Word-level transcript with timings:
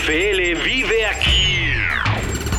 NFL 0.00 0.64
vive 0.64 1.06
aquí. 1.06 1.72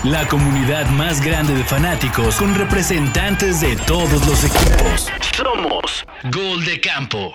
La 0.04 0.28
comunidad 0.28 0.88
más 0.92 1.24
grande 1.24 1.56
de 1.56 1.64
fanáticos 1.64 2.36
con 2.36 2.54
representantes 2.54 3.62
de 3.62 3.76
todos 3.88 4.28
los 4.28 4.44
equipos. 4.44 5.08
Somos 5.36 6.06
Gol 6.32 6.64
de 6.66 6.80
Campo. 6.80 7.34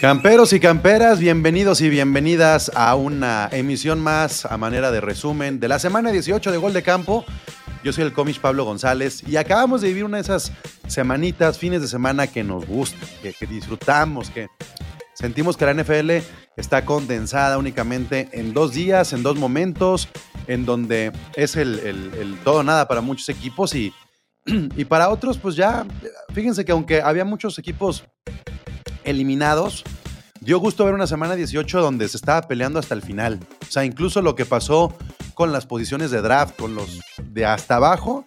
Camperos 0.00 0.52
y 0.52 0.60
camperas, 0.60 1.20
bienvenidos 1.20 1.80
y 1.80 1.88
bienvenidas 1.88 2.72
a 2.74 2.96
una 2.96 3.48
emisión 3.52 4.00
más 4.00 4.44
a 4.44 4.56
manera 4.56 4.90
de 4.90 5.00
resumen 5.00 5.60
de 5.60 5.68
la 5.68 5.78
semana 5.78 6.10
18 6.10 6.50
de 6.50 6.58
Gol 6.58 6.72
de 6.72 6.82
Campo. 6.82 7.24
Yo 7.84 7.92
soy 7.92 8.04
el 8.04 8.12
cómic 8.12 8.40
Pablo 8.40 8.64
González 8.64 9.22
y 9.26 9.36
acabamos 9.36 9.80
de 9.80 9.88
vivir 9.88 10.04
una 10.04 10.16
de 10.16 10.22
esas 10.22 10.52
semanitas, 10.88 11.58
fines 11.58 11.80
de 11.82 11.88
semana 11.88 12.26
que 12.26 12.42
nos 12.42 12.66
gusta, 12.66 12.98
que, 13.22 13.34
disfrutamos, 13.46 14.30
que 14.30 14.48
sentimos 15.14 15.56
que 15.56 15.66
la 15.66 15.74
NFL 15.74 16.10
está 16.56 16.84
condensada 16.84 17.58
únicamente 17.58 18.28
en 18.32 18.52
dos 18.54 18.72
días, 18.72 19.12
en 19.12 19.22
dos 19.22 19.36
momentos, 19.36 20.08
en 20.48 20.64
donde 20.66 21.12
es 21.36 21.54
el, 21.56 21.78
el- 21.80 22.38
todo 22.42 22.62
nada 22.64 22.88
para 22.88 23.00
muchos 23.02 23.28
equipos 23.28 23.74
y, 23.74 23.92
y 24.46 24.84
para 24.84 25.08
otros, 25.08 25.38
pues 25.38 25.54
ya, 25.54 25.86
fíjense 26.34 26.64
que 26.64 26.72
aunque 26.72 27.02
había 27.02 27.24
muchos 27.24 27.58
equipos 27.58 28.04
eliminados, 29.04 29.84
dio 30.40 30.58
gusto 30.58 30.84
ver 30.84 30.94
una 30.94 31.06
semana 31.06 31.36
18 31.36 31.80
donde 31.80 32.08
se 32.08 32.16
estaba 32.16 32.42
peleando 32.42 32.78
hasta 32.78 32.94
el 32.94 33.02
final. 33.02 33.38
O 33.62 33.70
sea, 33.70 33.84
incluso 33.84 34.22
lo 34.22 34.34
que 34.34 34.44
pasó 34.44 34.96
con 35.36 35.52
las 35.52 35.66
posiciones 35.66 36.10
de 36.10 36.22
draft, 36.22 36.56
con 36.56 36.74
los 36.74 36.98
de 37.22 37.44
hasta 37.44 37.76
abajo, 37.76 38.24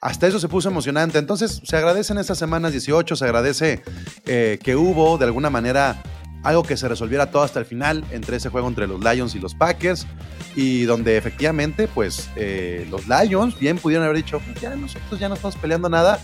hasta 0.00 0.26
eso 0.26 0.40
se 0.40 0.48
puso 0.48 0.68
emocionante. 0.68 1.18
Entonces, 1.18 1.62
se 1.62 1.76
agradecen 1.76 2.18
estas 2.18 2.38
semanas 2.38 2.72
18, 2.72 3.14
se 3.14 3.24
agradece 3.24 3.84
eh, 4.26 4.58
que 4.60 4.74
hubo 4.74 5.16
de 5.16 5.26
alguna 5.26 5.48
manera 5.48 6.02
algo 6.42 6.64
que 6.64 6.76
se 6.76 6.88
resolviera 6.88 7.30
todo 7.30 7.44
hasta 7.44 7.60
el 7.60 7.66
final 7.66 8.04
entre 8.10 8.36
ese 8.38 8.48
juego 8.48 8.66
entre 8.66 8.88
los 8.88 8.98
Lions 8.98 9.36
y 9.36 9.38
los 9.38 9.54
Packers 9.54 10.08
y 10.56 10.82
donde 10.84 11.16
efectivamente 11.16 11.86
pues 11.86 12.28
eh, 12.34 12.84
los 12.90 13.06
Lions 13.06 13.56
bien 13.56 13.78
pudieron 13.78 14.04
haber 14.04 14.16
dicho 14.16 14.40
"Pues 14.40 14.60
ya 14.60 14.74
nosotros 14.74 15.20
ya 15.20 15.28
no 15.28 15.36
estamos 15.36 15.54
peleando 15.56 15.88
nada 15.88 16.18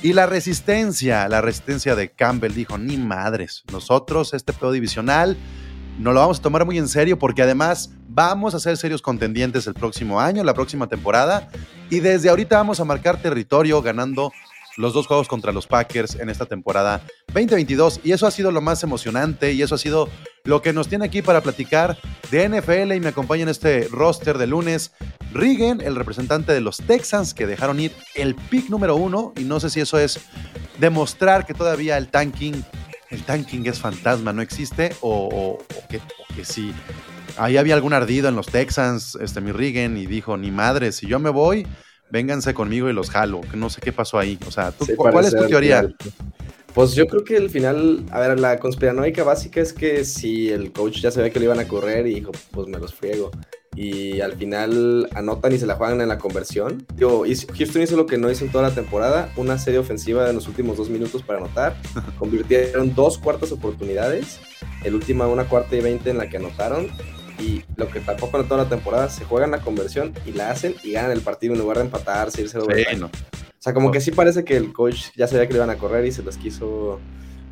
y 0.00 0.12
la 0.14 0.26
resistencia, 0.26 1.28
la 1.28 1.40
resistencia 1.40 1.94
de 1.96 2.08
Campbell 2.10 2.54
dijo 2.54 2.78
ni 2.78 2.96
madres, 2.96 3.64
nosotros 3.72 4.32
este 4.32 4.52
pedo 4.52 4.70
divisional 4.72 5.36
no 5.98 6.12
lo 6.12 6.20
vamos 6.20 6.38
a 6.38 6.42
tomar 6.42 6.64
muy 6.64 6.78
en 6.78 6.88
serio 6.88 7.18
porque 7.18 7.42
además 7.42 7.90
vamos 8.08 8.54
a 8.54 8.60
ser 8.60 8.76
serios 8.76 9.02
contendientes 9.02 9.66
el 9.66 9.74
próximo 9.74 10.20
año, 10.20 10.44
la 10.44 10.54
próxima 10.54 10.86
temporada 10.86 11.50
y 11.90 12.00
desde 12.00 12.28
ahorita 12.28 12.56
vamos 12.56 12.80
a 12.80 12.84
marcar 12.84 13.20
territorio 13.20 13.82
ganando 13.82 14.32
los 14.78 14.94
dos 14.94 15.08
juegos 15.08 15.26
contra 15.26 15.52
los 15.52 15.66
Packers 15.66 16.14
en 16.14 16.30
esta 16.30 16.46
temporada 16.46 17.02
2022. 17.34 18.00
Y 18.04 18.12
eso 18.12 18.26
ha 18.26 18.30
sido 18.30 18.52
lo 18.52 18.60
más 18.60 18.82
emocionante 18.84 19.52
y 19.52 19.60
eso 19.60 19.74
ha 19.74 19.78
sido 19.78 20.08
lo 20.44 20.62
que 20.62 20.72
nos 20.72 20.88
tiene 20.88 21.04
aquí 21.04 21.20
para 21.20 21.40
platicar 21.40 21.98
de 22.30 22.48
NFL. 22.48 22.92
Y 22.92 23.00
me 23.00 23.08
acompaña 23.08 23.42
en 23.42 23.48
este 23.48 23.88
roster 23.90 24.38
de 24.38 24.46
lunes 24.46 24.92
Rigen, 25.34 25.80
el 25.80 25.96
representante 25.96 26.52
de 26.52 26.60
los 26.60 26.78
Texans, 26.78 27.34
que 27.34 27.46
dejaron 27.46 27.80
ir 27.80 27.92
el 28.14 28.34
pick 28.36 28.70
número 28.70 28.94
uno. 28.94 29.32
Y 29.36 29.42
no 29.42 29.58
sé 29.58 29.68
si 29.68 29.80
eso 29.80 29.98
es 29.98 30.20
demostrar 30.78 31.44
que 31.44 31.54
todavía 31.54 31.98
el 31.98 32.08
tanking, 32.08 32.64
el 33.10 33.24
tanking 33.24 33.66
es 33.66 33.80
fantasma, 33.80 34.32
no 34.32 34.42
existe, 34.42 34.90
o, 35.00 35.28
o- 35.28 35.52
o 35.54 35.88
que, 35.88 35.96
o 35.96 36.34
que 36.34 36.44
sí. 36.44 36.72
Ahí 37.36 37.56
había 37.56 37.74
algún 37.74 37.92
ardido 37.92 38.28
en 38.28 38.36
los 38.36 38.46
Texans, 38.46 39.16
este, 39.20 39.40
mi 39.40 39.52
y 39.52 40.06
dijo, 40.06 40.36
ni 40.36 40.50
madre, 40.50 40.92
si 40.92 41.06
yo 41.06 41.18
me 41.18 41.30
voy, 41.30 41.66
vénganse 42.10 42.54
conmigo 42.54 42.88
y 42.88 42.92
los 42.92 43.10
jalo, 43.10 43.40
que 43.42 43.56
no 43.56 43.70
sé 43.70 43.80
qué 43.80 43.92
pasó 43.92 44.18
ahí. 44.18 44.38
O 44.46 44.50
sea, 44.50 44.70
¿tú- 44.72 44.84
Sí, 44.84 44.96
¿cuál 44.96 45.24
es 45.24 45.34
tu 45.34 45.46
teoría? 45.46 45.80
final. 45.80 45.96
Pues 46.74 46.94
yo 46.94 47.06
creo 47.06 47.24
que 47.24 47.36
al 47.36 47.50
final, 47.50 48.04
a 48.12 48.20
ver, 48.20 48.38
la 48.38 48.58
conspiranoica 48.58 49.24
básica 49.24 49.60
es 49.60 49.72
que 49.72 50.04
si 50.04 50.50
el 50.50 50.72
coach 50.72 51.00
ya 51.00 51.10
sabía 51.10 51.30
que 51.30 51.38
lo 51.38 51.46
iban 51.46 51.58
a 51.58 51.66
correr 51.66 52.06
y 52.06 52.14
dijo, 52.14 52.30
pues 52.52 52.68
me 52.68 52.78
los 52.78 52.94
friego. 52.94 53.30
Y 53.74 54.20
al 54.20 54.32
final 54.34 55.08
anotan 55.14 55.52
y 55.52 55.58
se 55.58 55.66
la 55.66 55.76
juegan 55.76 56.00
en 56.00 56.08
la 56.08 56.18
conversión. 56.18 56.84
Digo, 56.94 57.24
Houston 57.56 57.82
hizo 57.82 57.96
lo 57.96 58.06
que 58.06 58.18
no 58.18 58.30
hizo 58.30 58.44
en 58.44 58.50
toda 58.50 58.68
la 58.68 58.74
temporada, 58.74 59.30
una 59.36 59.58
serie 59.58 59.78
ofensiva 59.78 60.28
en 60.28 60.34
los 60.34 60.48
últimos 60.48 60.76
dos 60.76 60.90
minutos 60.90 61.22
para 61.22 61.38
anotar. 61.38 61.76
Convirtieron 62.18 62.94
dos 62.94 63.18
cuartas 63.18 63.52
oportunidades, 63.52 64.40
el 64.84 64.94
última 64.94 65.26
una 65.26 65.44
cuarta 65.44 65.76
y 65.76 65.80
veinte 65.80 66.10
en 66.10 66.18
la 66.18 66.28
que 66.28 66.38
anotaron. 66.38 66.88
Y 67.38 67.62
lo 67.76 67.88
que 67.88 68.00
tampoco 68.00 68.40
en 68.40 68.48
toda 68.48 68.64
la 68.64 68.68
temporada, 68.68 69.08
se 69.08 69.24
juegan 69.24 69.52
la 69.52 69.60
conversión 69.60 70.12
y 70.26 70.32
la 70.32 70.50
hacen 70.50 70.74
y 70.82 70.92
ganan 70.92 71.12
el 71.12 71.20
partido 71.20 71.52
en 71.54 71.60
lugar 71.60 71.76
de 71.76 71.84
empatarse, 71.84 72.42
irse 72.42 72.58
a 72.58 72.96
no. 72.96 73.06
O 73.06 73.60
sea, 73.60 73.74
como 73.74 73.90
que 73.90 74.00
sí 74.00 74.10
parece 74.10 74.44
que 74.44 74.56
el 74.56 74.72
coach 74.72 75.06
ya 75.16 75.28
sabía 75.28 75.46
que 75.46 75.52
le 75.52 75.58
iban 75.58 75.70
a 75.70 75.76
correr 75.76 76.04
y 76.04 76.12
se 76.12 76.22
los 76.22 76.36
quiso 76.36 77.00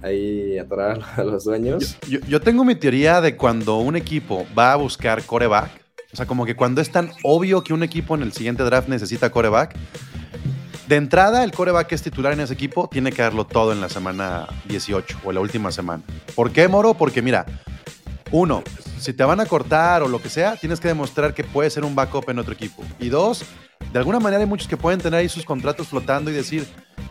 ahí 0.02 0.58
atorar 0.58 1.00
a 1.16 1.24
los 1.24 1.44
dueños. 1.44 1.96
Yo, 2.08 2.20
yo 2.28 2.40
tengo 2.40 2.64
mi 2.64 2.74
teoría 2.74 3.20
de 3.20 3.36
cuando 3.36 3.78
un 3.78 3.96
equipo 3.96 4.46
va 4.56 4.72
a 4.72 4.76
buscar 4.76 5.22
coreback, 5.24 5.70
o 6.16 6.18
sea, 6.18 6.24
como 6.24 6.46
que 6.46 6.56
cuando 6.56 6.80
es 6.80 6.90
tan 6.90 7.10
obvio 7.24 7.62
que 7.62 7.74
un 7.74 7.82
equipo 7.82 8.14
en 8.14 8.22
el 8.22 8.32
siguiente 8.32 8.62
draft 8.62 8.88
necesita 8.88 9.28
coreback, 9.28 9.76
de 10.88 10.96
entrada 10.96 11.44
el 11.44 11.52
coreback 11.52 11.92
es 11.92 12.00
titular 12.00 12.32
en 12.32 12.40
ese 12.40 12.54
equipo 12.54 12.88
tiene 12.88 13.12
que 13.12 13.20
darlo 13.20 13.44
todo 13.44 13.70
en 13.70 13.82
la 13.82 13.90
semana 13.90 14.46
18 14.66 15.18
o 15.26 15.32
la 15.32 15.40
última 15.40 15.70
semana. 15.72 16.02
¿Por 16.34 16.52
qué, 16.52 16.68
Moro? 16.68 16.94
Porque 16.94 17.20
mira, 17.20 17.44
uno, 18.30 18.62
si 18.98 19.12
te 19.12 19.24
van 19.24 19.40
a 19.40 19.44
cortar 19.44 20.02
o 20.02 20.08
lo 20.08 20.22
que 20.22 20.30
sea, 20.30 20.56
tienes 20.56 20.80
que 20.80 20.88
demostrar 20.88 21.34
que 21.34 21.44
puedes 21.44 21.74
ser 21.74 21.84
un 21.84 21.94
backup 21.94 22.30
en 22.30 22.38
otro 22.38 22.54
equipo. 22.54 22.82
Y 22.98 23.10
dos, 23.10 23.44
de 23.92 23.98
alguna 23.98 24.18
manera 24.18 24.40
hay 24.40 24.48
muchos 24.48 24.68
que 24.68 24.78
pueden 24.78 25.02
tener 25.02 25.20
ahí 25.20 25.28
sus 25.28 25.44
contratos 25.44 25.88
flotando 25.88 26.30
y 26.30 26.32
decir, 26.32 26.66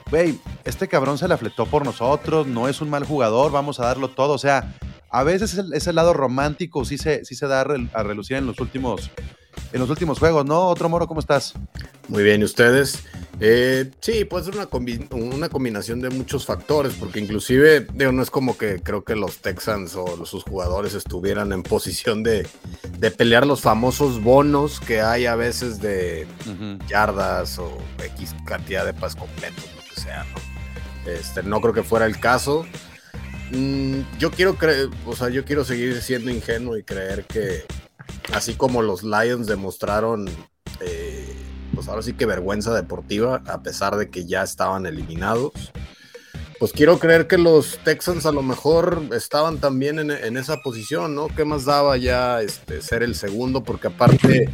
güey, 0.10 0.40
este 0.64 0.88
cabrón 0.88 1.20
se 1.20 1.28
la 1.28 1.38
fletó 1.38 1.68
por 1.68 1.86
nosotros, 1.86 2.48
no 2.48 2.68
es 2.68 2.82
un 2.82 2.90
mal 2.90 3.06
jugador, 3.06 3.52
vamos 3.52 3.80
a 3.80 3.86
darlo 3.86 4.08
todo. 4.08 4.34
O 4.34 4.40
sea, 4.40 4.74
a 5.10 5.24
veces 5.24 5.54
ese, 5.54 5.64
ese 5.74 5.94
lado 5.94 6.14
romántico 6.14 6.86
sí 6.86 6.98
se, 6.98 7.24
sí 7.26 7.36
se 7.36 7.48
da 7.48 7.62
a, 7.62 7.66
rel- 7.66 7.90
a 7.94 8.04
relucir 8.04 8.38
en 8.38 8.46
los 8.48 8.60
últimos 8.60 9.10
en 9.72 9.80
los 9.80 9.90
últimos 9.90 10.20
juegos, 10.20 10.46
¿no? 10.46 10.68
Otro 10.68 10.88
Moro, 10.90 11.08
¿cómo 11.08 11.20
estás? 11.20 11.54
Muy 12.08 12.24
bien, 12.24 12.42
¿y 12.42 12.44
ustedes? 12.46 13.00
Eh, 13.40 13.90
sí, 14.00 14.24
puede 14.26 14.46
ser 14.46 14.56
una, 14.56 14.70
combi- 14.70 15.08
una 15.12 15.50
combinación 15.50 16.00
de 16.02 16.10
muchos 16.10 16.46
factores, 16.46 16.94
porque 16.94 17.20
inclusive, 17.20 17.86
digo, 17.94 18.12
no 18.12 18.22
es 18.22 18.30
como 18.30 18.58
que 18.58 18.82
creo 18.82 19.04
que 19.04 19.16
los 19.16 19.38
Texans 19.38 19.96
o 19.96 20.16
los- 20.18 20.30
sus 20.30 20.44
jugadores 20.44 20.94
estuvieran 20.94 21.52
en 21.52 21.64
posición 21.64 22.22
de, 22.24 22.48
de 23.00 23.12
pelear 23.12 23.46
los 23.46 23.62
famosos 23.62 24.22
bonos 24.22 24.80
que 24.80 25.02
hay 25.02 25.26
a 25.26 25.36
veces 25.36 25.82
de 25.82 26.28
yardas 26.88 27.58
o 27.60 27.78
X 28.16 28.36
cantidad 28.46 28.86
de 28.86 28.94
pas 28.94 29.16
completos, 29.16 29.64
lo 29.76 29.94
que 29.94 30.02
sea, 30.02 30.24
¿no? 30.26 31.12
Este, 31.12 31.44
no 31.44 31.60
creo 31.62 31.74
que 31.74 31.84
fuera 31.84 32.06
el 32.06 32.20
caso. 32.20 32.66
Mm, 33.52 34.02
yo 34.18 34.32
quiero 34.32 34.56
creer, 34.56 34.90
o 35.06 35.16
sea, 35.16 35.30
yo 35.30 35.46
quiero 35.46 35.64
seguir 35.64 36.02
siendo 36.02 36.32
ingenuo 36.32 36.78
y 36.78 36.84
creer 36.84 37.26
que 37.26 37.64
así 38.34 38.56
como 38.56 38.82
los 38.82 39.04
Lions 39.04 39.48
demostraron, 39.48 40.28
eh, 40.82 41.36
pues 41.74 41.88
ahora 41.88 42.02
sí 42.02 42.14
que 42.14 42.26
vergüenza 42.26 42.74
deportiva, 42.74 43.44
a 43.48 43.62
pesar 43.62 43.98
de 43.98 44.10
que 44.10 44.26
ya 44.26 44.44
estaban 44.44 44.86
eliminados. 44.86 45.72
Pues 46.58 46.72
quiero 46.72 47.00
creer 47.00 47.28
que 47.28 47.38
los 47.38 47.78
Texans 47.84 48.26
a 48.26 48.32
lo 48.32 48.42
mejor 48.42 49.10
estaban 49.12 49.60
también 49.60 50.00
en, 50.00 50.38
esa 50.38 50.62
posición, 50.62 51.14
¿no? 51.14 51.28
¿Qué 51.28 51.44
más 51.44 51.66
daba 51.66 51.98
ya 51.98 52.42
este, 52.42 52.82
ser 52.82 53.04
el 53.04 53.14
segundo? 53.14 53.62
Porque 53.62 53.88
aparte, 53.88 54.50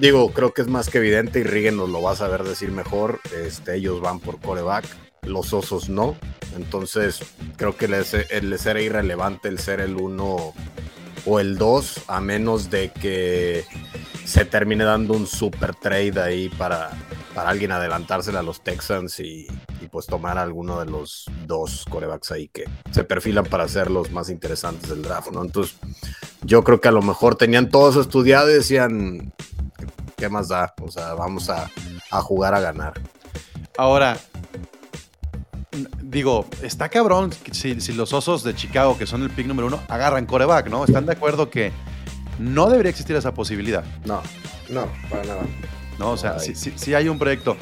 digo, 0.00 0.32
creo 0.32 0.52
que 0.52 0.62
es 0.62 0.68
más 0.68 0.88
que 0.88 0.98
evidente 0.98 1.38
y 1.38 1.44
Rigen 1.44 1.76
nos 1.76 1.88
lo 1.88 2.02
va 2.02 2.12
a 2.12 2.16
saber 2.16 2.42
decir 2.42 2.72
mejor. 2.72 3.20
Este, 3.44 3.76
ellos 3.76 4.00
van 4.00 4.18
por 4.18 4.40
coreback, 4.40 4.86
los 5.28 5.52
osos 5.52 5.88
no. 5.88 6.16
Entonces, 6.56 7.20
creo 7.56 7.76
que 7.76 7.88
les, 7.88 8.14
les 8.42 8.66
era 8.66 8.80
irrelevante 8.80 9.48
el 9.48 9.58
ser 9.58 9.80
el 9.80 9.96
uno 9.96 10.54
o 11.26 11.40
el 11.40 11.58
2, 11.58 12.04
a 12.08 12.20
menos 12.20 12.70
de 12.70 12.90
que 12.90 13.64
se 14.24 14.44
termine 14.44 14.84
dando 14.84 15.14
un 15.14 15.26
super 15.26 15.74
trade 15.74 16.20
ahí 16.20 16.48
para, 16.48 16.90
para 17.34 17.50
alguien 17.50 17.72
adelantársela 17.72 18.40
a 18.40 18.42
los 18.42 18.62
Texans 18.62 19.20
y, 19.20 19.46
pues 19.90 20.06
tomar 20.06 20.36
alguno 20.36 20.80
de 20.80 20.86
los 20.86 21.24
dos 21.46 21.86
corebacks 21.88 22.30
ahí 22.30 22.48
que 22.48 22.64
se 22.90 23.04
perfilan 23.04 23.46
para 23.46 23.66
ser 23.68 23.90
los 23.90 24.10
más 24.10 24.28
interesantes 24.28 24.90
del 24.90 25.00
draft, 25.00 25.30
¿no? 25.30 25.42
Entonces, 25.42 25.78
yo 26.42 26.62
creo 26.62 26.78
que 26.80 26.88
a 26.88 26.92
lo 26.92 27.00
mejor 27.00 27.36
tenían 27.36 27.70
todo 27.70 27.88
eso 27.88 28.02
estudiado 28.02 28.50
y 28.50 28.54
decían, 28.54 29.32
¿qué 30.18 30.28
más 30.28 30.48
da? 30.48 30.74
O 30.82 30.90
sea, 30.90 31.14
vamos 31.14 31.48
a, 31.48 31.70
a 32.10 32.20
jugar 32.20 32.54
a 32.54 32.60
ganar. 32.60 33.00
Ahora, 33.78 34.18
digo, 36.02 36.46
está 36.62 36.88
cabrón 36.88 37.30
si, 37.52 37.80
si 37.80 37.92
los 37.92 38.12
osos 38.12 38.42
de 38.44 38.54
Chicago, 38.54 38.96
que 38.98 39.06
son 39.06 39.22
el 39.22 39.30
pick 39.30 39.46
número 39.46 39.66
uno, 39.68 39.80
agarran 39.88 40.26
coreback, 40.26 40.68
¿no? 40.70 40.84
¿Están 40.84 41.06
de 41.06 41.12
acuerdo 41.12 41.50
que 41.50 41.72
no 42.38 42.68
debería 42.70 42.90
existir 42.90 43.16
esa 43.16 43.34
posibilidad? 43.34 43.84
No, 44.04 44.22
no, 44.70 44.86
para 45.10 45.24
nada. 45.24 45.42
¿no? 45.98 46.10
O 46.12 46.16
sea, 46.16 46.38
sí, 46.38 46.54
sí- 46.54 46.72
sí 46.76 46.94
hay 46.94 47.08
un 47.08 47.18
proyecto. 47.18 47.56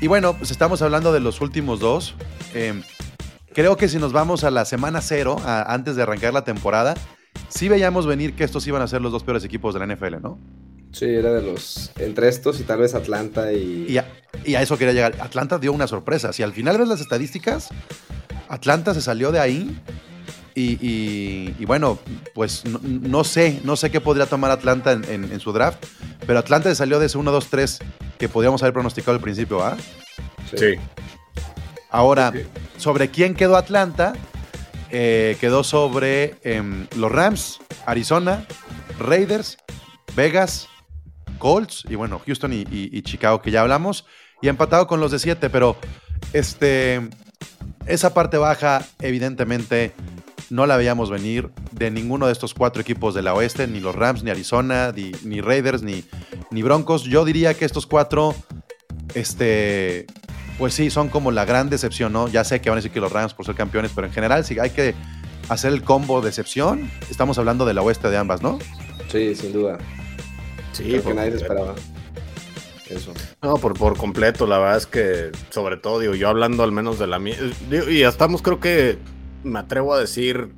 Y 0.00 0.06
bueno, 0.06 0.34
pues 0.36 0.50
estamos 0.50 0.82
hablando 0.82 1.12
de 1.12 1.20
los 1.20 1.40
últimos 1.40 1.80
dos. 1.80 2.14
Eh, 2.54 2.82
creo 3.54 3.76
que 3.76 3.88
si 3.88 3.98
nos 3.98 4.12
vamos 4.12 4.44
a 4.44 4.50
la 4.50 4.64
semana 4.64 5.00
cero, 5.00 5.36
a- 5.44 5.72
antes 5.72 5.96
de 5.96 6.02
arrancar 6.02 6.32
la 6.34 6.44
temporada, 6.44 6.94
sí 7.48 7.68
veíamos 7.68 8.06
venir 8.06 8.34
que 8.34 8.44
estos 8.44 8.66
iban 8.66 8.82
a 8.82 8.86
ser 8.86 9.00
los 9.00 9.12
dos 9.12 9.24
peores 9.24 9.44
equipos 9.44 9.72
de 9.74 9.80
la 9.80 9.86
NFL, 9.86 10.20
¿no? 10.20 10.38
Sí, 10.92 11.04
era 11.06 11.32
de 11.32 11.42
los. 11.42 11.90
Entre 11.98 12.28
estos 12.28 12.60
y 12.60 12.64
tal 12.64 12.78
vez 12.80 12.94
Atlanta 12.94 13.52
y. 13.52 13.86
Y 13.88 13.98
a, 13.98 14.06
y 14.44 14.54
a 14.56 14.62
eso 14.62 14.76
quería 14.76 14.92
llegar. 14.94 15.14
Atlanta 15.20 15.58
dio 15.58 15.72
una 15.72 15.86
sorpresa. 15.86 16.32
Si 16.32 16.42
al 16.42 16.52
final 16.52 16.78
ves 16.78 16.88
las 16.88 17.00
estadísticas, 17.00 17.68
Atlanta 18.48 18.92
se 18.94 19.00
salió 19.02 19.30
de 19.32 19.40
ahí 19.40 19.80
Y, 20.56 20.72
y- 20.84 21.54
y 21.60 21.64
bueno, 21.64 21.98
pues 22.34 22.64
no, 22.64 22.80
no 22.82 23.22
sé, 23.22 23.60
no 23.62 23.76
sé 23.76 23.90
qué 23.92 24.00
podría 24.00 24.26
tomar 24.26 24.50
Atlanta 24.50 24.90
en, 24.92 25.04
en- 25.04 25.32
en 25.32 25.38
su 25.40 25.52
draft, 25.52 25.78
pero 26.26 26.40
Atlanta 26.40 26.68
le 26.68 26.74
salió 26.74 26.98
de 26.98 27.06
ese 27.06 27.18
1, 27.18 27.30
2, 27.30 27.46
3 27.48 27.78
que 28.18 28.28
podríamos 28.28 28.60
haber 28.62 28.72
pronosticado 28.74 29.12
al 29.16 29.20
principio, 29.22 29.62
¿ah? 29.64 29.76
Sí. 30.54 30.74
Ahora, 31.88 32.32
Sí. 32.34 32.42
sobre 32.78 33.10
quién 33.10 33.34
quedó 33.34 33.56
Atlanta, 33.56 34.12
eh, 34.90 35.36
quedó 35.40 35.62
sobre 35.62 36.34
em, 36.42 36.88
los 36.96 37.12
Rams, 37.12 37.60
Arizona, 37.86 38.44
Raiders, 38.98 39.56
Vegas, 40.16 40.66
Colts 41.40 41.84
y 41.88 41.96
bueno, 41.96 42.20
Houston 42.24 42.52
y, 42.52 43.02
Chicago 43.02 43.42
que 43.42 43.50
ya 43.50 43.62
hablamos, 43.62 44.06
y 44.40 44.46
empatado 44.46 44.86
con 44.86 45.00
los 45.00 45.10
de 45.10 45.18
7, 45.18 45.50
pero 45.50 45.76
este, 46.32 47.00
esa 47.86 48.14
parte 48.14 48.36
baja 48.36 48.86
evidentemente 49.00 49.92
no 50.50 50.66
la 50.66 50.76
veíamos 50.76 51.10
venir 51.10 51.50
de 51.72 51.90
ninguno 51.90 52.26
de 52.26 52.32
estos 52.32 52.54
cuatro 52.54 52.80
equipos 52.82 53.14
de 53.14 53.22
la 53.22 53.34
oeste, 53.34 53.66
ni 53.66 53.80
los 53.80 53.96
Rams, 53.96 54.22
ni 54.22 54.30
Arizona, 54.30 54.92
ni, 54.94 55.12
ni 55.24 55.40
Raiders, 55.40 55.82
ni, 55.82 56.04
ni 56.50 56.62
Broncos. 56.62 57.04
Yo 57.04 57.24
diría 57.24 57.54
que 57.54 57.64
estos 57.64 57.86
cuatro, 57.86 58.34
este, 59.14 60.06
pues 60.58 60.74
sí, 60.74 60.90
son 60.90 61.08
como 61.08 61.30
la 61.30 61.44
gran 61.44 61.70
decepción, 61.70 62.12
¿no? 62.12 62.28
Ya 62.28 62.44
sé 62.44 62.60
que 62.60 62.68
van 62.68 62.76
a 62.76 62.80
decir 62.80 62.92
que 62.92 63.00
los 63.00 63.12
Rams 63.12 63.34
por 63.34 63.46
ser 63.46 63.54
campeones, 63.54 63.92
pero 63.94 64.06
en 64.06 64.12
general, 64.12 64.44
si 64.44 64.58
hay 64.58 64.70
que 64.70 64.94
hacer 65.48 65.72
el 65.72 65.82
combo 65.82 66.20
decepción, 66.20 66.90
estamos 67.10 67.38
hablando 67.38 67.64
de 67.64 67.74
la 67.74 67.82
oeste 67.82 68.10
de 68.10 68.16
ambas, 68.16 68.42
¿no? 68.42 68.58
Sí, 69.08 69.34
sin 69.34 69.52
duda. 69.52 69.78
Sí, 70.80 70.88
Creo 70.88 70.96
que 70.96 71.00
por 71.08 71.14
nadie 71.14 71.34
esperaba. 71.36 71.74
Eso. 72.88 73.12
No, 73.42 73.54
por, 73.56 73.74
por 73.78 73.96
completo, 73.96 74.46
la 74.46 74.58
verdad 74.58 74.76
es 74.78 74.86
que, 74.86 75.30
sobre 75.50 75.76
todo, 75.76 76.00
digo, 76.00 76.14
yo 76.14 76.28
hablando 76.28 76.62
al 76.64 76.72
menos 76.72 76.98
de 76.98 77.06
la 77.06 77.18
mía, 77.20 77.36
y 77.88 78.00
ya 78.00 78.08
estamos, 78.08 78.42
creo 78.42 78.58
que 78.58 78.98
me 79.44 79.60
atrevo 79.60 79.94
a 79.94 80.00
decir 80.00 80.52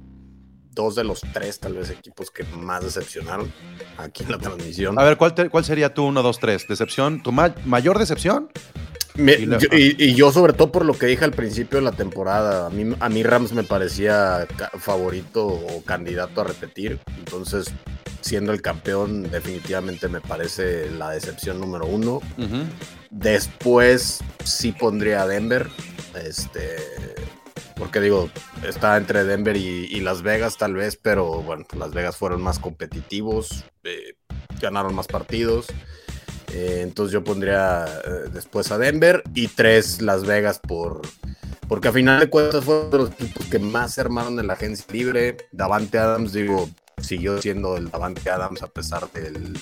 dos 0.71 0.95
de 0.95 1.05
los 1.05 1.21
tres, 1.35 1.61
tal 1.61 1.75
vez, 1.75 1.91
equipos 1.91 2.31
que 2.31 2.45
más 2.45 2.83
decepcionaron 2.83 3.53
aquí 3.99 4.23
en 4.25 4.31
la 4.33 4.39
transmisión. 4.39 4.99
A 4.99 5.05
ver, 5.05 5.19
¿cuál, 5.19 5.35
te- 5.35 5.51
cuál 5.51 5.65
sería 5.67 5.93
tu 5.93 6.05
1, 6.05 6.23
2, 6.23 6.39
3? 6.39 6.69
¿Decepción? 6.69 7.23
¿Tu 7.23 7.33
ma- 7.33 7.55
mayor 7.67 7.99
decepción? 7.99 8.49
Me- 9.15 9.35
y 9.35 9.47
yo- 9.47 9.69
y, 9.73 9.97
y 10.05 10.15
yo, 10.15 10.33
sobre 10.33 10.53
todo, 10.55 10.73
por 10.73 10.85
lo 10.85 10.95
que 10.95 11.07
dije 11.07 11.25
al 11.25 11.33
principio 11.33 11.79
de 11.79 11.85
la 11.85 11.93
temporada, 11.93 12.67
a 12.67 12.71
mí, 12.71 12.95
a 12.99 13.09
mí 13.09 13.23
Rams 13.23 13.53
me 13.53 13.63
parecía 13.63 14.47
favorito 14.79 15.47
o 15.47 15.83
candidato 15.85 16.41
a 16.41 16.45
repetir. 16.45 16.99
Entonces, 17.19 17.67
siendo 18.23 18.53
el 18.53 18.63
campeón, 18.63 19.31
definitivamente 19.31 20.09
me 20.09 20.21
parece 20.21 20.91
la 20.91 21.11
decepción 21.11 21.61
número 21.61 21.87
uno. 21.87 22.21
Después 23.11 24.21
sí 24.45 24.73
pondría 24.73 25.23
a 25.23 25.27
Denver. 25.27 25.69
Este. 26.25 26.77
Porque 27.77 28.01
digo, 28.01 28.31
está 28.67 28.97
entre 28.97 29.25
Denver 29.25 29.57
y, 29.57 29.87
y 29.91 30.01
Las 30.01 30.23
Vegas, 30.23 30.57
tal 30.57 30.75
vez, 30.75 30.97
pero 30.97 31.43
bueno, 31.43 31.67
Las 31.77 31.93
Vegas 31.93 32.17
fueron 32.17 32.41
más 32.41 32.59
competitivos, 32.61 33.65
eh, 33.83 34.15
ganaron 34.61 34.95
más 34.95 35.09
partidos. 35.09 35.67
Eh, 36.53 36.81
entonces 36.83 37.13
yo 37.13 37.25
pondría 37.25 37.87
eh, 37.87 38.29
después 38.33 38.71
a 38.71 38.79
Denver 38.79 39.23
y 39.35 39.49
tres 39.49 40.03
Las 40.03 40.25
Vegas 40.27 40.59
por. 40.59 41.03
Porque 41.69 41.89
a 41.89 41.93
final 41.93 42.21
de 42.21 42.29
cuentas 42.29 42.65
fueron 42.65 42.91
de 42.91 42.99
los 42.99 43.11
equipos 43.13 43.47
que 43.47 43.59
más 43.59 43.95
se 43.95 44.03
armaron 44.03 44.39
en 44.39 44.47
la 44.47 44.53
agencia 44.53 44.85
libre. 44.93 45.39
Davante 45.53 45.99
Adams, 45.99 46.35
digo, 46.35 46.69
siguió 47.01 47.41
siendo 47.41 47.79
el 47.79 47.91
Davante 47.91 48.29
Adams 48.29 48.63
a 48.63 48.67
pesar 48.67 49.11
del 49.13 49.59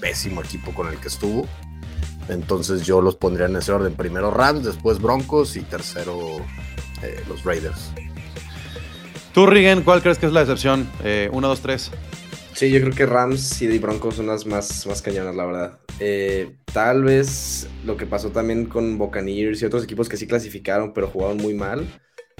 pésimo 0.00 0.42
equipo 0.42 0.74
con 0.74 0.88
el 0.88 0.98
que 0.98 1.06
estuvo. 1.06 1.46
Entonces 2.28 2.84
yo 2.84 3.00
los 3.00 3.14
pondría 3.14 3.46
en 3.46 3.54
ese 3.54 3.70
orden. 3.70 3.94
Primero 3.94 4.32
Rams, 4.32 4.64
después 4.64 5.00
Broncos 5.00 5.54
y 5.56 5.60
tercero 5.60 6.18
eh, 7.02 7.22
los 7.28 7.44
Raiders. 7.44 7.92
Tú, 9.32 9.46
Rigen, 9.46 9.82
¿cuál 9.82 10.02
crees 10.02 10.18
que 10.18 10.26
es 10.26 10.32
la 10.32 10.40
decepción? 10.40 10.90
1, 11.04 11.30
2, 11.48 11.60
3. 11.60 11.90
Sí, 12.54 12.70
yo 12.70 12.80
creo 12.80 12.94
que 12.94 13.06
Rams 13.06 13.62
y 13.62 13.78
Broncos 13.78 14.16
son 14.16 14.26
las 14.26 14.44
más, 14.44 14.86
más 14.86 15.00
cañonas, 15.00 15.34
la 15.34 15.46
verdad. 15.46 15.78
Eh, 16.04 16.56
tal 16.72 17.04
vez 17.04 17.68
lo 17.84 17.96
que 17.96 18.06
pasó 18.06 18.30
también 18.30 18.66
con 18.66 18.98
Buccaneers 18.98 19.62
y 19.62 19.64
otros 19.66 19.84
equipos 19.84 20.08
que 20.08 20.16
sí 20.16 20.26
clasificaron, 20.26 20.92
pero 20.92 21.06
jugaron 21.06 21.36
muy 21.36 21.54
mal. 21.54 21.86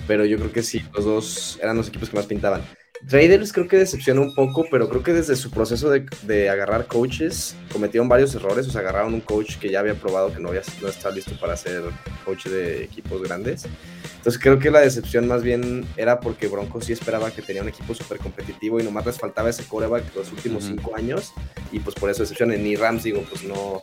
Pero 0.08 0.24
yo 0.24 0.36
creo 0.36 0.50
que 0.50 0.64
sí, 0.64 0.82
los 0.92 1.04
dos 1.04 1.60
eran 1.62 1.76
los 1.76 1.86
equipos 1.86 2.10
que 2.10 2.16
más 2.16 2.26
pintaban. 2.26 2.62
Raiders 3.08 3.52
creo 3.52 3.66
que 3.66 3.76
decepciona 3.76 4.20
un 4.20 4.34
poco, 4.34 4.66
pero 4.70 4.88
creo 4.88 5.02
que 5.02 5.12
desde 5.12 5.34
su 5.36 5.50
proceso 5.50 5.90
de, 5.90 6.06
de 6.22 6.48
agarrar 6.48 6.86
coaches 6.86 7.56
cometieron 7.72 8.08
varios 8.08 8.34
errores. 8.34 8.66
O 8.68 8.70
sea, 8.70 8.80
agarraron 8.80 9.14
un 9.14 9.20
coach 9.20 9.56
que 9.58 9.70
ya 9.70 9.80
había 9.80 9.94
probado 9.94 10.32
que 10.32 10.40
no, 10.40 10.50
había, 10.50 10.62
no 10.80 10.88
estaba 10.88 11.14
listo 11.14 11.38
para 11.38 11.56
ser 11.56 11.82
coach 12.24 12.46
de 12.46 12.84
equipos 12.84 13.22
grandes. 13.22 13.66
Entonces 14.16 14.40
creo 14.40 14.58
que 14.58 14.70
la 14.70 14.80
decepción 14.80 15.26
más 15.26 15.42
bien 15.42 15.84
era 15.96 16.20
porque 16.20 16.46
Broncos 16.46 16.84
sí 16.84 16.92
esperaba 16.92 17.32
que 17.32 17.42
tenía 17.42 17.62
un 17.62 17.68
equipo 17.68 17.92
súper 17.92 18.18
competitivo 18.18 18.78
y 18.78 18.84
nomás 18.84 19.04
les 19.04 19.18
faltaba 19.18 19.50
ese 19.50 19.64
coreback 19.64 20.14
los 20.14 20.30
últimos 20.30 20.64
cinco 20.64 20.94
años 20.94 21.32
y 21.72 21.80
pues 21.80 21.96
por 21.96 22.08
eso 22.08 22.22
decepción. 22.22 22.50
Ni 22.50 22.76
Rams 22.76 23.02
digo, 23.02 23.24
pues 23.28 23.42
no, 23.42 23.82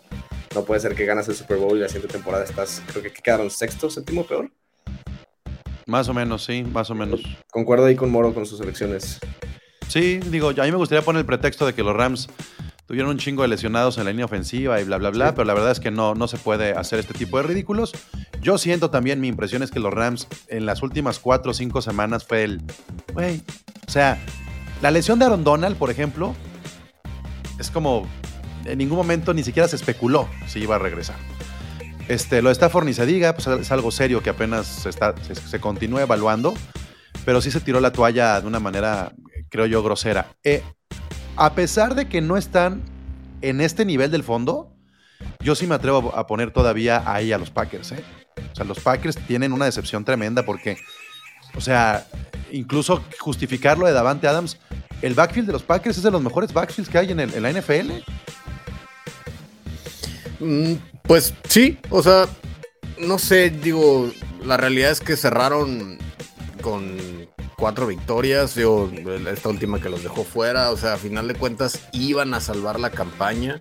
no 0.55 0.63
puede 0.63 0.79
ser 0.79 0.95
que 0.95 1.05
ganas 1.05 1.27
el 1.27 1.35
Super 1.35 1.57
Bowl 1.57 1.77
y 1.77 1.81
la 1.81 1.89
siguiente 1.89 2.13
temporada 2.13 2.45
estás, 2.45 2.81
creo 2.87 3.03
que 3.03 3.11
quedaron 3.11 3.51
sexto, 3.51 3.89
séptimo 3.89 4.25
peor. 4.25 4.49
Más 5.89 6.07
o 6.07 6.13
menos, 6.13 6.45
sí, 6.45 6.63
más 6.63 6.89
o 6.91 6.95
menos. 6.95 7.19
Concuerdo 7.51 7.85
ahí 7.85 7.95
con 7.95 8.11
Moro 8.11 8.31
con 8.33 8.45
sus 8.45 8.61
elecciones. 8.61 9.19
Sí, 9.87 10.19
digo, 10.19 10.49
a 10.49 10.53
mí 10.63 10.71
me 10.71 10.77
gustaría 10.77 11.01
poner 11.03 11.21
el 11.21 11.25
pretexto 11.25 11.65
de 11.65 11.73
que 11.73 11.81
los 11.81 11.95
Rams 11.95 12.29
tuvieron 12.85 13.09
un 13.09 13.17
chingo 13.17 13.41
de 13.41 13.47
lesionados 13.47 13.97
en 13.97 14.05
la 14.05 14.11
línea 14.11 14.25
ofensiva 14.25 14.79
y 14.79 14.83
bla, 14.83 14.97
bla, 14.97 15.09
bla, 15.09 15.27
Sí. 15.29 15.33
pero 15.35 15.45
la 15.45 15.55
verdad 15.55 15.71
es 15.71 15.79
que 15.79 15.89
no, 15.89 16.13
no 16.13 16.27
se 16.27 16.37
puede 16.37 16.73
hacer 16.73 16.99
este 16.99 17.15
tipo 17.15 17.37
de 17.37 17.43
ridículos. 17.43 17.91
Yo 18.39 18.59
siento 18.59 18.91
también, 18.91 19.19
mi 19.19 19.27
impresión 19.29 19.63
es 19.63 19.71
que 19.71 19.79
los 19.79 19.91
Rams 19.91 20.27
en 20.47 20.67
las 20.67 20.83
últimas 20.83 21.17
cuatro 21.17 21.51
o 21.51 21.53
cinco 21.55 21.81
semanas 21.81 22.23
fue 22.23 22.43
el, 22.43 22.61
güey, 23.13 23.41
o 23.87 23.91
sea, 23.91 24.19
la 24.83 24.91
lesión 24.91 25.17
de 25.17 25.25
Aaron 25.25 25.43
Donald, 25.43 25.75
por 25.75 25.89
ejemplo, 25.89 26.35
es 27.59 27.71
como, 27.71 28.07
en 28.65 28.77
ningún 28.77 28.97
momento 28.97 29.33
ni 29.33 29.41
siquiera 29.43 29.67
se 29.67 29.75
especuló 29.75 30.29
si 30.47 30.59
iba 30.59 30.75
a 30.75 30.79
regresar. 30.79 31.15
Este, 32.09 32.41
lo 32.41 32.49
de 32.49 32.53
Stafford 32.53 32.85
ni 32.85 32.93
pues 32.93 33.47
es 33.47 33.71
algo 33.71 33.91
serio 33.91 34.23
que 34.23 34.31
apenas 34.31 34.65
se, 34.65 34.89
está, 34.89 35.13
se, 35.21 35.59
continúa 35.59 36.01
evaluando, 36.01 36.55
pero 37.23 37.39
sí 37.39 37.51
se 37.51 37.61
tiró 37.61 37.79
la 37.79 37.91
toalla 37.91 38.41
de 38.41 38.47
una 38.47 38.59
manera, 38.59 39.13
creo 39.49 39.67
yo, 39.67 39.83
grosera. 39.83 40.25
Eh, 40.43 40.63
a 41.35 41.53
pesar 41.53 41.93
de 41.93 42.09
que 42.09 42.19
no 42.19 42.35
están 42.35 42.81
en 43.43 43.61
este 43.61 43.85
nivel 43.85 44.09
del 44.09 44.23
fondo, 44.23 44.73
yo 45.39 45.53
sí 45.53 45.67
me 45.67 45.75
atrevo 45.75 46.11
a 46.15 46.25
poner 46.25 46.51
todavía 46.51 47.03
ahí 47.05 47.31
a 47.31 47.37
los 47.37 47.51
Packers. 47.51 47.91
¿eh? 47.91 48.03
O 48.53 48.55
sea, 48.55 48.65
los 48.65 48.79
Packers 48.79 49.15
tienen 49.27 49.53
una 49.53 49.65
decepción 49.65 50.03
tremenda 50.03 50.43
porque, 50.43 50.77
o 51.55 51.61
sea, 51.61 52.07
incluso 52.51 53.03
justificarlo 53.19 53.85
de 53.85 53.93
Davante 53.93 54.27
Adams, 54.27 54.57
el 55.03 55.13
backfield 55.13 55.45
de 55.45 55.53
los 55.53 55.61
Packers 55.61 55.97
es 55.97 56.03
de 56.03 56.09
los 56.09 56.23
mejores 56.23 56.53
backfields 56.53 56.89
que 56.89 56.97
hay 56.97 57.11
en, 57.11 57.19
en 57.19 57.43
la 57.43 57.51
NFL. 57.51 57.91
Pues 61.09 61.33
sí, 61.47 61.79
o 61.89 62.03
sea, 62.03 62.27
no 62.99 63.17
sé, 63.17 63.49
digo, 63.49 64.11
la 64.45 64.57
realidad 64.57 64.91
es 64.91 64.99
que 64.99 65.17
cerraron 65.17 65.97
con 66.61 66.99
cuatro 67.57 67.87
victorias, 67.87 68.53
digo, 68.53 68.91
esta 69.27 69.49
última 69.49 69.81
que 69.81 69.89
los 69.89 70.03
dejó 70.03 70.23
fuera, 70.23 70.69
o 70.69 70.77
sea, 70.77 70.93
a 70.93 70.97
final 70.97 71.27
de 71.27 71.33
cuentas 71.33 71.79
iban 71.93 72.35
a 72.35 72.39
salvar 72.39 72.79
la 72.79 72.91
campaña. 72.91 73.59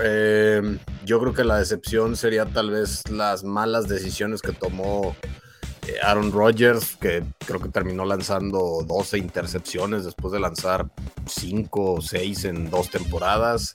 Eh, 0.00 0.78
yo 1.04 1.18
creo 1.18 1.34
que 1.34 1.42
la 1.42 1.58
decepción 1.58 2.14
sería 2.14 2.46
tal 2.46 2.70
vez 2.70 3.02
las 3.10 3.42
malas 3.42 3.88
decisiones 3.88 4.40
que 4.40 4.52
tomó 4.52 5.16
eh, 5.88 5.96
Aaron 6.00 6.30
Rodgers, 6.30 6.94
que 6.94 7.24
creo 7.44 7.58
que 7.58 7.70
terminó 7.70 8.04
lanzando 8.04 8.84
12 8.86 9.18
intercepciones 9.18 10.04
después 10.04 10.32
de 10.32 10.38
lanzar 10.38 10.86
5 11.26 11.92
o 11.94 12.00
6 12.00 12.44
en 12.44 12.70
dos 12.70 12.88
temporadas. 12.88 13.72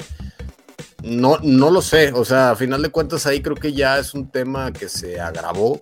No, 1.03 1.37
no 1.41 1.71
lo 1.71 1.81
sé, 1.81 2.11
o 2.13 2.23
sea, 2.23 2.51
a 2.51 2.55
final 2.55 2.81
de 2.81 2.89
cuentas 2.89 3.25
ahí 3.25 3.41
creo 3.41 3.55
que 3.55 3.73
ya 3.73 3.97
es 3.97 4.13
un 4.13 4.29
tema 4.29 4.71
que 4.71 4.87
se 4.87 5.19
agravó. 5.19 5.79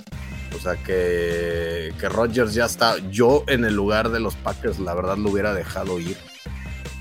O 0.55 0.59
sea, 0.59 0.75
que, 0.77 1.93
que 1.99 2.09
Rodgers 2.09 2.53
ya 2.53 2.65
está. 2.65 2.97
Yo 3.09 3.43
en 3.47 3.65
el 3.65 3.75
lugar 3.75 4.09
de 4.09 4.19
los 4.19 4.35
Packers, 4.35 4.79
la 4.79 4.93
verdad 4.93 5.17
lo 5.17 5.29
hubiera 5.29 5.53
dejado 5.53 5.99
ir. 5.99 6.17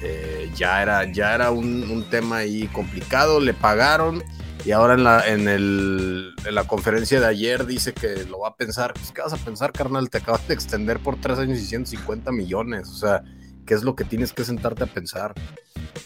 Eh, 0.03 0.51
ya 0.55 0.83
era, 0.83 1.11
ya 1.11 1.35
era 1.35 1.51
un, 1.51 2.05
tema 2.11 2.39
ahí 2.39 2.69
complicado, 2.69 3.41
le 3.41 3.53
pagaron 3.53 4.23
y 4.65 4.71
ahora 4.71 4.95
en 4.95 5.03
la, 5.03 5.27
en, 5.27 5.49
el, 5.49 6.35
en 6.45 6.55
la 6.55 6.65
conferencia 6.65 7.21
de 7.21 7.27
ayer 7.27 7.67
dice 7.67 7.93
que 7.93 8.25
lo 8.25 8.41
va 8.41 8.49
a 8.49 8.57
pensar. 8.57 8.93
Pues, 8.93 9.11
¿Qué 9.13 9.23
vas 9.23 9.33
a 9.33 9.37
pensar, 9.37 9.73
carnal? 9.73 10.11
Te 10.11 10.19
acabas 10.19 10.47
de 10.47 10.55
extender 10.55 11.01
por 11.01 11.21
tres 11.21 11.39
años 11.39 11.59
y 11.59 11.65
150 11.65 12.31
millones. 12.33 12.89
O 12.89 12.95
sea, 12.95 13.23
¿qué 13.69 13.75
es 13.75 13.85
lo 13.85 13.95
que 13.95 14.05
tienes 14.05 14.33
que 14.33 14.45
sentarte 14.45 14.85
a 14.85 14.87
pensar? 14.89 15.35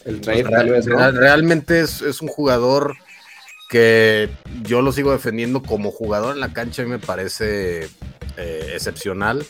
El 0.04 0.20
trade 0.20 0.42
Pues, 0.42 0.52
tal 0.56 0.70
vez, 0.70 0.86
¿no? 0.86 0.96
real- 0.98 1.16
Realmente 1.16 1.80
es, 1.80 2.02
es 2.02 2.20
un 2.20 2.28
jugador 2.28 2.96
que 3.70 4.28
yo 4.64 4.82
lo 4.82 4.92
sigo 4.92 5.12
defendiendo 5.12 5.62
como 5.62 5.90
jugador 5.92 6.34
en 6.34 6.40
la 6.40 6.52
cancha 6.52 6.82
y 6.82 6.86
me 6.86 6.98
parece 6.98 7.84
eh, 8.36 8.72
excepcional, 8.74 9.46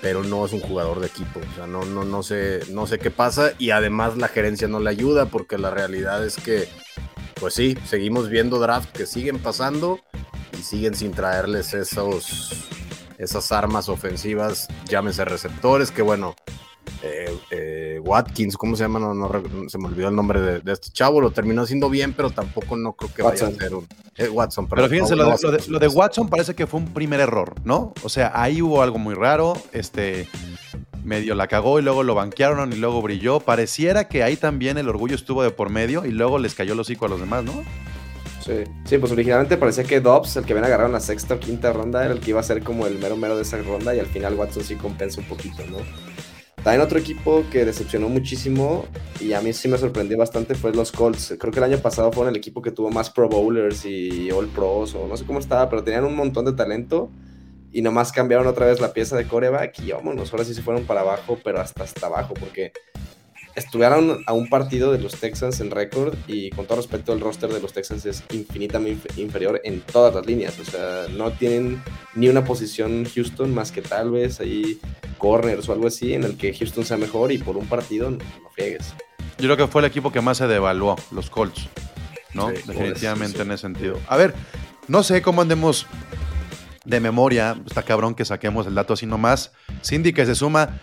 pero 0.00 0.24
no 0.24 0.46
es 0.46 0.52
un 0.52 0.60
jugador 0.60 1.00
de 1.00 1.08
equipo. 1.08 1.40
O 1.40 1.56
sea, 1.56 1.66
no, 1.66 1.84
no, 1.84 2.04
no, 2.04 2.22
sé, 2.22 2.60
no 2.70 2.86
sé 2.86 2.98
qué 2.98 3.10
pasa 3.10 3.52
y 3.58 3.70
además 3.70 4.16
la 4.16 4.28
gerencia 4.28 4.68
no 4.68 4.80
le 4.80 4.90
ayuda 4.90 5.26
porque 5.26 5.58
la 5.58 5.70
realidad 5.70 6.24
es 6.24 6.36
que, 6.36 6.68
pues 7.40 7.54
sí, 7.54 7.76
seguimos 7.86 8.30
viendo 8.30 8.58
drafts 8.60 8.92
que 8.92 9.06
siguen 9.06 9.38
pasando 9.40 10.00
y 10.58 10.62
siguen 10.62 10.94
sin 10.94 11.12
traerles 11.12 11.74
esos 11.74 12.68
esas 13.18 13.50
armas 13.50 13.88
ofensivas, 13.88 14.68
llámese 14.88 15.24
receptores, 15.24 15.90
que 15.90 16.02
bueno, 16.02 16.36
eh, 17.02 17.36
eh, 17.50 18.00
Watkins, 18.02 18.56
¿cómo 18.56 18.76
se 18.76 18.84
llama? 18.84 18.98
No, 18.98 19.14
no, 19.14 19.30
se 19.68 19.78
me 19.78 19.86
olvidó 19.86 20.08
el 20.08 20.16
nombre 20.16 20.40
de, 20.40 20.72
este 20.72 20.90
chavo, 20.90 21.20
lo 21.20 21.30
terminó 21.30 21.62
haciendo 21.62 21.90
bien, 21.90 22.12
pero 22.12 22.30
tampoco 22.30 22.76
no 22.76 22.94
creo 22.94 23.12
que 23.14 23.22
vaya 23.22 23.46
a 23.46 23.50
ser 23.50 23.74
un 23.74 23.86
eh, 24.16 24.28
Watson. 24.28 24.66
Pero, 24.68 24.88
fíjense, 24.88 25.14
lo, 25.14 25.78
de, 25.78 25.88
Watson 25.88 26.28
parece 26.28 26.54
que 26.54 26.66
fue 26.66 26.80
un 26.80 26.92
primer 26.92 27.20
error, 27.20 27.54
¿no? 27.64 27.92
O 28.02 28.08
sea, 28.08 28.32
ahí 28.34 28.62
hubo 28.62 28.82
algo 28.82 28.98
muy 28.98 29.14
raro, 29.14 29.54
este 29.72 30.28
medio 31.04 31.36
la 31.36 31.46
cagó 31.46 31.78
y 31.78 31.82
luego 31.82 32.02
lo 32.02 32.14
banquearon 32.14 32.72
y 32.72 32.76
luego 32.76 33.00
brilló. 33.02 33.40
Pareciera 33.40 34.08
que 34.08 34.22
ahí 34.22 34.36
también 34.36 34.78
el 34.78 34.88
orgullo 34.88 35.14
estuvo 35.14 35.42
de 35.42 35.50
por 35.50 35.70
medio 35.70 36.04
y 36.04 36.10
luego 36.10 36.38
les 36.38 36.54
cayó 36.54 36.72
el 36.72 36.80
hocico 36.80 37.06
a 37.06 37.08
los 37.08 37.20
demás, 37.20 37.44
¿no? 37.44 37.52
Sí. 38.44 38.64
sí, 38.84 38.98
pues 38.98 39.10
originalmente 39.10 39.56
parecía 39.56 39.82
que 39.82 40.00
Dobbs, 40.00 40.36
el 40.36 40.44
que 40.44 40.54
ven 40.54 40.64
agarrado 40.64 40.86
en 40.86 40.92
la 40.92 41.00
sexta 41.00 41.34
o 41.34 41.40
quinta 41.40 41.72
ronda, 41.72 42.04
era 42.04 42.14
el 42.14 42.20
que 42.20 42.30
iba 42.30 42.38
a 42.38 42.44
ser 42.44 42.62
como 42.62 42.86
el 42.86 42.96
mero 42.98 43.16
mero 43.16 43.34
de 43.34 43.42
esa 43.42 43.58
ronda 43.58 43.92
y 43.94 43.98
al 43.98 44.06
final 44.06 44.34
Watson 44.34 44.62
sí 44.62 44.76
compensa 44.76 45.20
un 45.20 45.26
poquito, 45.26 45.64
¿no? 45.68 45.78
También 46.66 46.82
otro 46.82 46.98
equipo 46.98 47.44
que 47.48 47.64
decepcionó 47.64 48.08
muchísimo 48.08 48.86
y 49.20 49.34
a 49.34 49.40
mí 49.40 49.52
sí 49.52 49.68
me 49.68 49.78
sorprendió 49.78 50.18
bastante 50.18 50.56
fue 50.56 50.72
los 50.72 50.90
Colts. 50.90 51.36
Creo 51.38 51.52
que 51.52 51.60
el 51.60 51.64
año 51.64 51.78
pasado 51.78 52.10
fueron 52.10 52.34
el 52.34 52.36
equipo 52.36 52.60
que 52.60 52.72
tuvo 52.72 52.90
más 52.90 53.08
Pro 53.08 53.28
Bowlers 53.28 53.86
y 53.86 54.32
All 54.32 54.48
Pros 54.48 54.96
o 54.96 55.06
no 55.06 55.16
sé 55.16 55.24
cómo 55.24 55.38
estaba, 55.38 55.70
pero 55.70 55.84
tenían 55.84 56.04
un 56.04 56.16
montón 56.16 56.44
de 56.44 56.54
talento 56.54 57.08
y 57.70 57.82
nomás 57.82 58.10
cambiaron 58.10 58.48
otra 58.48 58.66
vez 58.66 58.80
la 58.80 58.92
pieza 58.92 59.16
de 59.16 59.28
coreback 59.28 59.78
y 59.78 59.92
vámonos, 59.92 60.32
ahora 60.32 60.44
sí 60.44 60.54
se 60.54 60.62
fueron 60.62 60.82
para 60.86 61.02
abajo, 61.02 61.38
pero 61.44 61.60
hasta 61.60 61.84
hasta 61.84 62.08
abajo 62.08 62.34
porque 62.34 62.72
estuvieron 63.56 64.22
a 64.26 64.32
un 64.32 64.48
partido 64.48 64.92
de 64.92 64.98
los 64.98 65.16
Texans 65.16 65.60
en 65.60 65.70
récord 65.70 66.14
y 66.28 66.50
con 66.50 66.66
todo 66.66 66.76
respeto 66.76 67.12
el 67.12 67.20
roster 67.20 67.50
de 67.50 67.60
los 67.60 67.72
Texans 67.72 68.04
es 68.04 68.22
infinitamente 68.30 69.08
inferior 69.20 69.60
en 69.64 69.80
todas 69.80 70.14
las 70.14 70.26
líneas. 70.26 70.58
O 70.60 70.64
sea, 70.64 71.06
no 71.10 71.32
tienen 71.32 71.82
ni 72.14 72.28
una 72.28 72.44
posición 72.44 73.04
Houston 73.04 73.52
más 73.52 73.72
que 73.72 73.82
tal 73.82 74.10
vez 74.10 74.40
ahí 74.40 74.78
corners 75.18 75.68
o 75.68 75.72
algo 75.72 75.88
así 75.88 76.12
en 76.12 76.24
el 76.24 76.36
que 76.36 76.54
Houston 76.54 76.84
sea 76.84 76.98
mejor 76.98 77.32
y 77.32 77.38
por 77.38 77.56
un 77.56 77.66
partido 77.66 78.10
no, 78.10 78.18
friegues. 78.54 78.94
Yo 79.38 79.46
creo 79.46 79.56
que 79.56 79.66
fue 79.66 79.80
el 79.80 79.86
equipo 79.86 80.12
que 80.12 80.20
más 80.20 80.36
se 80.36 80.46
devaluó, 80.46 80.96
los 81.10 81.30
Colts, 81.30 81.68
¿no? 82.34 82.48
Definitivamente 82.48 83.42
en 83.42 83.50
ese 83.50 83.62
sentido. 83.62 83.98
A 84.06 84.16
ver, 84.16 84.34
no 84.88 85.02
sé 85.02 85.22
cómo 85.22 85.42
andemos 85.42 85.86
de 86.84 87.00
memoria, 87.00 87.56
está 87.66 87.82
cabrón 87.82 88.14
que 88.14 88.24
saquemos 88.24 88.66
el 88.66 88.74
dato 88.74 88.94
así 88.94 89.06
nomás. 89.06 89.52
Cindy 89.82 90.12
que 90.12 90.24
se 90.24 90.34
suma 90.34 90.80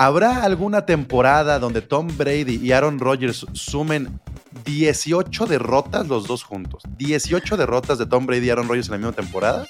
¿Habrá 0.00 0.44
alguna 0.44 0.86
temporada 0.86 1.58
donde 1.58 1.82
Tom 1.82 2.08
Brady 2.16 2.56
y 2.56 2.72
Aaron 2.72 3.00
Rodgers 3.00 3.44
sumen 3.52 4.18
18 4.64 5.44
derrotas 5.44 6.08
los 6.08 6.26
dos 6.26 6.42
juntos? 6.42 6.84
¿18 6.96 7.58
derrotas 7.58 7.98
de 7.98 8.06
Tom 8.06 8.24
Brady 8.24 8.46
y 8.46 8.48
Aaron 8.48 8.66
Rodgers 8.66 8.86
en 8.86 8.92
la 8.92 8.96
misma 8.96 9.12
temporada? 9.12 9.66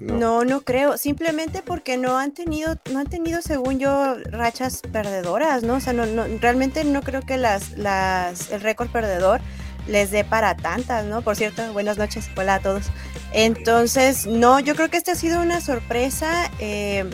No. 0.00 0.44
no, 0.44 0.60
creo. 0.60 0.98
Simplemente 0.98 1.62
porque 1.62 1.96
no 1.96 2.18
han 2.18 2.32
tenido, 2.32 2.76
no 2.92 2.98
han 2.98 3.06
tenido, 3.06 3.40
según 3.40 3.78
yo, 3.78 4.16
rachas 4.30 4.82
perdedoras, 4.92 5.62
¿no? 5.62 5.76
O 5.76 5.80
sea, 5.80 5.94
no, 5.94 6.04
realmente 6.42 6.84
no 6.84 7.00
creo 7.00 7.22
que 7.22 7.38
las, 7.38 7.70
las, 7.78 8.50
el 8.50 8.60
récord 8.60 8.90
perdedor 8.90 9.40
les 9.86 10.10
dé 10.10 10.24
para 10.24 10.58
tantas, 10.58 11.06
¿no? 11.06 11.22
Por 11.22 11.36
cierto, 11.36 11.72
buenas 11.72 11.96
noches, 11.96 12.28
hola 12.36 12.56
a 12.56 12.60
todos. 12.60 12.90
Entonces, 13.32 14.26
no, 14.26 14.60
yo 14.60 14.74
creo 14.74 14.90
que 14.90 14.98
esta 14.98 15.12
ha 15.12 15.14
sido 15.14 15.40
una 15.40 15.62
sorpresa. 15.62 16.50
Eh, 16.58 17.08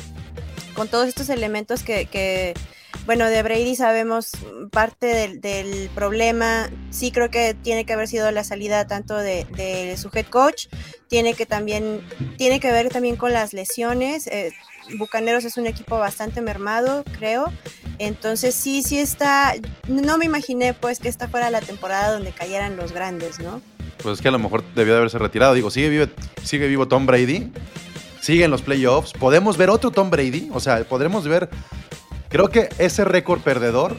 con 0.74 0.88
todos 0.88 1.08
estos 1.08 1.28
elementos 1.28 1.82
que, 1.82 2.54
bueno, 3.06 3.26
de 3.26 3.42
Brady 3.42 3.76
sabemos 3.76 4.32
parte 4.70 5.38
del, 5.40 5.88
problema. 5.94 6.70
Sí 6.90 7.10
creo 7.10 7.30
que 7.30 7.54
tiene 7.54 7.84
que 7.84 7.92
haber 7.92 8.08
sido 8.08 8.30
la 8.30 8.44
salida 8.44 8.86
tanto 8.86 9.16
de, 9.16 9.94
su 9.96 10.10
head 10.12 10.26
coach, 10.26 10.66
tiene 11.08 11.34
que 11.34 11.46
también, 11.46 12.00
tiene 12.36 12.60
que 12.60 12.70
ver 12.72 12.88
también 12.88 13.16
con 13.16 13.32
las 13.32 13.52
lesiones. 13.52 14.26
Eh, 14.26 14.52
Bucaneros 14.98 15.44
es 15.44 15.56
un 15.56 15.66
equipo 15.66 15.98
bastante 15.98 16.40
mermado, 16.40 17.04
creo. 17.18 17.52
Entonces 17.98 18.54
sí, 18.54 18.82
sí 18.82 18.98
está, 18.98 19.54
no 19.88 20.18
me 20.18 20.24
imaginé 20.24 20.74
pues 20.74 20.98
que 20.98 21.08
esta 21.08 21.28
fuera 21.28 21.50
la 21.50 21.60
temporada 21.60 22.12
donde 22.12 22.32
cayeran 22.32 22.76
los 22.76 22.92
grandes, 22.92 23.38
¿no? 23.38 23.62
Pues 24.02 24.16
es 24.18 24.22
que 24.22 24.28
a 24.28 24.32
lo 24.32 24.38
mejor 24.38 24.64
debió 24.74 24.92
de 24.94 24.98
haberse 24.98 25.18
retirado. 25.18 25.54
Digo, 25.54 25.70
sigue 25.70 26.10
sigue 26.42 26.66
vivo 26.66 26.88
Tom 26.88 27.06
Brady, 27.06 27.50
siguen 28.24 28.50
los 28.50 28.62
playoffs. 28.62 29.12
Podemos 29.12 29.56
ver 29.56 29.68
otro 29.70 29.90
Tom 29.90 30.10
Brady, 30.10 30.48
o 30.52 30.60
sea, 30.60 30.82
podremos 30.84 31.28
ver. 31.28 31.50
Creo 32.30 32.48
que 32.48 32.68
ese 32.78 33.04
récord 33.04 33.40
perdedor, 33.42 33.96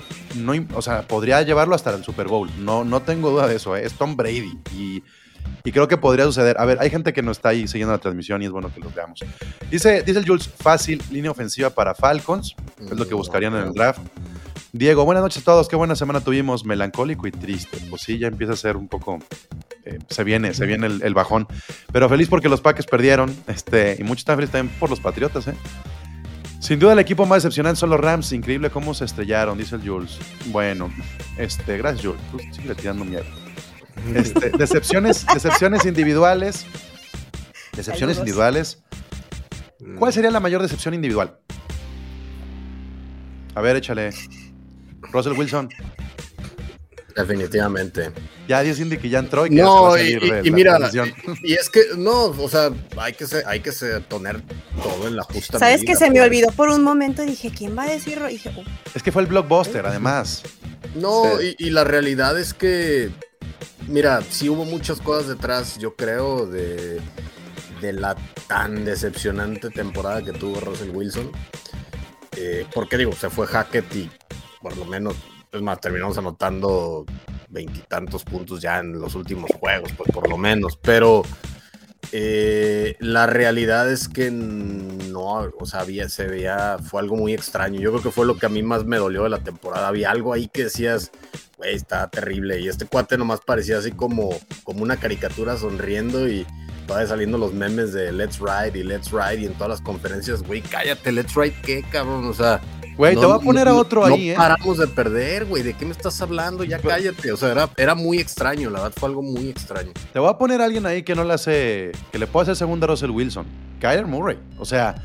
o 0.73 0.81
sea, 0.81 1.07
podría 1.07 1.41
llevarlo 1.43 1.75
hasta 1.75 1.95
el 1.95 2.03
Super 2.03 2.27
Bowl. 2.27 2.49
No, 2.59 2.83
no 2.83 3.01
tengo 3.01 3.29
duda 3.29 3.47
de 3.47 3.55
eso. 3.55 3.77
¿eh? 3.77 3.85
Es 3.85 3.93
Tom 3.93 4.17
Brady 4.17 4.59
y, 4.75 5.03
creo 5.71 5.87
que 5.87 5.97
podría 5.97 6.25
suceder. 6.25 6.57
A 6.59 6.65
ver, 6.65 6.79
hay 6.81 6.89
gente 6.89 7.13
que 7.13 7.21
no 7.21 7.31
está 7.31 7.49
ahí 7.49 7.67
siguiendo 7.67 7.93
la 7.93 7.99
transmisión 7.99 8.41
y 8.41 8.45
es 8.45 8.51
bueno 8.51 8.73
que 8.73 8.81
los 8.81 8.93
veamos. 8.93 9.23
Dice, 9.69 10.01
dice 10.01 10.19
el 10.19 10.27
Jules, 10.27 10.49
fácil, 10.49 11.01
línea 11.11 11.31
ofensiva 11.31 11.69
para 11.69 11.93
Falcons. 11.95 12.55
Es 12.79 12.97
lo 12.97 13.07
que 13.07 13.13
buscarían 13.13 13.55
en 13.55 13.67
el 13.67 13.73
draft. 13.73 14.01
Diego, 14.73 15.05
buenas 15.05 15.23
noches 15.23 15.43
a 15.43 15.45
todos. 15.45 15.69
Qué 15.69 15.77
buena 15.77 15.95
semana 15.95 16.19
tuvimos. 16.19 16.65
Melancólico 16.65 17.27
y 17.27 17.31
triste. 17.31 17.77
Pues 17.89 18.01
sí, 18.01 18.17
ya 18.17 18.27
empieza 18.27 18.53
a 18.53 18.57
ser 18.57 18.75
un 18.75 18.89
poco. 18.89 19.19
Eh, 19.85 19.99
se 20.09 20.23
viene, 20.23 20.53
se 20.53 20.65
viene 20.65 20.87
el, 20.87 21.13
bajón. 21.13 21.47
Pero 21.91 22.09
feliz 22.09 22.27
porque 22.27 22.49
los 22.49 22.61
Packers 22.61 22.87
perdieron. 22.87 23.35
Este, 23.47 23.95
y 23.99 24.03
mucho 24.03 24.19
están 24.19 24.37
feliz 24.37 24.51
también 24.51 24.75
por 24.79 24.89
los 24.89 24.99
Patriotas, 24.99 25.47
¿eh? 25.47 25.53
Sin 26.59 26.79
duda 26.79 26.93
el 26.93 26.99
equipo 26.99 27.27
más 27.27 27.43
decepcionante 27.43 27.79
son 27.79 27.91
los 27.91 27.99
Rams. 27.99 28.31
Increíble 28.31 28.71
cómo 28.71 28.95
se 28.95 29.05
estrellaron, 29.05 29.57
dice 29.57 29.75
el 29.75 29.87
Jules. 29.87 30.17
Bueno, 30.47 30.91
este, 31.37 31.77
gracias, 31.77 32.05
Jules. 32.05 32.21
Tú 32.31 32.39
sigue 32.51 32.75
tirando 32.75 33.05
miedo. 33.05 33.25
Este, 34.13 34.49
decepciones, 34.49 35.25
decepciones 35.33 35.85
individuales. 35.85 36.65
Decepciones 37.75 38.17
individuales. 38.17 38.83
¿Cuál 39.97 40.11
sería 40.11 40.29
la 40.31 40.41
mayor 40.41 40.61
decepción 40.61 40.93
individual? 40.93 41.39
A 43.55 43.61
ver, 43.61 43.77
échale. 43.77 44.09
Russell 45.11 45.33
Wilson. 45.33 45.69
Definitivamente. 47.15 48.11
Ya 48.45 48.61
Dios 48.61 48.77
Indy 48.79 48.97
que 48.97 49.09
ya 49.09 49.19
entró 49.19 49.45
y 49.45 49.49
que 49.49 49.55
no, 49.55 49.97
y, 49.97 50.19
y, 50.43 50.51
mira, 50.51 50.77
y, 51.41 51.53
es 51.53 51.69
que 51.69 51.81
no, 51.97 52.25
o 52.25 52.49
sea, 52.49 52.71
hay 52.97 53.13
que 53.13 53.25
ser, 53.25 53.45
hay 53.47 53.61
que 53.61 53.71
ser, 53.71 54.03
poner 54.03 54.41
todo 54.83 55.07
en 55.07 55.15
la 55.15 55.23
justa. 55.23 55.57
Sabes 55.57 55.85
que 55.85 55.95
se 55.95 56.11
me 56.11 56.19
olvidó 56.19 56.49
por 56.51 56.69
un 56.69 56.83
momento, 56.83 57.23
dije, 57.23 57.51
¿quién 57.55 57.77
va 57.77 57.83
a 57.83 57.87
decir? 57.87 58.21
Dije, 58.27 58.51
oh". 58.57 58.63
Es 58.93 59.01
que 59.01 59.13
fue 59.13 59.21
el 59.21 59.29
blockbuster, 59.29 59.85
además. 59.85 60.43
No, 60.93 61.23
y, 61.41 61.69
la 61.69 61.85
realidad 61.85 62.37
es 62.37 62.53
que, 62.53 63.09
mira, 63.87 64.21
sí 64.29 64.49
hubo 64.49 64.65
muchas 64.65 64.99
cosas 64.99 65.29
detrás, 65.29 65.77
yo 65.77 65.95
creo, 65.95 66.45
de, 66.45 66.99
de 67.81 67.93
la 67.93 68.17
tan 68.47 68.83
decepcionante 68.83 69.69
temporada 69.69 70.21
que 70.21 70.33
tuvo 70.33 70.59
Russell 70.59 70.89
Wilson. 70.89 71.31
Eh, 72.37 72.65
porque 72.73 72.97
digo, 72.97 73.13
se 73.13 73.29
fue 73.29 73.47
Hackett 73.47 73.95
y 73.95 74.09
por 74.61 74.75
lo 74.75 74.85
menos, 74.85 75.15
es 75.57 75.63
más, 75.63 75.79
terminamos 75.79 76.17
anotando 76.17 77.05
veintitantos 77.49 78.23
puntos 78.23 78.61
ya 78.61 78.79
en 78.79 78.99
los 78.99 79.15
últimos 79.15 79.51
juegos, 79.59 79.91
pues 79.93 80.11
por 80.11 80.29
lo 80.29 80.37
menos, 80.37 80.77
pero 80.77 81.23
eh, 82.11 82.95
la 82.99 83.27
realidad 83.27 83.91
es 83.91 84.07
que 84.07 84.31
no, 84.31 85.51
o 85.59 85.65
sea, 85.65 85.81
había, 85.81 86.09
se 86.09 86.27
veía, 86.27 86.77
fue 86.77 87.01
algo 87.01 87.15
muy 87.15 87.33
extraño. 87.33 87.79
Yo 87.79 87.91
creo 87.91 88.03
que 88.03 88.11
fue 88.11 88.25
lo 88.25 88.37
que 88.37 88.45
a 88.45 88.49
mí 88.49 88.61
más 88.63 88.85
me 88.85 88.97
dolió 88.97 89.23
de 89.23 89.29
la 89.29 89.39
temporada. 89.39 89.87
Había 89.87 90.11
algo 90.11 90.33
ahí 90.33 90.47
que 90.47 90.65
decías, 90.65 91.11
güey, 91.57 91.75
está 91.75 92.09
terrible. 92.09 92.59
Y 92.59 92.67
este 92.67 92.85
cuate 92.85 93.17
nomás 93.17 93.39
parecía 93.45 93.77
así 93.77 93.91
como, 93.91 94.29
como 94.63 94.83
una 94.83 94.97
caricatura 94.97 95.57
sonriendo 95.57 96.27
y 96.27 96.45
todavía 96.87 97.07
saliendo 97.07 97.37
los 97.37 97.53
memes 97.53 97.93
de 97.93 98.11
Let's 98.11 98.39
Ride 98.39 98.77
y 98.77 98.83
Let's 98.83 99.11
Ride 99.11 99.41
y 99.41 99.45
en 99.45 99.53
todas 99.53 99.69
las 99.69 99.81
conferencias, 99.81 100.43
güey, 100.43 100.61
cállate, 100.61 101.11
Let's 101.11 101.33
Ride, 101.35 101.55
¿qué 101.63 101.83
cabrón? 101.91 102.25
O 102.25 102.33
sea. 102.33 102.61
Güey, 102.97 103.15
te 103.15 103.25
voy 103.25 103.35
a 103.35 103.39
poner 103.39 103.67
a 103.67 103.73
otro 103.73 104.05
ahí, 104.05 104.31
¿eh? 104.31 104.35
paramos 104.35 104.77
de 104.77 104.87
perder, 104.87 105.45
güey. 105.45 105.63
¿De 105.63 105.73
qué 105.73 105.85
me 105.85 105.91
estás 105.91 106.21
hablando? 106.21 106.63
Ya 106.63 106.79
cállate. 106.79 107.31
O 107.31 107.37
sea, 107.37 107.51
era, 107.51 107.69
era 107.75 107.95
muy 107.95 108.19
extraño, 108.19 108.69
la 108.69 108.83
verdad, 108.83 108.93
fue 108.97 109.09
algo 109.09 109.21
muy 109.21 109.49
extraño. 109.49 109.91
Te 110.13 110.19
voy 110.19 110.29
a 110.29 110.37
poner 110.37 110.61
a 110.61 110.65
alguien 110.65 110.85
ahí 110.85 111.03
que 111.03 111.13
no 111.13 111.23
le 111.23 111.33
hace. 111.33 111.91
que 112.11 112.19
le 112.19 112.27
puede 112.27 112.43
hacer 112.43 112.55
segunda 112.55 112.85
a 112.85 112.89
Russell 112.89 113.11
Wilson. 113.11 113.45
Kyler 113.79 114.07
Murray. 114.07 114.39
O 114.57 114.65
sea, 114.65 114.95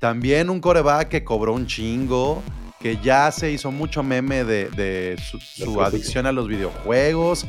también 0.00 0.50
un 0.50 0.60
coreback 0.60 1.08
que 1.08 1.24
cobró 1.24 1.52
un 1.52 1.66
chingo, 1.66 2.42
que 2.80 2.98
ya 3.02 3.30
se 3.30 3.52
hizo 3.52 3.70
mucho 3.70 4.02
meme 4.02 4.44
de, 4.44 5.16
su 5.22 5.80
adicción 5.80 6.26
a 6.26 6.32
los 6.32 6.48
videojuegos 6.48 7.46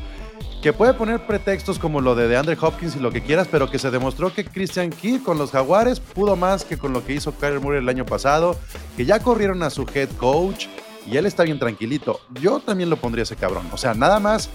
que 0.62 0.72
puede 0.72 0.94
poner 0.94 1.26
pretextos 1.26 1.80
como 1.80 2.00
lo 2.00 2.14
de 2.14 2.28
DeAndre 2.28 2.56
Hopkins 2.58 2.94
y 2.94 3.00
lo 3.00 3.10
que 3.10 3.20
quieras, 3.20 3.48
pero 3.50 3.68
que 3.68 3.80
se 3.80 3.90
demostró 3.90 4.32
que 4.32 4.44
Christian 4.44 4.90
Kidd 4.90 5.22
con 5.22 5.36
los 5.36 5.50
Jaguares 5.50 5.98
pudo 5.98 6.36
más 6.36 6.64
que 6.64 6.78
con 6.78 6.92
lo 6.92 7.04
que 7.04 7.14
hizo 7.14 7.32
Kyler 7.32 7.58
Murray 7.58 7.80
el 7.80 7.88
año 7.88 8.06
pasado, 8.06 8.56
que 8.96 9.04
ya 9.04 9.18
corrieron 9.18 9.64
a 9.64 9.70
su 9.70 9.84
head 9.92 10.08
coach 10.18 10.68
y 11.04 11.16
él 11.16 11.26
está 11.26 11.42
bien 11.42 11.58
tranquilito. 11.58 12.20
Yo 12.40 12.60
también 12.60 12.90
lo 12.90 12.96
pondría 12.96 13.24
ese 13.24 13.34
cabrón. 13.34 13.66
O 13.72 13.76
sea, 13.76 13.94
nada 13.94 14.20
más. 14.20 14.50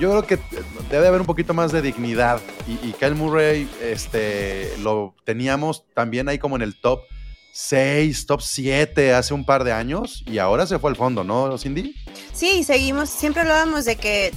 Yo 0.00 0.10
creo 0.10 0.26
que 0.26 0.38
debe 0.90 1.06
haber 1.06 1.20
un 1.20 1.26
poquito 1.26 1.54
más 1.54 1.70
de 1.70 1.82
dignidad. 1.82 2.40
Y, 2.66 2.92
Kyle 2.94 3.14
Murray, 3.14 3.70
este, 3.80 4.72
lo 4.78 5.14
teníamos 5.24 5.84
también 5.94 6.28
ahí 6.28 6.38
como 6.38 6.56
en 6.56 6.62
el 6.62 6.80
top 6.80 7.02
6, 7.52 8.26
top 8.26 8.40
7 8.40 9.14
hace 9.14 9.34
un 9.34 9.44
par 9.44 9.62
de 9.62 9.72
años. 9.72 10.24
Y 10.26 10.38
ahora 10.38 10.66
se 10.66 10.80
fue 10.80 10.90
al 10.90 10.96
fondo, 10.96 11.22
¿no, 11.22 11.56
Cindy? 11.58 11.94
Sí, 12.32 12.64
seguimos, 12.64 13.10
siempre 13.10 13.42
hablábamos 13.42 13.84
de 13.84 13.96
que, 13.96 14.26
eh, 14.26 14.32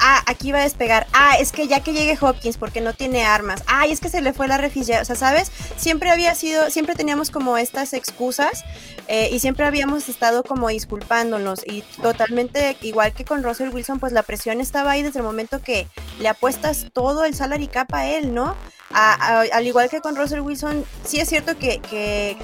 ah, 0.00 0.22
aquí 0.26 0.52
va 0.52 0.60
a 0.60 0.62
despegar, 0.62 1.06
ah, 1.12 1.36
es 1.38 1.52
que 1.52 1.66
ya 1.66 1.80
que 1.80 1.92
llegue 1.92 2.16
Hopkins 2.20 2.56
porque 2.56 2.80
no 2.80 2.92
tiene 2.92 3.24
armas, 3.24 3.62
ah, 3.66 3.86
es 3.86 4.00
que 4.00 4.08
se 4.08 4.20
le 4.20 4.32
fue 4.32 4.48
la 4.48 4.56
refugio, 4.56 5.00
o 5.00 5.04
sea, 5.04 5.16
¿sabes? 5.16 5.50
Siempre 5.76 6.10
había 6.10 6.34
sido, 6.34 6.70
siempre 6.70 6.94
teníamos 6.94 7.30
como 7.30 7.58
estas 7.58 7.92
excusas 7.92 8.64
eh, 9.08 9.28
y 9.32 9.40
siempre 9.40 9.66
habíamos 9.66 10.08
estado 10.08 10.44
como 10.44 10.68
disculpándonos 10.68 11.60
y 11.66 11.82
totalmente, 12.00 12.76
igual 12.82 13.12
que 13.12 13.24
con 13.24 13.42
Russell 13.42 13.70
Wilson, 13.70 13.98
pues 13.98 14.12
la 14.12 14.22
presión 14.22 14.60
estaba 14.60 14.92
ahí 14.92 15.02
desde 15.02 15.18
el 15.18 15.24
momento 15.24 15.60
que 15.60 15.88
le 16.20 16.28
apuestas 16.28 16.86
todo 16.92 17.24
el 17.24 17.34
salary 17.34 17.66
cap 17.66 17.92
a 17.92 18.06
él, 18.06 18.32
¿no? 18.32 18.56
al 18.92 19.66
igual 19.66 19.88
que 19.88 20.00
con 20.00 20.16
Russell 20.16 20.40
Wilson, 20.40 20.84
sí 21.04 21.20
es 21.20 21.28
cierto 21.28 21.56
que, 21.56 21.78
que 21.78 22.36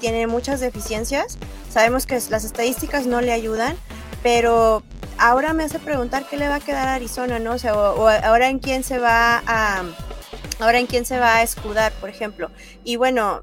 tiene 0.00 0.26
muchas 0.26 0.60
deficiencias, 0.60 1.36
sabemos 1.70 2.06
que 2.06 2.14
las 2.30 2.44
estadísticas 2.44 3.06
no 3.06 3.20
le 3.20 3.32
ayudan, 3.32 3.76
pero 4.22 4.82
ahora 5.18 5.52
me 5.52 5.64
hace 5.64 5.78
preguntar 5.78 6.26
qué 6.28 6.36
le 6.36 6.48
va 6.48 6.56
a 6.56 6.60
quedar 6.60 6.88
a 6.88 6.94
Arizona, 6.94 7.38
¿no? 7.38 7.52
O 7.52 7.58
sea, 7.58 7.74
o, 7.74 8.08
ahora 8.08 8.48
en 8.48 8.58
quién 8.58 8.82
se 8.82 8.98
va 8.98 9.42
a, 9.46 9.84
ahora 10.58 10.78
en 10.78 10.86
quién 10.86 11.04
se 11.04 11.18
va 11.18 11.36
a 11.36 11.42
escudar, 11.42 11.92
por 11.94 12.08
ejemplo. 12.08 12.50
Y 12.84 12.96
bueno, 12.96 13.42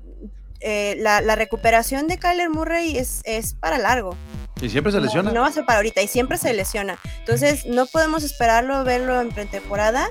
eh, 0.60 0.96
la, 1.00 1.22
la, 1.22 1.36
recuperación 1.36 2.08
de 2.08 2.18
Kyler 2.18 2.50
Murray 2.50 2.98
es, 2.98 3.22
es 3.26 3.54
para 3.54 3.78
largo. 3.78 4.16
Y 4.62 4.70
siempre 4.70 4.92
se 4.92 5.00
lesiona. 5.00 5.32
No, 5.32 5.42
va 5.42 5.48
a 5.48 5.52
ser 5.52 5.66
para 5.66 5.78
ahorita 5.78 6.02
y 6.02 6.08
siempre 6.08 6.38
se 6.38 6.54
lesiona. 6.54 6.98
Entonces 7.20 7.66
no 7.68 7.86
podemos 7.86 8.24
esperarlo, 8.24 8.84
verlo 8.84 9.22
en 9.22 9.30
pretemporada. 9.30 10.10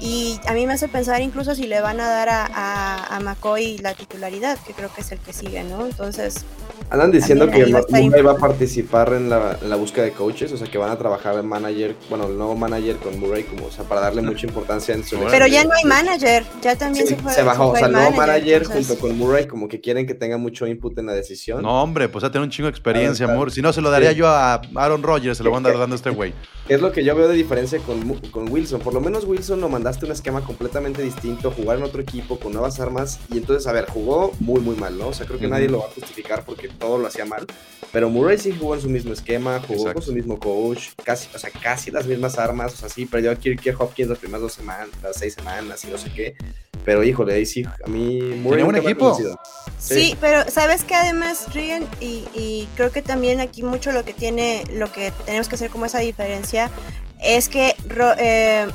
Y 0.00 0.38
a 0.46 0.52
mí 0.52 0.66
me 0.66 0.74
hace 0.74 0.88
pensar 0.88 1.22
incluso 1.22 1.54
si 1.54 1.66
le 1.66 1.80
van 1.80 2.00
a 2.00 2.08
dar 2.08 2.28
a, 2.28 3.16
a, 3.16 3.20
McCoy 3.20 3.78
la 3.78 3.94
titularidad, 3.94 4.58
que 4.66 4.74
creo 4.74 4.92
que 4.92 5.00
es 5.00 5.12
el 5.12 5.18
que 5.20 5.32
sigue, 5.32 5.62
¿no? 5.64 5.86
Entonces... 5.86 6.44
Andan 6.88 7.10
diciendo 7.10 7.50
que 7.50 7.66
Murray 7.66 8.22
va 8.22 8.32
a 8.32 8.36
participar 8.36 9.12
en 9.12 9.28
la, 9.28 9.58
en 9.60 9.68
la, 9.68 9.76
búsqueda 9.76 10.04
de 10.04 10.12
coaches, 10.12 10.52
o 10.52 10.56
sea 10.56 10.68
que 10.68 10.78
van 10.78 10.90
a 10.90 10.96
trabajar 10.96 11.34
el 11.34 11.42
manager, 11.42 11.96
bueno, 12.08 12.28
el 12.28 12.36
nuevo 12.36 12.54
manager 12.54 12.96
con 12.96 13.18
Murray, 13.18 13.42
como, 13.42 13.66
o 13.66 13.70
sea, 13.72 13.84
para 13.84 14.00
darle 14.00 14.22
mucha 14.22 14.46
importancia 14.46 14.94
en 14.94 15.04
su... 15.04 15.18
Pero 15.30 15.48
ya 15.48 15.64
no 15.64 15.72
hay 15.72 15.84
manager, 15.84 16.44
ya 16.62 16.76
también 16.76 17.06
se 17.06 17.16
fue. 17.16 17.32
Se 17.32 17.42
bajó, 17.42 17.70
o 17.70 17.76
sea, 17.76 17.86
el 17.86 17.92
nuevo 17.92 18.12
manager, 18.12 18.64
junto 18.64 18.98
con 18.98 19.18
Murray, 19.18 19.46
como 19.46 19.68
que 19.68 19.80
quieren 19.80 20.06
que 20.06 20.14
tenga 20.14 20.36
mucho 20.36 20.66
input 20.66 20.96
en 20.98 21.06
la 21.06 21.12
decisión. 21.12 21.62
No, 21.62 21.82
hombre, 21.82 22.08
pues 22.08 22.24
a 22.24 22.30
tener 22.30 22.44
un 22.44 22.50
chingo 22.50 22.66
de 22.66 22.70
experiencia, 22.70 23.26
amor. 23.26 23.50
Si 23.50 23.60
no, 23.60 23.72
se 23.72 23.80
lo 23.80 23.90
daría 23.90 24.12
yo 24.12 24.28
a 24.28 24.60
Aaron 24.76 25.02
Rodgers, 25.02 25.38
se 25.38 25.44
lo 25.44 25.50
van 25.50 25.66
a 25.66 25.70
dar 25.70 25.78
dando 25.78 25.94
a 25.94 25.96
este 25.96 26.10
güey. 26.10 26.32
Es 26.68 26.80
lo 26.80 26.90
que 26.90 27.04
yo 27.04 27.14
veo 27.14 27.28
de 27.28 27.36
diferencia 27.36 27.78
con, 27.78 28.14
con 28.32 28.50
Wilson. 28.50 28.80
Por 28.80 28.92
lo 28.92 29.00
menos 29.00 29.24
Wilson 29.24 29.60
lo 29.60 29.68
mandaste 29.68 30.04
un 30.04 30.10
esquema 30.10 30.40
completamente 30.40 31.00
distinto, 31.00 31.52
jugar 31.52 31.78
en 31.78 31.84
otro 31.84 32.02
equipo 32.02 32.40
con 32.40 32.52
nuevas 32.52 32.80
armas. 32.80 33.20
Y 33.32 33.38
entonces, 33.38 33.68
a 33.68 33.72
ver, 33.72 33.86
jugó 33.88 34.32
muy, 34.40 34.60
muy 34.60 34.74
mal, 34.74 34.98
¿no? 34.98 35.06
O 35.08 35.12
sea, 35.12 35.26
creo 35.26 35.38
que 35.38 35.46
nadie 35.46 35.68
lo 35.68 35.78
va 35.78 35.84
a 35.84 35.90
justificar 35.90 36.44
porque 36.44 36.68
todo 36.76 36.98
lo 36.98 37.06
hacía 37.06 37.24
mal. 37.24 37.46
Pero 37.92 38.10
Murray 38.10 38.38
sí 38.38 38.54
jugó 38.58 38.74
en 38.74 38.80
su 38.80 38.88
mismo 38.88 39.12
esquema, 39.12 39.60
jugó 39.66 39.92
con 39.92 40.02
su 40.02 40.12
mismo 40.12 40.38
coach, 40.38 40.88
casi, 41.02 41.28
o 41.34 41.38
sea, 41.38 41.50
casi 41.50 41.90
las 41.90 42.06
mismas 42.06 42.38
armas. 42.38 42.74
O 42.74 42.76
sea, 42.76 42.88
sí, 42.88 43.06
perdió 43.06 43.30
a 43.30 43.36
Kirk 43.36 43.80
Hopkins 43.80 44.08
las 44.08 44.18
primeras 44.18 44.42
dos 44.42 44.52
semanas, 44.52 44.88
las 45.02 45.16
seis 45.16 45.34
semanas 45.34 45.84
y 45.84 45.88
no 45.88 45.98
sé 45.98 46.12
qué. 46.12 46.36
Pero 46.84 47.02
híjole, 47.02 47.34
ahí 47.34 47.46
sí, 47.46 47.64
a 47.64 47.88
mí 47.88 48.20
muy 48.20 48.62
buen 48.62 48.76
equipo. 48.76 49.16
Sí. 49.78 50.16
pero 50.20 50.48
sabes 50.50 50.84
que 50.84 50.94
además, 50.94 51.52
Regan, 51.52 51.86
y, 52.00 52.68
creo 52.76 52.92
que 52.92 53.02
también 53.02 53.40
aquí 53.40 53.62
mucho 53.62 53.92
lo 53.92 54.04
que 54.04 54.12
tiene, 54.12 54.62
lo 54.72 54.92
que 54.92 55.12
tenemos 55.24 55.48
que 55.48 55.56
hacer 55.56 55.70
como 55.70 55.86
esa 55.86 55.98
diferencia, 55.98 56.70
es 57.20 57.48
que 57.48 57.74
eh, 58.18 58.66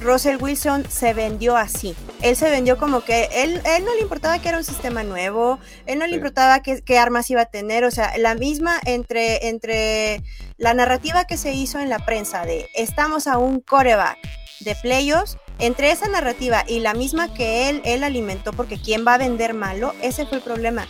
Russell 0.00 0.36
Wilson 0.40 0.84
se 0.88 1.14
vendió 1.14 1.56
así. 1.56 1.94
Él 2.22 2.36
se 2.36 2.50
vendió 2.50 2.78
como 2.78 3.02
que 3.02 3.28
él, 3.32 3.60
él 3.64 3.84
no 3.84 3.94
le 3.94 4.00
importaba 4.00 4.38
que 4.38 4.48
era 4.48 4.58
un 4.58 4.64
sistema 4.64 5.02
nuevo, 5.02 5.58
él 5.86 5.98
no 5.98 6.06
le 6.06 6.14
importaba 6.14 6.60
qué, 6.60 6.82
qué, 6.82 6.98
armas 6.98 7.30
iba 7.30 7.42
a 7.42 7.46
tener, 7.46 7.84
o 7.84 7.90
sea, 7.90 8.16
la 8.18 8.34
misma 8.34 8.78
entre, 8.84 9.48
entre 9.48 10.22
la 10.56 10.74
narrativa 10.74 11.24
que 11.24 11.36
se 11.36 11.52
hizo 11.52 11.78
en 11.78 11.88
la 11.88 11.98
prensa 11.98 12.44
de 12.44 12.68
estamos 12.74 13.26
a 13.26 13.38
un 13.38 13.60
coreback 13.60 14.18
de 14.60 14.74
playoffs, 14.76 15.36
entre 15.58 15.90
esa 15.90 16.08
narrativa 16.08 16.64
y 16.66 16.80
la 16.80 16.94
misma 16.94 17.32
que 17.32 17.68
él, 17.68 17.82
él 17.84 18.04
alimentó, 18.04 18.52
porque 18.52 18.80
¿quién 18.80 19.06
va 19.06 19.14
a 19.14 19.18
vender 19.18 19.54
malo? 19.54 19.94
Ese 20.02 20.26
fue 20.26 20.38
el 20.38 20.44
problema. 20.44 20.86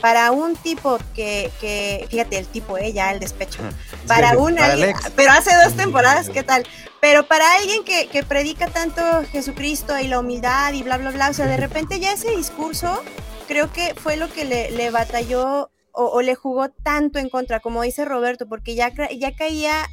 Para 0.00 0.30
un 0.30 0.56
tipo 0.56 0.98
que, 1.14 1.50
que 1.60 2.06
fíjate, 2.10 2.38
el 2.38 2.46
tipo, 2.46 2.78
eh, 2.78 2.92
ya 2.92 3.12
el 3.12 3.20
despecho. 3.20 3.62
Para 4.06 4.38
una, 4.38 4.68
pero 5.16 5.32
hace 5.32 5.50
dos 5.64 5.74
temporadas, 5.76 6.30
¿qué 6.30 6.42
tal? 6.42 6.66
Pero 7.00 7.26
para 7.26 7.50
alguien 7.54 7.84
que, 7.84 8.08
que, 8.08 8.22
predica 8.22 8.66
tanto 8.66 9.02
Jesucristo 9.30 9.98
y 9.98 10.06
la 10.06 10.20
humildad 10.20 10.72
y 10.72 10.82
bla, 10.82 10.98
bla, 10.98 11.10
bla, 11.10 11.30
o 11.30 11.32
sea, 11.34 11.46
de 11.46 11.56
repente 11.56 11.98
ya 11.98 12.12
ese 12.12 12.30
discurso 12.36 13.02
creo 13.48 13.72
que 13.72 13.94
fue 13.94 14.16
lo 14.16 14.30
que 14.30 14.44
le, 14.44 14.70
le 14.70 14.90
batalló 14.90 15.70
o, 15.92 16.04
o, 16.04 16.22
le 16.22 16.34
jugó 16.34 16.68
tanto 16.68 17.18
en 17.18 17.28
contra, 17.28 17.60
como 17.60 17.82
dice 17.82 18.04
Roberto, 18.04 18.46
porque 18.48 18.74
ya, 18.74 18.92
ya 19.18 19.34
caía 19.34 19.88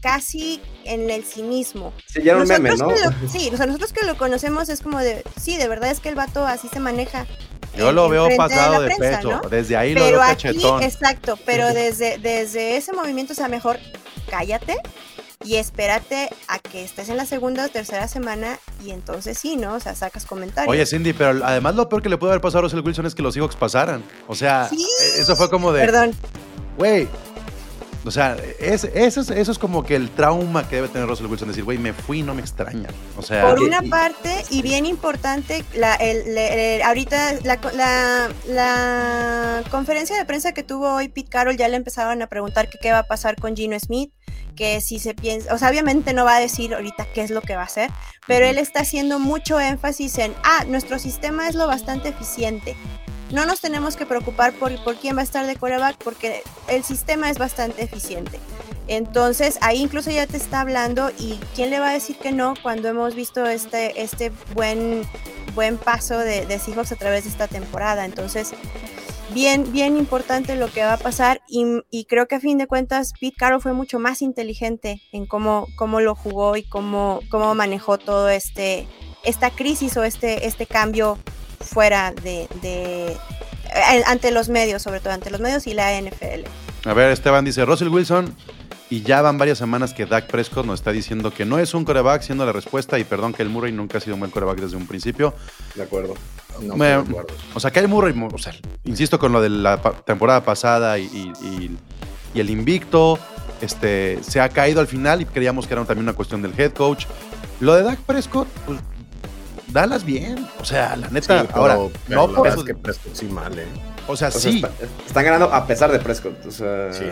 casi 0.00 0.60
en 0.84 1.10
el 1.10 1.24
cinismo. 1.24 1.92
Sí, 2.06 2.22
ya 2.22 2.36
un 2.36 2.46
meme, 2.46 2.70
¿no? 2.76 2.90
sí, 3.28 3.50
o 3.52 3.56
sea, 3.56 3.66
nosotros 3.66 3.92
que 3.92 4.04
lo 4.04 4.16
conocemos 4.16 4.68
es 4.68 4.80
como 4.80 4.98
de, 4.98 5.24
sí, 5.40 5.56
de 5.56 5.68
verdad 5.68 5.90
es 5.90 6.00
que 6.00 6.08
el 6.08 6.14
vato 6.14 6.46
así 6.46 6.68
se 6.68 6.80
maneja. 6.80 7.26
Yo 7.76 7.92
lo 7.92 8.08
veo 8.08 8.28
pasado 8.36 8.82
de, 8.82 8.94
pecho, 8.96 9.40
desde 9.50 9.76
ahí 9.76 9.94
pero 9.94 10.06
lo 10.06 10.12
veo 10.12 10.22
aquí, 10.22 10.48
Exacto, 10.82 11.38
pero 11.44 11.66
desde, 11.74 12.18
desde 12.18 12.76
ese 12.76 12.92
movimiento, 12.92 13.32
o 13.32 13.36
sea, 13.36 13.48
mejor 13.48 13.78
cállate 14.30 14.76
y 15.44 15.56
espérate 15.56 16.30
a 16.48 16.58
que 16.58 16.82
estés 16.82 17.08
en 17.08 17.16
la 17.16 17.26
segunda 17.26 17.66
o 17.66 17.68
tercera 17.68 18.08
semana 18.08 18.58
y 18.84 18.90
entonces 18.90 19.38
sí, 19.38 19.56
¿no? 19.56 19.74
O 19.74 19.80
sea, 19.80 19.94
sacas 19.94 20.24
comentarios. 20.24 20.70
Oye, 20.70 20.86
Cindy, 20.86 21.12
pero 21.12 21.44
además 21.44 21.74
lo 21.74 21.88
peor 21.88 22.02
que 22.02 22.08
le 22.08 22.16
puede 22.16 22.32
haber 22.32 22.40
pasado 22.40 22.60
a 22.60 22.62
Russell 22.62 22.80
Wilson 22.80 23.06
es 23.06 23.14
que 23.14 23.22
los 23.22 23.34
Seahawks 23.34 23.56
pasaran. 23.56 24.02
O 24.26 24.34
sea, 24.34 24.68
eso 25.18 25.36
fue 25.36 25.50
como 25.50 25.72
de... 25.72 25.84
Perdón. 25.84 26.12
Güey, 26.78 27.08
o 28.06 28.10
sea, 28.12 28.36
es, 28.60 28.84
eso, 28.84 29.20
es, 29.20 29.30
eso 29.30 29.52
es 29.52 29.58
como 29.58 29.84
que 29.84 29.96
el 29.96 30.10
trauma 30.10 30.68
que 30.68 30.76
debe 30.76 30.88
tener 30.88 31.08
Russell 31.08 31.26
Wilson, 31.26 31.48
decir, 31.48 31.64
güey, 31.64 31.76
me 31.76 31.92
fui, 31.92 32.22
no 32.22 32.34
me 32.34 32.40
extraña. 32.40 32.88
O 33.16 33.22
sea, 33.22 33.48
por 33.48 33.60
una 33.60 33.82
parte, 33.82 34.44
y 34.48 34.62
bien 34.62 34.86
importante, 34.86 35.64
la, 35.74 35.94
el, 35.96 36.82
ahorita 36.82 37.34
la, 37.42 37.58
la, 37.74 38.28
la, 38.48 39.62
conferencia 39.70 40.16
de 40.16 40.24
prensa 40.24 40.52
que 40.52 40.62
tuvo 40.62 40.94
hoy 40.94 41.08
Pete 41.08 41.28
Carroll 41.28 41.56
ya 41.56 41.66
le 41.68 41.76
empezaban 41.76 42.22
a 42.22 42.28
preguntar 42.28 42.68
qué 42.70 42.92
va 42.92 43.00
a 43.00 43.06
pasar 43.06 43.36
con 43.36 43.56
Gino 43.56 43.78
Smith, 43.80 44.12
que 44.54 44.80
si 44.80 44.98
se 45.00 45.14
piensa, 45.14 45.52
o 45.52 45.58
sea, 45.58 45.68
obviamente 45.68 46.14
no 46.14 46.24
va 46.24 46.36
a 46.36 46.40
decir 46.40 46.74
ahorita 46.74 47.06
qué 47.12 47.22
es 47.22 47.30
lo 47.30 47.40
que 47.40 47.56
va 47.56 47.62
a 47.62 47.66
hacer, 47.66 47.90
pero 48.26 48.46
él 48.46 48.58
está 48.58 48.80
haciendo 48.80 49.18
mucho 49.18 49.58
énfasis 49.58 50.18
en, 50.18 50.32
ah, 50.44 50.64
nuestro 50.68 50.98
sistema 50.98 51.48
es 51.48 51.54
lo 51.54 51.66
bastante 51.66 52.10
eficiente 52.10 52.76
no 53.30 53.46
nos 53.46 53.60
tenemos 53.60 53.96
que 53.96 54.06
preocupar 54.06 54.52
por, 54.54 54.82
por 54.84 54.96
quién 54.96 55.16
va 55.16 55.20
a 55.20 55.24
estar 55.24 55.46
de 55.46 55.56
coreback 55.56 55.96
porque 56.02 56.42
el 56.68 56.84
sistema 56.84 57.30
es 57.30 57.38
bastante 57.38 57.82
eficiente. 57.82 58.38
Entonces 58.88 59.58
ahí 59.62 59.80
incluso 59.80 60.10
ya 60.10 60.26
te 60.26 60.36
está 60.36 60.60
hablando 60.60 61.10
y 61.18 61.38
quién 61.54 61.70
le 61.70 61.80
va 61.80 61.90
a 61.90 61.92
decir 61.92 62.16
que 62.16 62.32
no 62.32 62.54
cuando 62.62 62.88
hemos 62.88 63.14
visto 63.14 63.46
este, 63.46 64.00
este 64.00 64.30
buen, 64.54 65.02
buen 65.54 65.76
paso 65.76 66.18
de, 66.18 66.46
de 66.46 66.58
Seahawks 66.58 66.92
a 66.92 66.96
través 66.96 67.24
de 67.24 67.30
esta 67.30 67.48
temporada. 67.48 68.04
Entonces, 68.04 68.52
bien, 69.34 69.72
bien 69.72 69.96
importante 69.96 70.54
lo 70.54 70.70
que 70.70 70.84
va 70.84 70.94
a 70.94 70.98
pasar 70.98 71.42
y, 71.48 71.64
y, 71.90 72.04
creo 72.04 72.28
que 72.28 72.36
a 72.36 72.40
fin 72.40 72.58
de 72.58 72.68
cuentas 72.68 73.12
Pete 73.20 73.36
Carroll 73.36 73.60
fue 73.60 73.72
mucho 73.72 73.98
más 73.98 74.22
inteligente 74.22 75.02
en 75.12 75.26
cómo, 75.26 75.66
cómo 75.76 76.00
lo 76.00 76.14
jugó 76.14 76.56
y 76.56 76.62
cómo, 76.62 77.20
cómo 77.28 77.54
manejó 77.54 77.98
todo 77.98 78.28
este 78.28 78.86
esta 79.24 79.50
crisis 79.50 79.96
o 79.96 80.04
este, 80.04 80.46
este 80.46 80.66
cambio 80.66 81.18
fuera 81.60 82.12
de, 82.12 82.48
eh, 82.62 83.16
ante 84.06 84.30
los 84.30 84.48
medios, 84.48 84.82
sobre 84.82 85.00
todo 85.00 85.12
ante 85.12 85.30
los 85.30 85.40
medios 85.40 85.66
y 85.66 85.74
la 85.74 86.00
NFL. 86.00 86.46
A 86.84 86.94
ver, 86.94 87.10
Esteban 87.10 87.44
dice, 87.44 87.64
Russell 87.64 87.88
Wilson, 87.88 88.34
y 88.88 89.02
ya 89.02 89.20
van 89.20 89.38
varias 89.38 89.58
semanas 89.58 89.92
que 89.92 90.06
Dak 90.06 90.28
Prescott 90.28 90.64
nos 90.64 90.80
está 90.80 90.92
diciendo 90.92 91.32
que 91.32 91.44
no 91.44 91.58
es 91.58 91.74
un 91.74 91.84
coreback, 91.84 92.22
siendo 92.22 92.46
la 92.46 92.52
respuesta, 92.52 92.98
y 92.98 93.04
perdón 93.04 93.32
que 93.32 93.42
el 93.42 93.48
Murray 93.48 93.72
nunca 93.72 93.98
ha 93.98 94.00
sido 94.00 94.14
un 94.14 94.20
buen 94.20 94.30
coreback 94.30 94.60
desde 94.60 94.76
un 94.76 94.86
principio. 94.86 95.34
De 95.74 95.82
acuerdo. 95.82 96.14
O 97.54 97.60
sea, 97.60 97.70
que 97.70 97.80
el 97.80 97.88
Murray, 97.88 98.14
o 98.32 98.38
sea, 98.38 98.54
insisto 98.84 99.18
con 99.18 99.32
lo 99.32 99.40
de 99.40 99.50
la 99.50 99.80
temporada 100.04 100.42
pasada 100.44 100.98
y, 100.98 101.32
el 102.34 102.50
invicto, 102.50 103.18
este, 103.60 104.22
se 104.22 104.40
ha 104.40 104.48
caído 104.50 104.80
al 104.80 104.86
final 104.86 105.22
y 105.22 105.24
creíamos 105.24 105.66
que 105.66 105.72
era 105.74 105.84
también 105.84 106.04
una 106.04 106.12
cuestión 106.12 106.42
del 106.42 106.52
head 106.58 106.72
coach. 106.72 107.06
Lo 107.60 107.74
de 107.74 107.82
Dak 107.82 107.98
Prescott, 108.00 108.46
pues, 108.66 108.78
dalas 109.76 110.04
bien. 110.04 110.48
O 110.58 110.64
sea, 110.64 110.96
la 110.96 111.08
neta, 111.08 111.46
ahora, 111.52 111.78
no 112.08 112.32
por 112.32 112.48
eso. 112.48 112.64
que 112.64 112.74
Prescott 112.74 113.14
sí 113.14 113.26
mal, 113.26 113.58
¿eh? 113.58 113.66
O 114.08 114.16
sea, 114.16 114.30
sí. 114.30 114.64
están 115.06 115.24
ganando 115.24 115.52
a 115.52 115.66
pesar 115.66 115.92
de 115.92 115.98
Prescott. 115.98 116.46
O 116.46 116.50
sea, 116.50 116.92
sí. 116.92 117.04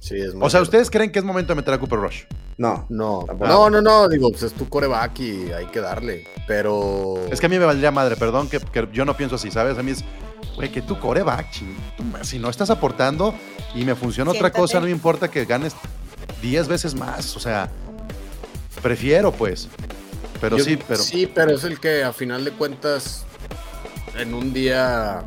Sí, 0.00 0.14
es 0.14 0.32
o 0.40 0.48
sea, 0.48 0.62
¿ustedes 0.62 0.90
creen 0.90 1.10
que 1.10 1.18
es 1.18 1.24
momento 1.24 1.52
de 1.52 1.56
meter 1.56 1.74
a 1.74 1.78
Cooper 1.78 1.98
Rush? 1.98 2.22
No. 2.56 2.86
No, 2.88 3.26
no, 3.40 3.68
no, 3.68 3.82
no, 3.82 4.08
digo, 4.08 4.30
pues 4.30 4.44
es 4.44 4.52
tu 4.52 4.68
coreback 4.68 5.18
y 5.18 5.50
hay 5.50 5.66
que 5.66 5.80
darle, 5.80 6.24
pero... 6.46 7.16
Es 7.32 7.40
que 7.40 7.46
a 7.46 7.48
mí 7.48 7.58
me 7.58 7.64
valdría 7.64 7.90
madre, 7.90 8.14
perdón, 8.14 8.48
que, 8.48 8.60
yo 8.92 9.04
no 9.04 9.16
pienso 9.16 9.34
así, 9.34 9.50
¿sabes? 9.50 9.76
A 9.76 9.82
mí 9.82 9.90
es, 9.90 10.04
güey, 10.54 10.70
que 10.70 10.82
tu 10.82 11.00
coreback, 11.00 11.48
si 12.22 12.38
no 12.38 12.48
estás 12.48 12.70
aportando 12.70 13.34
y 13.74 13.84
me 13.84 13.96
funciona 13.96 14.30
otra 14.30 14.52
cosa, 14.52 14.78
no 14.78 14.86
me 14.86 14.92
importa 14.92 15.28
que 15.28 15.44
ganes 15.44 15.74
10 16.40 16.68
veces 16.68 16.94
más, 16.94 17.36
o 17.36 17.40
sea, 17.40 17.68
prefiero 18.80 19.32
pues. 19.32 19.68
Pero 20.40 20.58
sí, 20.58 20.78
pero. 20.86 21.02
Sí, 21.02 21.30
pero 21.32 21.52
es 21.52 21.64
el 21.64 21.80
que 21.80 22.04
a 22.04 22.12
final 22.12 22.44
de 22.44 22.52
cuentas 22.52 23.24
en 24.16 24.34
un 24.34 24.52
día 24.52 25.24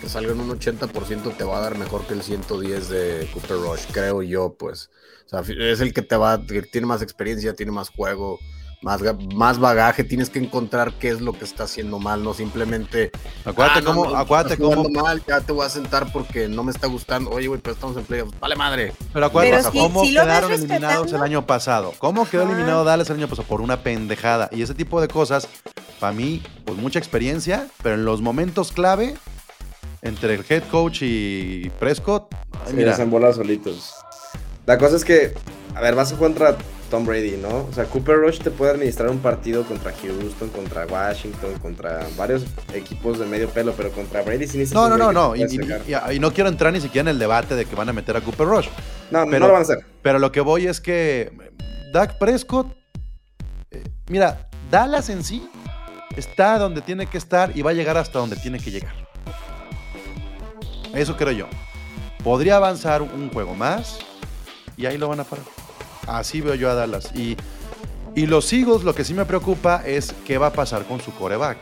que 0.00 0.08
salga 0.08 0.32
en 0.32 0.40
un 0.40 0.50
80% 0.58 1.36
te 1.36 1.44
va 1.44 1.58
a 1.58 1.60
dar 1.60 1.78
mejor 1.78 2.06
que 2.06 2.14
el 2.14 2.22
110 2.22 2.88
de 2.88 3.30
Cooper 3.32 3.56
Rush, 3.56 3.86
creo 3.92 4.22
yo, 4.22 4.54
pues. 4.54 4.90
O 5.26 5.28
sea, 5.28 5.40
es 5.40 5.80
el 5.80 5.94
que 5.94 6.02
te 6.02 6.16
va, 6.16 6.44
que 6.44 6.62
tiene 6.62 6.86
más 6.86 7.02
experiencia, 7.02 7.54
tiene 7.54 7.72
más 7.72 7.88
juego, 7.88 8.38
más, 8.82 9.00
más 9.34 9.58
bagaje, 9.58 10.04
tienes 10.04 10.28
que 10.28 10.40
encontrar 10.40 10.92
qué 10.94 11.08
es 11.08 11.20
lo 11.20 11.32
que 11.32 11.44
está 11.44 11.64
haciendo 11.64 11.98
mal, 11.98 12.22
no 12.22 12.34
simplemente. 12.34 13.12
Acuérdate 13.44 13.78
ah, 13.78 13.82
no, 13.82 13.94
cómo, 13.94 14.10
no, 14.10 14.16
acuérdate 14.16 14.58
cómo. 14.58 14.88
mal, 14.90 15.22
ya 15.26 15.40
te 15.40 15.52
voy 15.52 15.64
a 15.64 15.70
sentar 15.70 16.12
porque 16.12 16.48
no 16.48 16.64
me 16.64 16.72
está 16.72 16.88
gustando. 16.88 17.30
Oye, 17.30 17.46
güey, 17.46 17.60
pero 17.60 17.74
estamos 17.74 17.96
en 17.96 18.04
playoffs. 18.04 18.38
Vale 18.40 18.56
madre. 18.56 18.92
Pero 19.12 19.26
acuérdate 19.26 19.56
Pero 19.58 19.72
si- 19.72 19.78
cómo 19.78 20.04
si 20.04 20.12
quedaron 20.12 20.52
eliminados 20.52 21.12
el 21.12 21.22
año 21.22 21.46
pasado. 21.46 21.92
¿Cómo 21.98 22.28
quedó 22.28 22.42
eliminado 22.42 22.84
Dallas 22.84 23.08
el 23.10 23.16
año 23.16 23.28
pasado? 23.28 23.46
Por 23.46 23.60
una 23.60 23.82
pendejada. 23.82 24.48
Y 24.52 24.62
ese 24.62 24.74
tipo 24.74 25.00
de 25.00 25.08
cosas, 25.08 25.48
para 26.00 26.12
mí, 26.12 26.42
pues 26.64 26.76
mucha 26.76 26.98
experiencia, 26.98 27.68
pero 27.82 27.94
en 27.94 28.04
los 28.04 28.20
momentos 28.20 28.72
clave, 28.72 29.14
entre 30.02 30.34
el 30.34 30.44
head 30.48 30.64
coach 30.70 31.02
y 31.02 31.70
Prescott, 31.78 32.34
ay, 32.34 32.70
Sí, 32.70 32.74
mira, 32.74 32.96
se 32.96 33.06
solitos. 33.34 33.94
La 34.66 34.78
cosa 34.78 34.96
es 34.96 35.04
que, 35.04 35.34
a 35.74 35.80
ver, 35.80 35.94
vas 35.94 36.12
a 36.12 36.16
contra 36.16 36.56
Tom 36.92 37.06
Brady, 37.06 37.38
¿no? 37.38 37.48
O 37.48 37.72
sea, 37.72 37.86
Cooper 37.86 38.18
Rush 38.18 38.40
te 38.40 38.50
puede 38.50 38.72
administrar 38.72 39.08
un 39.08 39.16
partido 39.20 39.64
contra 39.64 39.92
Houston, 39.92 40.50
contra 40.50 40.84
Washington, 40.84 41.58
contra 41.58 42.06
varios 42.18 42.44
equipos 42.74 43.18
de 43.18 43.24
medio 43.24 43.48
pelo, 43.48 43.72
pero 43.72 43.90
contra 43.92 44.20
Brady 44.20 44.46
sí 44.46 44.58
necesitas 44.58 44.74
no, 44.74 44.90
no, 44.90 45.10
no, 45.10 45.10
no. 45.10 45.34
y 45.34 46.18
no 46.20 46.32
quiero 46.34 46.50
entrar 46.50 46.70
ni 46.70 46.82
siquiera 46.82 47.08
en 47.08 47.14
el 47.14 47.18
debate 47.18 47.56
de 47.56 47.64
que 47.64 47.74
van 47.74 47.88
a 47.88 47.94
meter 47.94 48.14
a 48.18 48.20
Cooper 48.20 48.46
Rush. 48.46 48.68
No, 49.10 49.24
pero- 49.24 49.38
no 49.38 49.46
lo 49.46 49.52
van 49.54 49.62
a 49.62 49.64
hacer. 49.64 49.78
Pero 50.02 50.18
lo 50.18 50.30
que 50.32 50.42
voy 50.42 50.66
es 50.66 50.82
que 50.82 51.32
Dak 51.94 52.18
Prescott, 52.18 52.76
eh, 53.70 53.82
mira, 54.10 54.50
Dallas 54.70 55.08
en 55.08 55.24
sí 55.24 55.48
está 56.14 56.58
donde 56.58 56.82
tiene 56.82 57.06
que 57.06 57.16
estar 57.16 57.56
y 57.56 57.62
va 57.62 57.70
a 57.70 57.74
llegar 57.74 57.96
hasta 57.96 58.18
donde 58.18 58.36
tiene 58.36 58.58
que 58.58 58.70
llegar. 58.70 58.92
Eso 60.92 61.16
creo 61.16 61.32
yo. 61.32 61.46
Podría 62.22 62.56
avanzar 62.56 63.00
un 63.00 63.30
juego 63.30 63.54
más 63.54 63.98
y 64.76 64.84
ahí 64.84 64.98
lo 64.98 65.08
van 65.08 65.20
a 65.20 65.24
parar. 65.24 65.46
Así 66.12 66.40
veo 66.40 66.54
yo 66.54 66.70
a 66.70 66.74
Dallas. 66.74 67.10
Y, 67.14 67.36
y 68.14 68.26
los 68.26 68.52
Eagles, 68.52 68.84
lo 68.84 68.94
que 68.94 69.04
sí 69.04 69.14
me 69.14 69.24
preocupa 69.24 69.82
es 69.84 70.14
qué 70.26 70.38
va 70.38 70.48
a 70.48 70.52
pasar 70.52 70.84
con 70.84 71.00
su 71.00 71.12
coreback. 71.14 71.58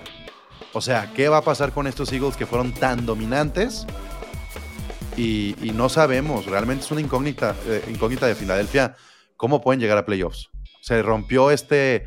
O 0.72 0.80
sea, 0.80 1.12
¿qué 1.14 1.28
va 1.28 1.38
a 1.38 1.42
pasar 1.42 1.72
con 1.72 1.86
estos 1.86 2.12
Eagles 2.12 2.36
que 2.36 2.46
fueron 2.46 2.72
tan 2.72 3.06
dominantes? 3.06 3.86
Y, 5.16 5.54
no 5.74 5.88
sabemos, 5.88 6.46
realmente 6.46 6.84
es 6.84 6.90
una 6.90 7.00
incógnita, 7.00 7.54
eh, 7.66 7.84
incógnita 7.88 8.26
de 8.26 8.34
Filadelfia, 8.34 8.96
cómo 9.36 9.60
pueden 9.60 9.80
llegar 9.80 9.98
a 9.98 10.06
playoffs. 10.06 10.48
Se 10.80 11.02
rompió 11.02 11.50
este 11.50 12.06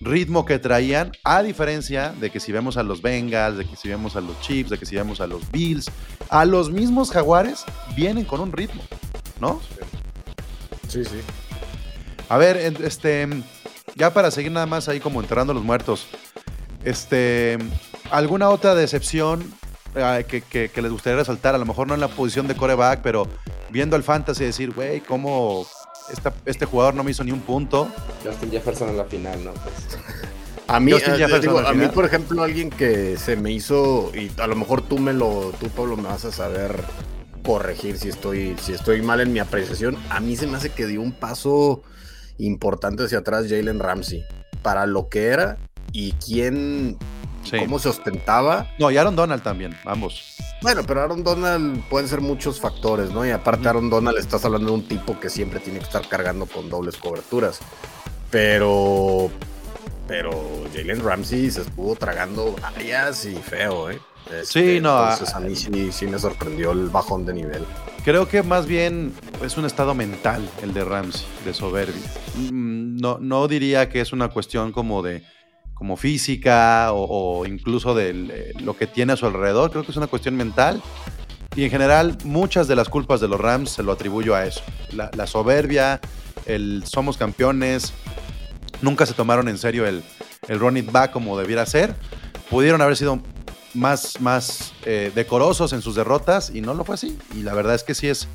ritmo 0.00 0.44
que 0.44 0.58
traían, 0.58 1.12
a 1.24 1.42
diferencia 1.42 2.14
de 2.20 2.30
que 2.30 2.38
si 2.38 2.52
vemos 2.52 2.76
a 2.76 2.82
los 2.82 3.02
Bengals, 3.02 3.58
de 3.58 3.66
que 3.66 3.76
si 3.76 3.88
vemos 3.88 4.16
a 4.16 4.20
los 4.20 4.40
Chiefs, 4.40 4.70
de 4.70 4.78
que 4.78 4.86
si 4.86 4.94
vemos 4.94 5.20
a 5.20 5.26
los 5.26 5.50
Bills, 5.50 5.90
a 6.28 6.44
los 6.44 6.70
mismos 6.70 7.10
Jaguares, 7.10 7.64
vienen 7.96 8.24
con 8.24 8.40
un 8.40 8.52
ritmo, 8.52 8.82
¿no? 9.40 9.60
Sí, 10.88 11.04
sí. 11.04 11.20
A 12.30 12.38
ver, 12.38 12.56
en- 12.58 12.82
este, 12.84 13.28
ya 13.96 14.14
para 14.14 14.30
seguir 14.30 14.52
nada 14.52 14.64
más 14.66 14.88
ahí 14.88 15.00
como 15.00 15.20
enterrando 15.20 15.50
a 15.50 15.54
los 15.54 15.64
muertos, 15.64 16.06
este, 16.84 17.58
¿alguna 18.10 18.48
otra 18.50 18.74
decepción 18.74 19.52
eh, 19.96 20.24
que, 20.28 20.40
que- 20.40 20.68
que 20.68 20.82
les 20.82 20.92
gustaría 20.92 21.18
resaltar? 21.18 21.54
A 21.54 21.58
lo 21.58 21.66
mejor 21.66 21.88
no 21.88 21.94
en 21.94 22.00
la 22.00 22.06
posición 22.08 22.46
de 22.46 22.54
coreback, 22.54 23.00
pero 23.02 23.26
viendo 23.70 23.96
el 23.96 24.04
fantasy 24.04 24.44
decir, 24.44 24.72
güey, 24.72 25.00
cómo 25.00 25.66
esta- 26.12 26.32
este 26.46 26.66
jugador 26.66 26.94
no 26.94 27.02
me 27.02 27.10
hizo 27.10 27.24
ni 27.24 27.32
un 27.32 27.40
punto. 27.40 27.88
Justin 28.24 28.50
Jefferson 28.52 28.90
en 28.90 28.96
la 28.96 29.04
final, 29.04 29.44
¿no? 29.44 29.52
Pues, 29.52 29.98
A 30.68 30.78
mí, 30.78 30.92
Justin 30.92 31.14
eh, 31.14 31.40
digo, 31.40 31.58
al 31.58 31.66
a 31.66 31.72
mí, 31.72 31.88
por 31.88 32.04
ejemplo, 32.04 32.44
alguien 32.44 32.70
que 32.70 33.16
se 33.18 33.34
me 33.34 33.50
hizo, 33.50 34.12
y 34.14 34.30
a 34.40 34.46
lo 34.46 34.54
mejor 34.54 34.82
tú 34.82 34.98
me 35.00 35.12
lo, 35.12 35.52
tú 35.58 35.68
Pablo 35.68 35.96
me 35.96 36.04
vas 36.04 36.24
a 36.24 36.30
saber 36.30 36.80
corregir 37.44 37.98
si 37.98 38.08
estoy, 38.08 38.54
si 38.62 38.72
estoy 38.74 39.02
mal 39.02 39.20
en 39.20 39.32
mi 39.32 39.40
apreciación. 39.40 39.96
A 40.10 40.20
mí 40.20 40.36
se 40.36 40.46
me 40.46 40.56
hace 40.56 40.70
que 40.70 40.86
dio 40.86 41.02
un 41.02 41.10
paso 41.10 41.82
importante 42.40 43.04
hacia 43.04 43.18
atrás 43.18 43.46
Jalen 43.48 43.78
Ramsey 43.78 44.24
para 44.62 44.86
lo 44.86 45.08
que 45.08 45.26
era 45.28 45.56
y 45.92 46.12
quién, 46.12 46.96
Sí. 47.42 47.56
cómo 47.58 47.78
se 47.78 47.88
ostentaba. 47.88 48.66
No, 48.78 48.90
y 48.90 48.98
Aaron 48.98 49.16
Donald 49.16 49.42
también, 49.42 49.74
ambos. 49.86 50.36
Bueno, 50.62 50.82
pero 50.86 51.00
Aaron 51.02 51.24
Donald 51.24 51.82
pueden 51.88 52.06
ser 52.06 52.20
muchos 52.20 52.60
factores, 52.60 53.10
¿no? 53.12 53.24
Y 53.24 53.30
aparte. 53.30 53.66
Aaron 53.68 53.88
Donald 53.88 54.18
estás 54.18 54.44
hablando 54.44 54.68
de 54.68 54.74
un 54.74 54.86
tipo 54.86 55.18
que 55.18 55.30
siempre 55.30 55.58
tiene 55.60 55.78
que 55.78 55.86
estar 55.86 56.06
cargando 56.06 56.44
con 56.46 56.68
dobles 56.68 56.96
coberturas. 56.98 57.60
Pero 58.30 59.30
pero 60.06 60.32
Jalen 60.74 61.02
Ramsey 61.04 61.50
se 61.52 61.62
estuvo 61.62 61.94
tragando 61.94 62.54
varias 62.60 63.24
y 63.26 63.34
feo, 63.36 63.90
¿eh? 63.90 64.00
Sí, 64.44 64.80
no, 64.80 65.02
Entonces 65.02 65.34
a- 65.34 65.38
a 65.38 65.40
mí 65.40 65.56
sí, 65.56 65.90
sí 65.92 66.06
me 66.06 66.18
sorprendió 66.18 66.72
el 66.72 66.88
bajón 66.88 67.26
de 67.26 67.34
nivel. 67.34 67.64
Creo 68.04 68.28
que 68.28 68.42
más 68.42 68.66
bien 68.66 69.12
es 69.44 69.56
un 69.56 69.64
estado 69.66 69.94
mental 69.94 70.48
el 70.62 70.72
de 70.72 70.84
Ramsey, 70.84 71.26
de 71.44 71.52
soberbia. 71.54 72.02
Mm, 72.36 72.96
No, 73.00 73.18
no 73.20 73.48
diría 73.48 73.88
que 73.88 74.00
es 74.00 74.12
una 74.12 74.28
cuestión 74.28 74.72
como 74.72 75.02
de 75.02 75.22
como 75.74 75.96
física 75.96 76.92
o, 76.92 77.40
o 77.40 77.46
incluso 77.46 77.94
de 77.94 78.52
lo 78.60 78.76
que 78.76 78.86
tiene 78.86 79.14
a 79.14 79.16
su 79.16 79.24
alrededor. 79.26 79.70
Creo 79.70 79.82
que 79.84 79.90
es 79.92 79.96
una 79.96 80.06
cuestión 80.08 80.36
mental. 80.36 80.82
Y 81.56 81.64
en 81.64 81.70
general, 81.70 82.18
muchas 82.24 82.68
de 82.68 82.76
las 82.76 82.88
culpas 82.90 83.20
de 83.20 83.28
los 83.28 83.40
Rams 83.40 83.70
se 83.70 83.82
lo 83.82 83.90
atribuyo 83.92 84.34
a 84.34 84.44
eso. 84.46 84.60
La, 84.92 85.10
la 85.16 85.26
soberbia, 85.26 86.00
el 86.46 86.84
somos 86.86 87.16
campeones. 87.16 87.92
Nunca 88.82 89.04
se 89.06 89.14
tomaron 89.14 89.48
en 89.48 89.56
serio 89.58 89.86
el, 89.86 90.02
el 90.48 90.58
run 90.60 90.76
it 90.76 90.92
back 90.92 91.10
como 91.12 91.38
debiera 91.38 91.64
ser. 91.66 91.94
Pudieron 92.50 92.82
haber 92.82 92.96
sido 92.96 93.20
más, 93.74 94.20
más 94.20 94.72
eh, 94.84 95.12
decorosos 95.14 95.72
en 95.72 95.82
sus 95.82 95.94
derrotas 95.94 96.50
y 96.54 96.60
no 96.60 96.74
lo 96.74 96.84
fue 96.84 96.94
así. 96.96 97.18
Y 97.34 97.42
la 97.42 97.54
verdad 97.54 97.74
es 97.74 97.82
que 97.84 97.94
sí 97.94 98.08
es 98.08 98.28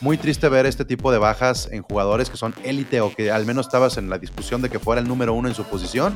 muy 0.00 0.16
triste 0.16 0.48
ver 0.48 0.66
este 0.66 0.84
tipo 0.84 1.12
de 1.12 1.18
bajas 1.18 1.68
en 1.70 1.82
jugadores 1.82 2.30
que 2.30 2.36
son 2.36 2.54
élite 2.64 3.00
o 3.00 3.14
que 3.14 3.30
al 3.30 3.44
menos 3.46 3.66
estabas 3.66 3.96
en 3.98 4.08
la 4.10 4.18
discusión 4.18 4.62
de 4.62 4.70
que 4.70 4.78
fuera 4.78 5.00
el 5.00 5.08
número 5.08 5.34
uno 5.34 5.48
en 5.48 5.54
su 5.54 5.64
posición. 5.64 6.14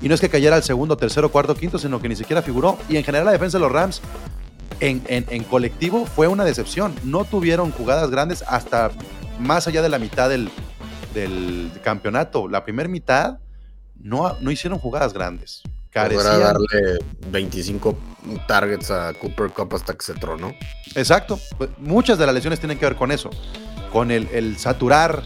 Y 0.00 0.08
no 0.08 0.14
es 0.14 0.20
que 0.20 0.28
cayera 0.28 0.56
al 0.56 0.62
segundo, 0.64 0.96
tercero, 0.96 1.30
cuarto, 1.30 1.54
quinto, 1.54 1.78
sino 1.78 2.00
que 2.00 2.08
ni 2.08 2.16
siquiera 2.16 2.42
figuró. 2.42 2.76
Y 2.88 2.96
en 2.96 3.04
general 3.04 3.26
la 3.26 3.32
defensa 3.32 3.58
de 3.58 3.62
los 3.62 3.70
Rams 3.72 4.00
en, 4.80 5.02
en- 5.06 5.26
en 5.28 5.44
colectivo 5.44 6.06
fue 6.06 6.26
una 6.26 6.44
decepción. 6.44 6.94
No 7.04 7.24
tuvieron 7.24 7.70
jugadas 7.70 8.10
grandes 8.10 8.42
hasta 8.48 8.90
más 9.38 9.68
allá 9.68 9.80
de 9.82 9.88
la 9.88 9.98
mitad 10.00 10.28
del, 10.28 10.50
del 11.14 11.70
campeonato. 11.84 12.48
La 12.48 12.64
primera 12.64 12.88
mitad 12.88 13.38
no, 14.00 14.36
no 14.40 14.50
hicieron 14.50 14.78
jugadas 14.80 15.12
grandes. 15.12 15.62
Carecían. 15.92 16.40
darle 16.40 16.98
25 17.30 17.96
targets 18.46 18.90
a 18.90 19.12
Cooper 19.14 19.50
Cup 19.50 19.74
hasta 19.74 19.94
que 19.94 20.02
se 20.04 20.14
tronó. 20.14 20.54
Exacto. 20.94 21.38
Muchas 21.78 22.18
de 22.18 22.26
las 22.26 22.34
lesiones 22.34 22.60
tienen 22.60 22.78
que 22.78 22.86
ver 22.86 22.96
con 22.96 23.10
eso. 23.12 23.30
Con 23.92 24.10
el, 24.10 24.28
el 24.32 24.56
saturar, 24.58 25.22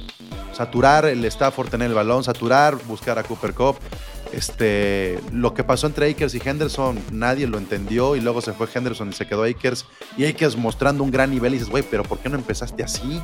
saturar 0.52 1.04
el 1.06 1.24
Stafford, 1.26 1.68
tener 1.68 1.88
el 1.88 1.94
balón, 1.94 2.24
saturar, 2.24 2.76
buscar 2.86 3.18
a 3.18 3.22
Cooper 3.22 3.54
Cup. 3.54 3.76
Este, 4.32 5.20
lo 5.32 5.54
que 5.54 5.62
pasó 5.62 5.86
entre 5.86 6.10
Akers 6.10 6.34
y 6.34 6.42
Henderson, 6.44 6.98
nadie 7.12 7.46
lo 7.46 7.58
entendió 7.58 8.16
y 8.16 8.20
luego 8.20 8.40
se 8.42 8.52
fue 8.52 8.66
Henderson 8.74 9.10
y 9.10 9.12
se 9.12 9.26
quedó 9.26 9.44
Akers. 9.44 9.86
Y 10.16 10.24
Akers 10.26 10.56
mostrando 10.56 11.04
un 11.04 11.10
gran 11.12 11.30
nivel 11.30 11.52
y 11.54 11.58
dices, 11.58 11.70
güey, 11.70 11.84
pero 11.88 12.02
¿por 12.02 12.18
qué 12.18 12.28
no 12.28 12.34
empezaste 12.36 12.82
así? 12.82 13.22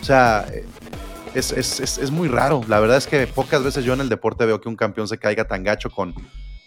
O 0.00 0.04
sea, 0.04 0.46
eh, 0.52 0.64
es, 1.34 1.50
es- 1.52 1.80
es- 1.80 1.98
es 1.98 2.10
muy 2.10 2.28
raro. 2.28 2.60
La 2.68 2.78
verdad 2.78 2.98
es 2.98 3.06
que 3.06 3.26
pocas 3.26 3.64
veces 3.64 3.84
yo 3.84 3.94
en 3.94 4.00
el 4.02 4.08
deporte 4.10 4.44
veo 4.44 4.60
que 4.60 4.68
un 4.68 4.76
campeón 4.76 5.08
se 5.08 5.16
caiga 5.18 5.44
tan 5.46 5.64
gacho 5.64 5.90
con, 5.90 6.14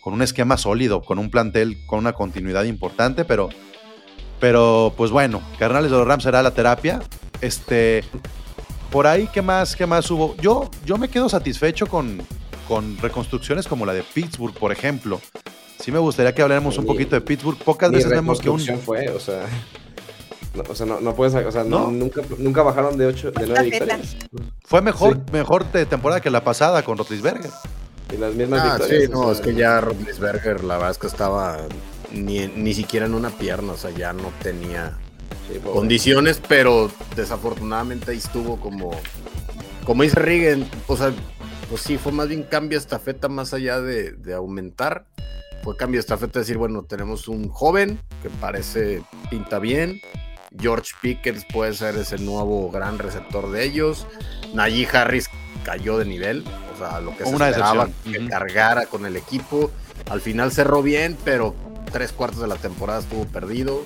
con 0.07 0.13
un 0.13 0.21
esquema 0.21 0.55
sólido, 0.55 1.01
con 1.01 1.19
un 1.19 1.29
plantel, 1.29 1.85
con 1.85 1.99
una 1.99 2.13
continuidad 2.13 2.63
importante, 2.63 3.25
pero, 3.25 3.49
pero 4.39 4.93
pues 4.95 5.11
bueno, 5.11 5.41
Carnales 5.59 5.91
de 5.91 5.97
los 5.97 6.07
Rams 6.07 6.23
será 6.23 6.41
la 6.41 6.51
terapia. 6.51 7.01
Este, 7.41 8.05
por 8.89 9.05
ahí, 9.05 9.27
¿qué 9.33 9.41
más, 9.41 9.75
qué 9.75 9.85
más 9.85 10.09
hubo? 10.09 10.33
Yo, 10.37 10.71
yo 10.85 10.97
me 10.97 11.09
quedo 11.09 11.27
satisfecho 11.27 11.87
con, 11.87 12.21
con 12.69 12.97
reconstrucciones 12.99 13.67
como 13.67 13.85
la 13.85 13.93
de 13.93 14.01
Pittsburgh, 14.03 14.53
por 14.53 14.71
ejemplo. 14.71 15.19
Sí 15.77 15.91
me 15.91 15.99
gustaría 15.99 16.33
que 16.33 16.41
habláramos 16.41 16.77
un 16.77 16.85
poquito 16.85 17.13
de 17.17 17.19
Pittsburgh. 17.19 17.57
Pocas 17.57 17.91
veces 17.91 18.09
vemos 18.09 18.39
que 18.39 18.49
un... 18.49 18.59
reconstrucción 18.59 18.79
fue, 18.85 19.09
o 19.13 19.19
sea. 19.19 19.45
No, 20.55 20.63
o 20.69 20.73
sea, 20.73 20.85
no, 20.85 21.01
no 21.01 21.15
puedes, 21.15 21.35
o 21.35 21.51
sea, 21.51 21.65
No. 21.65 21.79
no, 21.79 21.91
nunca, 21.91 22.21
nunca 22.37 22.63
bajaron 22.63 22.97
de 22.97 23.07
8, 23.07 23.31
de 23.31 23.45
9 23.45 23.53
Tarjeta. 23.55 23.85
victorias. 23.97 24.15
Fue 24.63 24.81
mejor, 24.81 25.15
Sí. 25.15 25.33
mejor 25.33 25.69
de 25.69 25.85
temporada 25.85 26.21
que 26.21 26.29
la 26.29 26.45
pasada 26.45 26.81
con 26.83 26.97
Rotlisberger. 26.97 27.51
Y 28.13 28.17
las 28.17 28.35
mismas 28.35 28.63
Ah, 28.63 28.77
victorias. 28.77 29.03
sí, 29.05 29.09
no, 29.11 29.27
o 29.27 29.31
es 29.31 29.37
sea, 29.37 29.45
que 29.45 29.53
ya 29.55 29.81
Rodlisberger 29.81 30.63
la 30.63 30.75
verdad 30.75 30.91
es 30.91 30.97
que 30.97 31.07
estaba 31.07 31.59
ni, 32.11 32.47
ni 32.47 32.73
siquiera 32.73 33.05
en 33.05 33.13
una 33.13 33.29
pierna, 33.31 33.73
o 33.73 33.77
sea, 33.77 33.91
ya 33.91 34.13
no 34.13 34.31
tenía 34.41 34.97
sí, 35.51 35.59
condiciones, 35.73 36.41
pero 36.47 36.89
desafortunadamente 37.15 38.11
ahí 38.11 38.17
estuvo 38.17 38.57
como, 38.59 38.91
como 39.85 40.03
dice 40.03 40.19
Rigen, 40.19 40.69
o 40.87 40.95
sea, 40.95 41.11
pues 41.69 41.81
sí, 41.81 41.97
fue 41.97 42.13
más 42.13 42.29
bien 42.29 42.43
cambio 42.43 42.77
estafeta 42.77 43.27
más 43.27 43.53
allá 43.53 43.81
de, 43.81 44.13
de 44.13 44.33
aumentar, 44.33 45.05
fue 45.63 45.75
cambio 45.75 45.99
estafeta 45.99 46.39
decir, 46.39 46.57
bueno, 46.57 46.83
tenemos 46.83 47.27
un 47.27 47.49
joven 47.49 47.99
que 48.23 48.29
parece 48.29 49.03
pinta 49.29 49.59
bien, 49.59 49.99
George 50.57 50.91
Pickens 51.01 51.43
puede 51.51 51.73
ser 51.73 51.97
ese 51.97 52.17
nuevo 52.19 52.71
gran 52.71 52.99
receptor 52.99 53.51
de 53.51 53.65
ellos, 53.65 54.07
Najee 54.53 54.87
Harris 54.93 55.27
cayó 55.65 55.97
de 55.97 56.05
nivel, 56.05 56.45
o 56.77 56.89
sea, 56.89 56.99
lo 56.99 57.15
que 57.17 57.23
se 57.25 57.29
Una 57.35 57.49
esperaba 57.49 57.85
decepción. 57.87 58.25
que 58.25 58.29
cargara 58.29 58.85
con 58.85 59.05
el 59.05 59.15
equipo, 59.15 59.71
al 60.09 60.21
final 60.21 60.51
cerró 60.51 60.81
bien, 60.81 61.17
pero 61.25 61.55
tres 61.91 62.11
cuartos 62.11 62.39
de 62.41 62.47
la 62.47 62.55
temporada 62.55 62.99
estuvo 62.99 63.25
perdido. 63.25 63.83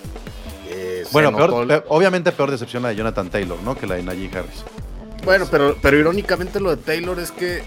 Eh, 0.69 1.06
Bueno, 1.12 1.36
peor- 1.36 1.69
el- 1.71 1.84
obviamente 1.89 2.32
peor 2.32 2.49
decepción 2.51 2.84
la 2.84 2.89
de 2.89 2.95
Jonathan 2.95 3.30
Taylor, 3.30 3.60
¿no? 3.63 3.75
Que 3.77 3.88
la 3.88 3.95
de 3.95 4.04
Najee 4.04 4.30
Harris. 4.38 4.63
Bueno, 5.25 5.45
pero, 5.51 5.77
pero 5.82 5.97
irónicamente 5.97 6.60
lo 6.60 6.69
de 6.75 6.77
Taylor 6.77 7.19
es 7.19 7.32
que 7.32 7.62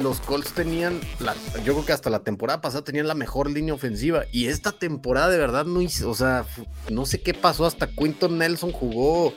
los 0.00 0.20
Colts 0.20 0.52
tenían, 0.52 1.00
la, 1.20 1.34
yo 1.64 1.72
creo 1.74 1.84
que 1.86 1.92
hasta 1.92 2.10
la 2.10 2.18
temporada 2.20 2.60
pasada 2.60 2.82
tenían 2.84 3.06
la 3.08 3.14
mejor 3.14 3.48
línea 3.50 3.74
ofensiva 3.74 4.24
y 4.32 4.46
esta 4.48 4.72
temporada 4.72 5.28
de 5.28 5.38
verdad 5.38 5.64
no 5.66 5.80
hizo, 5.82 6.10
o 6.10 6.14
sea, 6.14 6.44
no 6.90 7.06
sé 7.06 7.20
qué 7.22 7.32
pasó, 7.32 7.64
hasta 7.64 7.86
Quinton 7.88 8.36
Nelson 8.38 8.72
jugó 8.72 9.32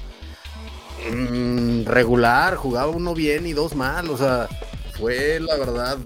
mm, 1.11 1.83
regular, 1.85 2.55
jugaba 2.55 2.87
uno 2.91 3.13
bien 3.13 3.45
y 3.47 3.53
dos 3.53 3.75
mal, 3.75 4.09
o 4.09 4.17
sea, 4.17 4.47
fue 4.97 5.39
la 5.39 5.57
verdad 5.57 5.97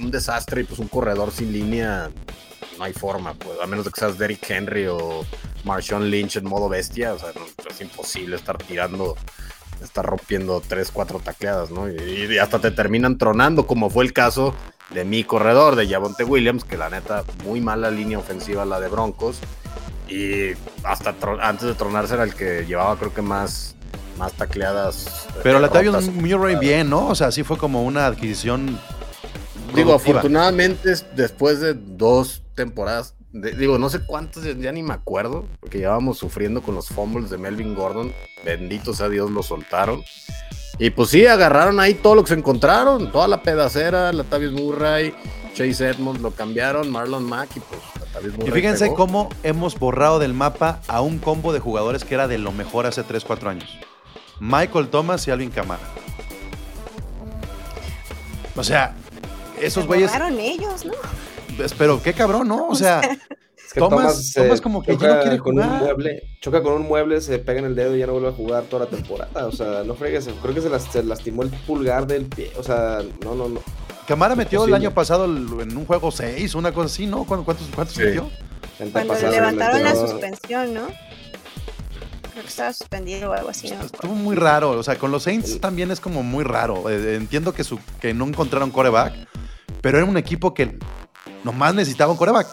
un 0.00 0.10
desastre 0.10 0.62
y 0.62 0.64
pues 0.64 0.78
un 0.78 0.88
corredor 0.88 1.30
sin 1.30 1.52
línea 1.52 2.10
no 2.78 2.84
hay 2.84 2.92
forma, 2.92 3.34
pues, 3.34 3.58
a 3.62 3.66
menos 3.66 3.84
de 3.84 3.90
que 3.90 4.00
seas 4.00 4.18
Derrick 4.18 4.50
Henry 4.50 4.86
o 4.86 5.24
Marshawn 5.64 6.10
Lynch 6.10 6.36
en 6.36 6.44
modo 6.44 6.68
bestia, 6.68 7.14
o 7.14 7.18
sea, 7.18 7.32
es 7.70 7.80
imposible 7.80 8.36
estar 8.36 8.58
tirando 8.58 9.16
está 9.82 10.02
rompiendo 10.02 10.62
tres, 10.66 10.90
cuatro 10.90 11.20
tacleadas, 11.20 11.70
¿no? 11.70 11.88
Y, 11.90 12.28
y 12.30 12.38
hasta 12.38 12.58
te 12.58 12.70
terminan 12.70 13.18
tronando, 13.18 13.66
como 13.66 13.90
fue 13.90 14.04
el 14.04 14.12
caso 14.12 14.54
de 14.90 15.04
mi 15.04 15.24
corredor, 15.24 15.76
de 15.76 15.88
Javonte 15.88 16.24
Williams, 16.24 16.64
que 16.64 16.76
la 16.76 16.90
neta, 16.90 17.24
muy 17.44 17.60
mala 17.60 17.90
línea 17.90 18.18
ofensiva 18.18 18.64
la 18.64 18.80
de 18.80 18.88
Broncos. 18.88 19.38
Y 20.08 20.52
hasta 20.84 21.14
antes 21.42 21.68
de 21.68 21.74
tronarse 21.74 22.14
era 22.14 22.22
el 22.22 22.34
que 22.34 22.64
llevaba, 22.64 22.96
creo 22.96 23.12
que 23.12 23.22
más, 23.22 23.75
más 24.16 24.32
tacleadas. 24.32 25.26
eh, 25.36 25.40
Pero 25.42 25.58
la 25.60 25.68
Tavius 25.68 25.94
rotas. 25.94 26.10
Murray 26.14 26.56
bien, 26.56 26.88
¿no? 26.90 27.08
O 27.08 27.14
sea, 27.14 27.30
sí 27.30 27.42
fue 27.42 27.56
como 27.58 27.84
una 27.84 28.06
adquisición. 28.06 28.78
Digo, 29.74 29.90
productiva. 29.90 29.96
afortunadamente, 30.20 30.94
después 31.14 31.60
de 31.60 31.74
dos 31.74 32.42
temporadas, 32.54 33.14
de- 33.32 33.52
digo, 33.52 33.78
no 33.78 33.90
sé 33.90 34.00
cuántas, 34.06 34.44
ya- 34.58 34.72
ni 34.72 34.82
me 34.82 34.94
acuerdo, 34.94 35.44
porque 35.60 35.78
llevábamos 35.78 36.18
sufriendo 36.18 36.62
con 36.62 36.74
los 36.74 36.88
fumbles 36.88 37.30
de 37.30 37.36
Melvin 37.38 37.74
Gordon. 37.74 38.12
Bendito 38.44 38.94
sea 38.94 39.08
Dios, 39.08 39.30
lo 39.30 39.42
soltaron. 39.42 40.02
Y 40.78 40.90
pues 40.90 41.08
sí, 41.10 41.26
agarraron 41.26 41.80
ahí 41.80 41.94
todo 41.94 42.14
lo 42.14 42.22
que 42.22 42.28
se 42.28 42.34
encontraron, 42.34 43.10
toda 43.10 43.28
la 43.28 43.42
pedacera, 43.42 44.12
Latavius 44.12 44.52
Murray, 44.52 45.14
Chase 45.54 45.88
Edmonds 45.88 46.20
lo 46.20 46.32
cambiaron, 46.32 46.90
Marlon 46.90 47.24
Mack 47.24 47.56
y 47.56 47.60
pues 47.60 47.80
Latavius 47.98 48.34
Y 48.46 48.50
fíjense 48.50 48.84
pegó. 48.84 48.96
cómo 48.96 49.28
hemos 49.42 49.78
borrado 49.78 50.18
del 50.18 50.34
mapa 50.34 50.80
a 50.86 51.00
un 51.00 51.18
combo 51.18 51.54
de 51.54 51.60
jugadores 51.60 52.04
que 52.04 52.14
era 52.14 52.28
de 52.28 52.36
lo 52.36 52.52
mejor 52.52 52.84
hace 52.86 53.02
3, 53.02 53.24
4 53.24 53.48
años. 53.48 53.70
Michael 54.40 54.88
Thomas 54.88 55.26
y 55.26 55.30
Alvin 55.30 55.50
Kamara. 55.50 55.82
O 58.56 58.64
sea, 58.64 58.94
esos 59.60 59.82
Se 59.84 59.86
güeyes, 59.88 60.10
ellos, 60.38 60.84
¿no? 60.84 60.92
pero 61.78 62.02
qué 62.02 62.12
cabrón, 62.12 62.48
¿no? 62.48 62.68
O 62.68 62.74
sea, 62.74 63.00
Es 63.66 63.72
que 63.72 63.80
Thomas- 63.80 64.36
eh, 64.36 64.42
Thomas 64.42 64.60
como 64.60 64.82
que 64.82 64.92
ya 64.92 64.98
choca 64.98 65.14
no 65.16 65.20
quiere 65.22 65.38
con 65.38 65.58
un 65.58 65.64
jugar. 65.64 65.82
mueble, 65.82 66.22
choca 66.40 66.62
con 66.62 66.72
un 66.74 66.82
mueble, 66.82 67.20
se 67.20 67.38
pega 67.40 67.58
en 67.58 67.64
el 67.66 67.74
dedo 67.74 67.96
y 67.96 67.98
ya 67.98 68.06
no 68.06 68.12
vuelve 68.12 68.28
a 68.28 68.32
jugar 68.32 68.62
toda 68.64 68.84
la 68.84 68.90
temporada. 68.90 69.46
O 69.46 69.52
sea, 69.52 69.82
no 69.84 69.94
fregues, 69.94 70.28
creo 70.40 70.54
que 70.54 70.60
se, 70.60 70.70
las- 70.70 70.84
se 70.84 71.02
lastimó 71.02 71.42
el 71.42 71.50
pulgar 71.50 72.06
del 72.06 72.26
pie. 72.26 72.52
O 72.58 72.62
sea, 72.62 73.00
no, 73.24 73.34
no, 73.34 73.48
no. 73.48 73.60
Camara 74.06 74.36
metió 74.36 74.64
el 74.64 74.72
año 74.74 74.92
pasado 74.92 75.24
el- 75.24 75.48
en 75.60 75.76
un 75.76 75.84
juego 75.84 76.10
6, 76.12 76.54
una 76.54 76.72
cosa 76.72 76.86
así, 76.86 77.06
¿no? 77.06 77.24
¿Cuántos, 77.24 77.66
cuántos, 77.74 77.96
Sí. 77.96 78.02
metió? 78.04 78.30
El 78.78 78.90
Cuando 78.90 79.14
le 79.14 79.30
levantaron 79.30 79.82
la 79.82 79.94
suspensión, 79.96 80.72
¿no? 80.74 80.86
Creo 82.36 82.44
que 82.44 82.50
estaba 82.50 82.72
suspendido 82.74 83.30
o 83.30 83.32
algo 83.32 83.48
así, 83.48 83.70
¿no? 83.70 83.80
Estuvo 83.80 84.14
muy 84.14 84.36
raro. 84.36 84.72
O 84.72 84.82
sea, 84.82 84.98
con 84.98 85.10
los 85.10 85.22
Saints 85.22 85.58
también 85.58 85.90
es 85.90 86.00
como 86.00 86.22
muy 86.22 86.44
raro. 86.44 86.90
Eh, 86.90 87.14
Entiendo 87.14 87.54
que, 87.54 87.64
su, 87.64 87.80
que 87.98 88.12
no 88.12 88.26
encontraron 88.26 88.70
coreback, 88.70 89.14
pero 89.80 89.96
era 89.96 90.06
un 90.06 90.18
equipo 90.18 90.52
que 90.52 90.78
nomás 91.44 91.74
necesitaba 91.74 92.12
un 92.12 92.18
coreback. 92.18 92.46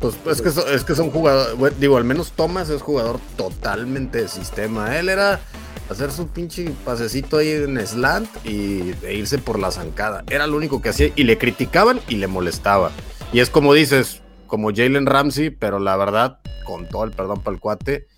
Pues 0.00 0.16
es 0.26 0.42
que, 0.42 0.74
es 0.74 0.82
que 0.82 0.96
son 0.96 1.12
jugadores, 1.12 1.56
bueno, 1.56 1.76
digo, 1.78 1.96
al 1.96 2.02
menos 2.02 2.32
Thomas 2.32 2.68
es 2.68 2.82
jugador 2.82 3.20
totalmente 3.36 4.22
de 4.22 4.26
sistema. 4.26 4.98
Él 4.98 5.08
era 5.08 5.38
hacer 5.88 6.10
su 6.10 6.26
pinche 6.26 6.68
pasecito 6.84 7.36
ahí 7.36 7.50
en 7.50 7.78
slant 7.86 8.28
y 8.44 8.92
e 9.04 9.14
irse 9.14 9.38
por 9.38 9.60
la 9.60 9.70
zancada. 9.70 10.24
Era 10.28 10.48
lo 10.48 10.56
único 10.56 10.82
que 10.82 10.88
hacía 10.88 11.12
y 11.14 11.22
le 11.22 11.38
criticaban 11.38 12.00
y 12.08 12.16
le 12.16 12.26
molestaba. 12.26 12.90
Y 13.32 13.38
es 13.38 13.50
como 13.50 13.72
dices, 13.72 14.20
como 14.48 14.70
Jalen 14.74 15.06
Ramsey, 15.06 15.50
pero 15.50 15.78
la 15.78 15.96
verdad, 15.96 16.40
con 16.66 16.88
todo 16.88 17.04
el 17.04 17.12
perdón 17.12 17.40
para 17.40 17.54
el 17.54 17.60
cuate, 17.60 18.08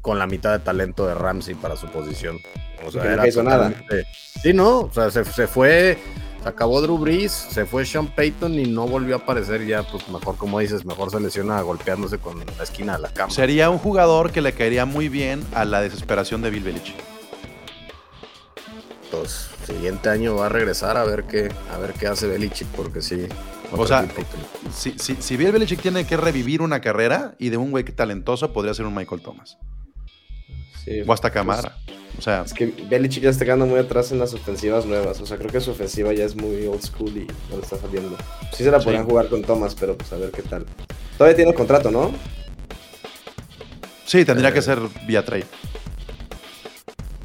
con 0.00 0.18
la 0.18 0.26
mitad 0.26 0.52
de 0.52 0.58
talento 0.60 1.06
de 1.06 1.14
Ramsey 1.14 1.54
para 1.54 1.76
su 1.76 1.86
posición. 1.88 2.38
O 2.86 2.90
sea, 2.90 3.04
era 3.04 3.26
hizo 3.26 3.42
nada. 3.42 3.72
Sí, 4.42 4.52
no, 4.52 4.80
o 4.80 4.92
sea, 4.92 5.10
se, 5.10 5.24
se 5.24 5.46
fue, 5.46 5.98
se 6.42 6.48
acabó 6.48 6.80
Drew 6.80 6.98
Brees, 6.98 7.32
se 7.32 7.66
fue 7.66 7.84
Sean 7.84 8.06
Payton 8.06 8.54
y 8.54 8.66
no 8.66 8.86
volvió 8.86 9.16
a 9.16 9.18
aparecer 9.18 9.66
ya, 9.66 9.82
pues 9.82 10.08
mejor, 10.08 10.36
como 10.36 10.60
dices, 10.60 10.84
mejor 10.84 11.10
se 11.10 11.20
lesiona 11.20 11.60
golpeándose 11.62 12.18
con 12.18 12.38
la 12.56 12.62
esquina 12.62 12.96
de 12.96 13.02
la 13.02 13.12
cama. 13.12 13.32
Sería 13.32 13.70
un 13.70 13.78
jugador 13.78 14.30
que 14.30 14.40
le 14.40 14.52
caería 14.52 14.84
muy 14.84 15.08
bien 15.08 15.44
a 15.54 15.64
la 15.64 15.80
desesperación 15.80 16.42
de 16.42 16.50
Bill 16.50 16.62
Belichick. 16.62 16.96
Pues 19.10 19.48
siguiente 19.66 20.08
año 20.08 20.34
va 20.34 20.46
a 20.46 20.48
regresar 20.48 20.96
a 20.96 21.04
ver 21.04 21.24
qué, 21.24 21.50
a 21.74 21.78
ver 21.78 21.92
qué 21.92 22.06
hace 22.06 22.26
Belichick, 22.26 22.68
porque 22.68 23.02
sí. 23.02 23.26
O 23.72 23.86
sea, 23.86 24.06
Si, 24.74 24.94
si, 24.98 25.16
si 25.20 25.36
Bill 25.36 25.52
Belichick 25.52 25.80
tiene 25.82 26.06
que 26.06 26.16
revivir 26.16 26.62
una 26.62 26.80
carrera 26.80 27.34
y 27.38 27.50
de 27.50 27.56
un 27.58 27.70
güey 27.70 27.84
talentoso, 27.84 28.52
podría 28.52 28.72
ser 28.74 28.86
un 28.86 28.94
Michael 28.94 29.20
Thomas. 29.20 29.58
Sí, 30.84 31.02
O 31.06 31.12
hasta 31.12 31.28
pues, 31.28 31.34
Camara. 31.34 31.76
O 32.18 32.22
sea, 32.22 32.42
Es 32.42 32.54
que 32.54 32.66
Belichick 32.66 33.22
ya 33.22 33.30
está 33.30 33.44
quedando 33.44 33.66
muy 33.66 33.78
atrás 33.78 34.10
en 34.10 34.18
las 34.18 34.32
ofensivas 34.34 34.86
nuevas. 34.86 35.20
O 35.20 35.26
sea, 35.26 35.36
creo 35.36 35.50
que 35.50 35.60
su 35.60 35.70
ofensiva 35.70 36.12
ya 36.14 36.24
es 36.24 36.34
muy 36.34 36.66
old 36.66 36.82
school 36.82 37.10
y 37.16 37.26
no 37.50 37.56
le 37.56 37.62
está 37.62 37.76
saliendo. 37.76 38.16
Sí 38.52 38.64
se 38.64 38.70
la 38.70 38.78
Sí. 38.80 38.84
podrían 38.84 39.04
jugar 39.04 39.28
con 39.28 39.42
Thomas, 39.42 39.74
pero 39.78 39.96
pues 39.96 40.12
a 40.12 40.16
ver 40.16 40.30
qué 40.30 40.42
tal. 40.42 40.64
Todavía 41.18 41.36
tiene 41.36 41.52
contrato, 41.54 41.90
¿no? 41.90 42.12
sí, 44.06 44.24
tendría 44.24 44.48
Eh. 44.48 44.52
que 44.54 44.62
ser 44.62 44.78
vía 45.06 45.24
trade. 45.24 45.44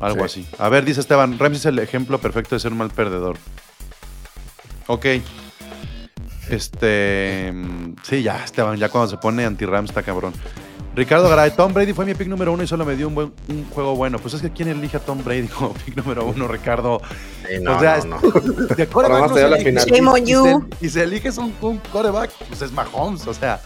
Algo 0.02 0.28
Sí. 0.28 0.42
así. 0.46 0.56
A 0.60 0.68
ver, 0.68 0.84
dice 0.84 1.00
Esteban, 1.00 1.40
Ramsey 1.40 1.60
es 1.60 1.66
el 1.68 1.80
ejemplo 1.80 2.20
perfecto 2.20 2.56
de 2.56 2.60
ser 2.60 2.74
un 2.74 2.80
mal 2.80 2.90
perdedor. 2.92 3.38
Ok. 4.88 5.06
Este. 6.50 7.54
Sí, 8.04 8.24
ya, 8.24 8.44
Esteban, 8.44 8.78
ya 8.78 8.90
cuando 8.90 9.10
se 9.10 9.18
pone 9.18 9.46
anti-Rams 9.46 9.90
está 9.90 10.04
cabrón. 10.04 10.34
Ricardo 10.96 11.28
Garay, 11.28 11.50
Tom 11.56 11.74
Brady 11.74 11.92
fue 11.92 12.06
mi 12.06 12.14
pick 12.14 12.28
número 12.28 12.52
uno 12.54 12.62
y 12.62 12.68
solo 12.68 12.86
me 12.86 12.96
dio 12.96 13.08
un, 13.08 13.16
buen, 13.16 13.34
un 13.48 13.66
juego 13.72 13.96
bueno. 13.96 14.20
Pues 14.20 14.36
es 14.36 14.42
que 14.44 14.52
¿quién 14.52 14.68
elige 14.70 14.98
a 14.98 15.00
Tom 15.00 15.24
Brady 15.24 15.48
como 15.48 15.74
pick 15.86 15.96
número 15.96 16.24
uno, 16.26 16.48
Ricardo? 16.48 17.02
Sí, 17.50 17.56
no, 17.62 17.78
o 17.78 17.80
sea, 17.80 17.98
no, 18.06 18.18
es- 18.18 18.34
no. 18.46 18.66
De 18.76 18.88
coreback 18.88 19.30
no 19.30 19.36
se 19.36 19.50
la 19.50 19.58
final. 19.58 20.20
Y 20.20 20.26
you. 20.32 20.68
se- 20.80 20.86
Y 20.86 20.90
si 20.90 21.00
eliges 21.00 21.38
un, 21.40 21.54
un 21.62 21.78
coreback, 21.92 22.30
pues 22.48 22.62
es 22.62 22.72
Mahomes. 22.72 23.26
O 23.26 23.34
sea, 23.34 23.60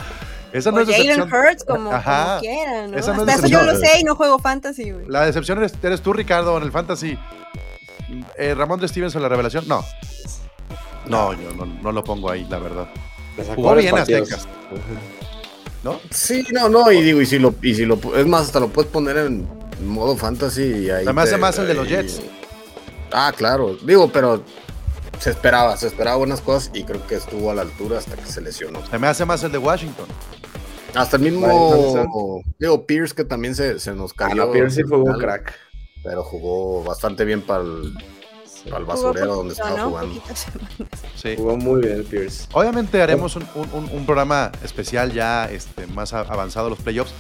esa 0.53 0.71
no 0.71 0.77
O 0.77 0.79
es 0.81 0.87
Jalen 0.89 1.07
decepción. 1.07 1.29
Hurts, 1.33 1.63
como, 1.65 1.91
Ajá. 1.91 2.25
como 2.27 2.39
quieran, 2.39 2.91
¿no? 2.91 2.97
Esa 2.97 3.11
no 3.13 3.23
es 3.23 3.29
Hasta 3.29 3.47
eso 3.47 3.47
yo 3.47 3.61
lo 3.63 3.75
sé 3.77 3.99
y 3.99 4.03
no 4.05 4.15
juego 4.15 4.39
fantasy, 4.39 4.91
güey. 4.91 5.05
La 5.09 5.25
decepción 5.25 5.57
eres, 5.57 5.73
eres 5.83 6.01
tú, 6.01 6.13
Ricardo, 6.13 6.55
en 6.57 6.63
el 6.63 6.71
fantasy. 6.71 7.17
Eh, 8.37 8.55
Ramón 8.55 8.79
de 8.79 8.87
Stevenson, 8.87 9.21
la 9.21 9.27
revelación. 9.27 9.67
No. 9.67 9.83
No, 11.09 11.33
yo 11.33 11.53
no, 11.53 11.65
no 11.65 11.91
lo 11.91 12.03
pongo 12.03 12.29
ahí, 12.31 12.45
la 12.49 12.59
verdad. 12.59 12.87
Sacó 13.37 13.55
Jugó 13.55 13.75
bien 13.75 13.91
partidos. 13.91 14.31
Aztecas. 14.31 14.47
¿No? 15.83 15.99
Sí, 16.09 16.45
no, 16.51 16.69
no, 16.69 16.91
y 16.91 17.01
digo, 17.01 17.21
y 17.21 17.25
si 17.25 17.39
lo, 17.39 17.53
y 17.61 17.75
si 17.75 17.85
lo, 17.85 17.99
es 18.15 18.25
más, 18.25 18.43
hasta 18.43 18.59
lo 18.59 18.69
puedes 18.69 18.91
poner 18.91 19.17
en 19.17 19.47
modo 19.85 20.15
fantasy 20.17 20.63
y 20.63 20.89
ahí. 20.89 21.05
Se 21.05 21.13
me 21.13 21.21
hace 21.21 21.31
te- 21.35 21.37
más 21.37 21.57
el 21.59 21.67
de 21.67 21.73
los 21.75 21.87
Jets. 21.87 22.21
Ah, 23.11 23.31
claro, 23.35 23.77
digo, 23.83 24.09
pero 24.11 24.41
se 25.19 25.29
esperaba, 25.29 25.77
se 25.77 25.87
esperaba 25.87 26.17
buenas 26.17 26.41
cosas 26.41 26.71
y 26.73 26.83
creo 26.83 27.05
que 27.07 27.15
estuvo 27.15 27.51
a 27.51 27.55
la 27.55 27.61
altura 27.61 27.99
hasta 27.99 28.15
que 28.15 28.25
se 28.25 28.41
lesionó. 28.41 28.85
Se 28.87 28.97
me 28.97 29.07
hace 29.07 29.23
más 29.25 29.43
el 29.43 29.51
de 29.51 29.59
Washington. 29.59 30.07
Hasta 30.95 31.17
el 31.17 31.23
mismo, 31.23 32.41
digo, 32.57 32.85
Pierce 32.85 33.13
que 33.13 33.23
también 33.23 33.53
se, 33.55 33.79
se 33.79 33.93
nos 33.93 34.11
Ah, 34.13 34.29
cayó. 34.29 34.47
no, 34.47 34.51
Pierce 34.51 34.77
sí 34.81 34.83
fue 34.83 34.97
un 34.97 35.17
crack. 35.19 35.53
Pero 36.03 36.23
jugó 36.23 36.83
bastante 36.83 37.23
bien 37.23 37.41
para 37.41 37.61
el, 37.63 37.93
el 38.75 38.85
basurero 38.85 39.35
donde 39.35 39.53
estaba 39.53 39.83
jugando. 39.83 40.21
Sí. 41.15 41.35
Jugó 41.37 41.55
muy 41.57 41.81
bien 41.81 42.03
Pierce. 42.03 42.47
Obviamente 42.53 43.01
haremos 43.01 43.35
un, 43.35 43.47
un- 43.55 43.69
un- 43.73 43.89
un 43.91 44.05
programa 44.05 44.51
especial 44.63 45.13
ya 45.13 45.45
este, 45.45 45.87
más 45.87 46.13
avanzado 46.13 46.69
los 46.69 46.79
playoffs 46.79 47.11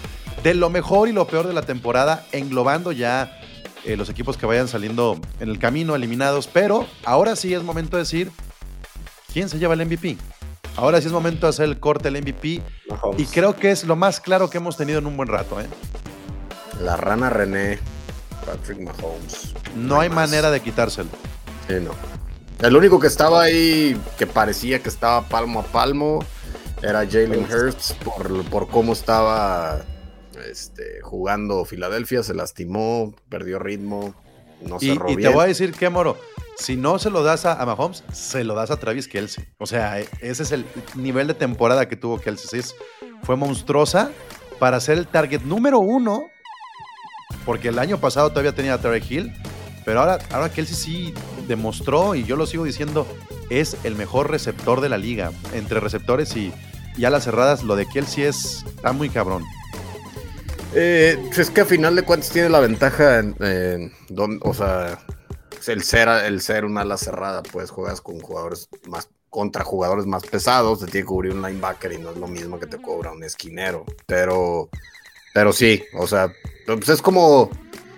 de 0.43 0.53
lo 0.53 0.69
mejor 0.69 1.07
y 1.09 1.13
lo 1.13 1.25
peor 1.27 1.47
de 1.47 1.53
la 1.53 1.61
temporada, 1.63 2.25
englobando 2.31 2.91
ya 2.91 3.39
eh, 3.85 3.95
los 3.97 4.09
equipos 4.09 4.37
que 4.37 4.45
vayan 4.45 4.67
saliendo 4.67 5.19
en 5.39 5.49
el 5.49 5.57
camino, 5.59 5.95
eliminados. 5.95 6.47
Pero 6.47 6.85
ahora 7.05 7.35
sí 7.35 7.53
es 7.53 7.63
momento 7.63 7.97
de 7.97 8.03
decir 8.03 8.31
quién 9.33 9.49
se 9.49 9.57
lleva 9.59 9.73
el 9.73 9.85
MVP. 9.85 10.17
Ahora 10.75 11.01
sí 11.01 11.07
es 11.07 11.13
momento 11.13 11.47
de 11.47 11.49
hacer 11.49 11.65
el 11.65 11.79
corte 11.79 12.11
del 12.11 12.21
MVP 12.21 12.61
Mahomes. 12.89 13.19
y 13.19 13.25
creo 13.25 13.55
que 13.55 13.71
es 13.71 13.83
lo 13.85 13.95
más 13.95 14.19
claro 14.19 14.47
que 14.49 14.57
hemos 14.59 14.77
tenido 14.77 14.99
en 14.99 15.07
un 15.07 15.17
buen 15.17 15.27
rato. 15.27 15.59
¿eh? 15.59 15.65
La 16.83 16.95
rana 16.97 17.31
René, 17.31 17.79
Patrick 18.45 18.77
Mahomes. 18.79 19.53
No 19.75 19.99
hay 19.99 20.09
manera 20.09 20.51
de 20.51 20.59
quitárselo. 20.61 21.09
Sí, 21.67 21.75
no. 21.81 21.91
El 22.65 22.75
único 22.75 22.99
que 22.99 23.07
estaba 23.07 23.43
ahí, 23.43 23.99
que 24.17 24.25
parecía 24.25 24.79
que 24.81 24.89
estaba 24.89 25.21
palmo 25.27 25.59
a 25.59 25.63
palmo, 25.63 26.23
era 26.81 27.05
Jalen 27.05 27.45
Hurts 27.51 27.93
por, 28.03 28.43
por 28.45 28.67
cómo 28.67 28.93
estaba 28.93 29.81
este, 30.49 31.01
jugando 31.01 31.65
Filadelfia. 31.65 32.23
Se 32.23 32.33
lastimó, 32.33 33.13
perdió 33.29 33.59
ritmo, 33.59 34.15
no 34.61 34.77
Y, 34.79 34.89
cerró 34.89 35.09
y 35.09 35.17
te 35.17 35.29
voy 35.29 35.43
a 35.43 35.47
decir 35.47 35.71
que, 35.73 35.89
Moro, 35.89 36.17
si 36.57 36.75
no 36.77 36.97
se 36.97 37.11
lo 37.11 37.21
das 37.23 37.45
a, 37.45 37.61
a 37.61 37.65
Mahomes, 37.65 38.03
se 38.11 38.43
lo 38.43 38.55
das 38.55 38.71
a 38.71 38.77
Travis 38.77 39.07
Kelsey. 39.07 39.45
O 39.59 39.67
sea, 39.67 39.99
e- 39.99 40.09
ese 40.21 40.41
es 40.43 40.51
el 40.51 40.65
nivel 40.95 41.27
de 41.27 41.35
temporada 41.35 41.87
que 41.87 41.95
tuvo 41.95 42.19
Kelsey. 42.19 42.59
Es 42.59 42.75
fue 43.23 43.35
monstruosa 43.35 44.11
para 44.59 44.79
ser 44.79 44.97
el 44.97 45.07
target 45.07 45.41
número 45.41 45.77
uno, 45.79 46.23
porque 47.45 47.69
el 47.69 47.77
año 47.77 47.99
pasado 47.99 48.29
todavía 48.29 48.55
tenía 48.55 48.73
a 48.75 48.81
Tarek 48.81 49.09
Hill, 49.11 49.33
pero 49.85 49.99
ahora, 49.99 50.19
ahora 50.31 50.49
Kelsey 50.49 50.75
sí 50.75 51.13
demostró, 51.47 52.15
y 52.15 52.23
yo 52.23 52.35
lo 52.35 52.45
sigo 52.45 52.63
diciendo, 52.63 53.07
es 53.49 53.77
el 53.83 53.95
mejor 53.95 54.29
receptor 54.29 54.81
de 54.81 54.89
la 54.89 54.97
liga. 54.97 55.31
Entre 55.53 55.79
receptores 55.79 56.35
y, 56.35 56.53
y 56.97 57.05
alas 57.05 57.23
cerradas, 57.23 57.63
lo 57.63 57.75
de 57.75 57.87
Kelsey 57.87 58.25
es, 58.25 58.63
está 58.67 58.91
muy 58.91 59.09
cabrón. 59.09 59.43
Eh, 60.73 61.17
es 61.35 61.49
que 61.49 61.61
a 61.61 61.65
final 61.65 61.95
de 61.95 62.03
cuentas 62.03 62.29
tiene 62.29 62.49
la 62.49 62.59
ventaja, 62.59 63.19
en, 63.19 63.91
don- 64.09 64.39
o 64.43 64.53
sea, 64.53 64.99
el 65.65 65.83
ser, 65.83 66.07
el 66.07 66.41
ser 66.41 66.65
una 66.65 66.81
ala 66.81 66.97
cerrada, 66.97 67.41
pues 67.43 67.71
juegas 67.71 68.01
con 68.01 68.19
jugadores 68.19 68.69
más, 68.87 69.09
contra 69.29 69.63
jugadores 69.63 70.05
más 70.05 70.23
pesados, 70.23 70.79
te 70.79 70.85
tiene 70.85 71.01
que 71.01 71.07
cubrir 71.07 71.33
un 71.33 71.41
linebacker 71.41 71.93
y 71.93 71.97
no 71.97 72.11
es 72.11 72.17
lo 72.17 72.27
mismo 72.27 72.59
que 72.59 72.67
te 72.67 72.77
cobra 72.81 73.11
un 73.11 73.23
esquinero, 73.23 73.85
pero, 74.05 74.69
pero 75.33 75.51
sí, 75.51 75.83
o 75.97 76.05
sea, 76.05 76.31
pues 76.65 76.89
es 76.89 77.01
como 77.01 77.49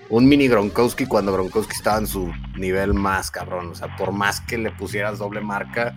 un 0.09 0.27
mini 0.27 0.47
Gronkowski 0.47 1.05
cuando 1.05 1.31
Gronkowski 1.33 1.73
estaba 1.75 1.97
en 1.99 2.07
su 2.07 2.31
nivel 2.55 2.93
más 2.93 3.29
cabrón, 3.31 3.69
o 3.69 3.75
sea, 3.75 3.95
por 3.95 4.11
más 4.11 4.41
que 4.41 4.57
le 4.57 4.71
pusieras 4.71 5.19
doble 5.19 5.41
marca, 5.41 5.93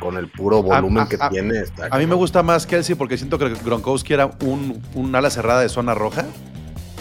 con 0.00 0.16
el 0.16 0.28
puro 0.30 0.62
volumen 0.62 1.02
a- 1.02 1.08
que 1.08 1.16
a- 1.20 1.28
tiene. 1.28 1.60
está 1.60 1.88
A 1.90 1.98
mí 1.98 2.06
me 2.06 2.14
gusta 2.14 2.42
más 2.42 2.66
Kelsey 2.66 2.94
porque 2.94 3.18
siento 3.18 3.38
que 3.38 3.50
Gronkowski 3.62 4.14
era 4.14 4.30
un, 4.44 4.82
un 4.94 5.14
ala 5.14 5.28
cerrada 5.30 5.60
de 5.60 5.68
zona 5.68 5.94
roja 5.94 6.24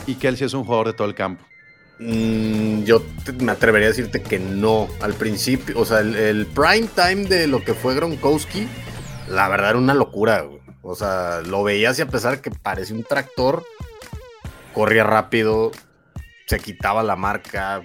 y 0.06 0.16
Kelsey 0.16 0.48
es 0.48 0.54
un 0.54 0.66
jugador 0.66 0.88
de 0.88 0.94
todo 0.94 1.08
el 1.08 1.16
campo. 1.16 1.44
Mm, 2.00 2.84
yo 2.84 3.02
te- 3.24 3.32
me 3.34 3.52
atrevería 3.54 3.88
a 3.88 3.92
decirte 3.92 4.22
que 4.22 4.40
no. 4.40 4.88
Al 5.02 5.14
principio, 5.14 5.80
o 5.80 5.86
sea, 5.86 6.00
el, 6.00 6.16
el 6.16 6.46
prime 6.46 6.88
time 6.96 7.26
de 7.30 7.48
lo 7.48 7.64
que 7.64 7.74
fue 7.74 7.96
Gronkowski, 7.96 8.68
la 9.30 9.48
verdad 9.48 9.72
era 9.72 9.80
una 9.80 9.94
locura. 9.94 10.42
güey. 10.42 10.60
O 10.82 10.96
sea, 10.96 11.42
lo 11.46 11.64
veías 11.64 12.00
y 12.00 12.02
a 12.02 12.08
pesar 12.08 12.42
que 12.42 12.52
parecía 12.52 12.96
un 12.96 13.04
tractor, 13.04 13.64
corría 14.74 15.04
rápido, 15.04 15.72
se 16.50 16.60
quitaba 16.60 17.04
la 17.04 17.16
marca, 17.16 17.84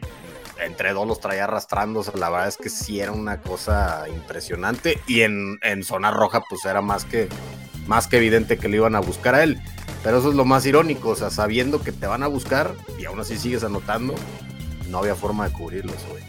entre 0.58 0.94
dos 0.94 1.06
los 1.06 1.20
traía 1.20 1.46
sea, 1.46 2.14
la 2.14 2.30
verdad 2.30 2.48
es 2.48 2.56
que 2.56 2.70
sí 2.70 2.98
era 2.98 3.12
una 3.12 3.42
cosa 3.42 4.06
impresionante. 4.08 4.98
Y 5.06 5.20
en, 5.20 5.58
en 5.60 5.84
zona 5.84 6.10
roja, 6.10 6.42
pues 6.48 6.64
era 6.64 6.80
más 6.80 7.04
que, 7.04 7.28
más 7.86 8.08
que 8.08 8.16
evidente 8.16 8.56
que 8.56 8.70
le 8.70 8.78
iban 8.78 8.94
a 8.94 9.00
buscar 9.00 9.34
a 9.34 9.42
él. 9.42 9.60
Pero 10.02 10.18
eso 10.18 10.30
es 10.30 10.34
lo 10.34 10.46
más 10.46 10.64
irónico, 10.64 11.10
o 11.10 11.14
sea, 11.14 11.28
sabiendo 11.28 11.82
que 11.82 11.92
te 11.92 12.06
van 12.06 12.22
a 12.22 12.26
buscar 12.26 12.72
y 12.98 13.04
aún 13.04 13.20
así 13.20 13.36
sigues 13.36 13.64
anotando, 13.64 14.14
no 14.88 14.98
había 14.98 15.14
forma 15.14 15.46
de 15.46 15.52
cubrirlos, 15.52 15.96
güey. 16.08 16.22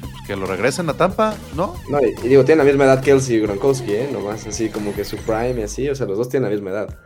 Pues 0.00 0.26
que 0.28 0.36
lo 0.36 0.46
regresen 0.46 0.88
a 0.88 0.94
Tampa, 0.94 1.34
¿no? 1.56 1.74
No, 1.88 2.00
y, 2.00 2.14
y 2.24 2.28
digo, 2.28 2.44
tienen 2.44 2.64
la 2.64 2.70
misma 2.70 2.84
edad 2.84 3.02
Kelsey 3.02 3.36
y 3.36 3.40
Gronkowski, 3.40 3.92
¿eh? 3.92 4.08
Nomás 4.12 4.46
así 4.46 4.68
como 4.68 4.94
que 4.94 5.04
su 5.04 5.16
prime 5.16 5.60
y 5.60 5.62
así, 5.64 5.88
o 5.88 5.96
sea, 5.96 6.06
los 6.06 6.16
dos 6.16 6.28
tienen 6.28 6.48
la 6.48 6.54
misma 6.54 6.70
edad. 6.70 6.96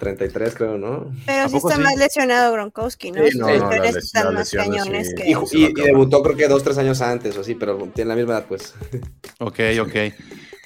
33 0.00 0.54
creo, 0.56 0.76
¿no? 0.78 1.12
Pero 1.26 1.44
¿A 1.44 1.48
sí 1.48 1.56
está 1.58 1.76
sí? 1.76 1.80
más 1.82 1.96
lesionado 1.96 2.52
Gronkowski, 2.54 3.12
¿no? 3.12 3.22
Sí, 3.24 3.30
Sus 3.30 3.40
no, 3.40 3.46
no, 3.46 3.52
lesiones 3.52 3.78
las 3.84 3.94
les- 3.94 4.04
están 4.04 4.24
las 4.24 4.34
más 4.34 4.52
lesiones 4.52 4.80
cañones 4.80 5.08
sí. 5.08 5.14
que... 5.14 5.30
Y, 5.30 5.72
lo 5.72 5.84
debutó 5.84 6.22
creo 6.22 6.36
que 6.36 6.48
dos, 6.48 6.64
tres 6.64 6.78
años 6.78 7.00
antes 7.00 7.36
o 7.36 7.42
así, 7.42 7.54
pero 7.54 7.76
tienen 7.94 8.08
la 8.08 8.14
misma 8.16 8.32
edad, 8.32 8.46
pues. 8.48 8.74
Ok, 9.38 9.60
ok. 9.80 9.96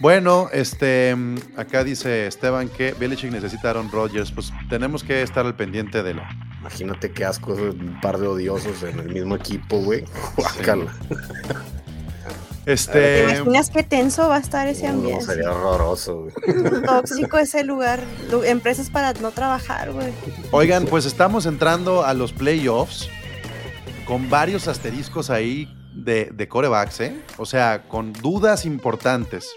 Bueno, 0.00 0.48
este, 0.52 1.14
acá 1.56 1.84
dice 1.84 2.26
Esteban 2.26 2.68
que 2.68 2.92
Belichick 2.94 3.30
necesita 3.30 3.68
a 3.68 3.70
Aaron 3.70 3.90
Rodgers. 3.92 4.32
Pues 4.32 4.52
tenemos 4.68 5.04
que 5.04 5.22
estar 5.22 5.46
al 5.46 5.54
pendiente 5.54 6.02
de 6.02 6.14
la. 6.14 6.28
Imagínate 6.60 7.12
qué 7.12 7.24
asco, 7.24 7.52
un 7.52 8.00
par 8.00 8.18
de 8.18 8.26
odiosos 8.26 8.82
en 8.82 8.98
el 8.98 9.12
mismo 9.12 9.36
equipo, 9.36 9.78
güey. 9.78 10.04
Guácala. 10.36 10.92
¿Te 12.64 12.72
Este, 12.72 13.24
imaginas 13.34 13.68
qué 13.70 13.82
tenso 13.82 14.28
va 14.28 14.36
a 14.36 14.40
estar 14.40 14.66
ese 14.68 14.84
No, 14.88 14.94
ambiente? 14.94 15.24
sería 15.26 15.50
horroroso, 15.52 16.22
güey. 16.22 16.82
Tóxico 16.82 17.38
ese 17.38 17.62
lugar, 17.62 18.00
lu- 18.30 18.42
empresas 18.42 18.88
para 18.90 19.12
no 19.14 19.32
trabajar, 19.32 19.92
güey. 19.92 20.12
oigan, 20.50 20.86
pues 20.86 21.04
estamos 21.04 21.44
entrando 21.46 22.04
a 22.04 22.14
los 22.14 22.32
playoffs 22.32 23.08
con 24.06 24.30
varios 24.30 24.66
asteriscos 24.68 25.28
ahí 25.28 25.68
de, 25.94 26.30
de 26.32 26.48
corebacks, 26.48 27.00
¿eh? 27.00 27.14
O 27.36 27.44
sea, 27.46 27.82
con 27.86 28.12
dudas 28.14 28.64
importantes. 28.64 29.48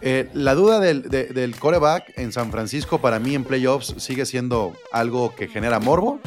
Eh, 0.00 0.28
la 0.32 0.54
duda 0.54 0.80
del, 0.80 1.08
de- 1.08 1.26
del 1.28 1.58
coreback 1.58 2.12
en 2.16 2.30
San 2.30 2.50
Francisco 2.52 3.00
para 3.00 3.18
mí 3.18 3.34
en 3.34 3.42
playoffs 3.42 3.94
sigue 3.98 4.26
siendo 4.26 4.74
algo 4.92 5.34
que 5.34 5.48
genera 5.48 5.80
morbo. 5.80 6.20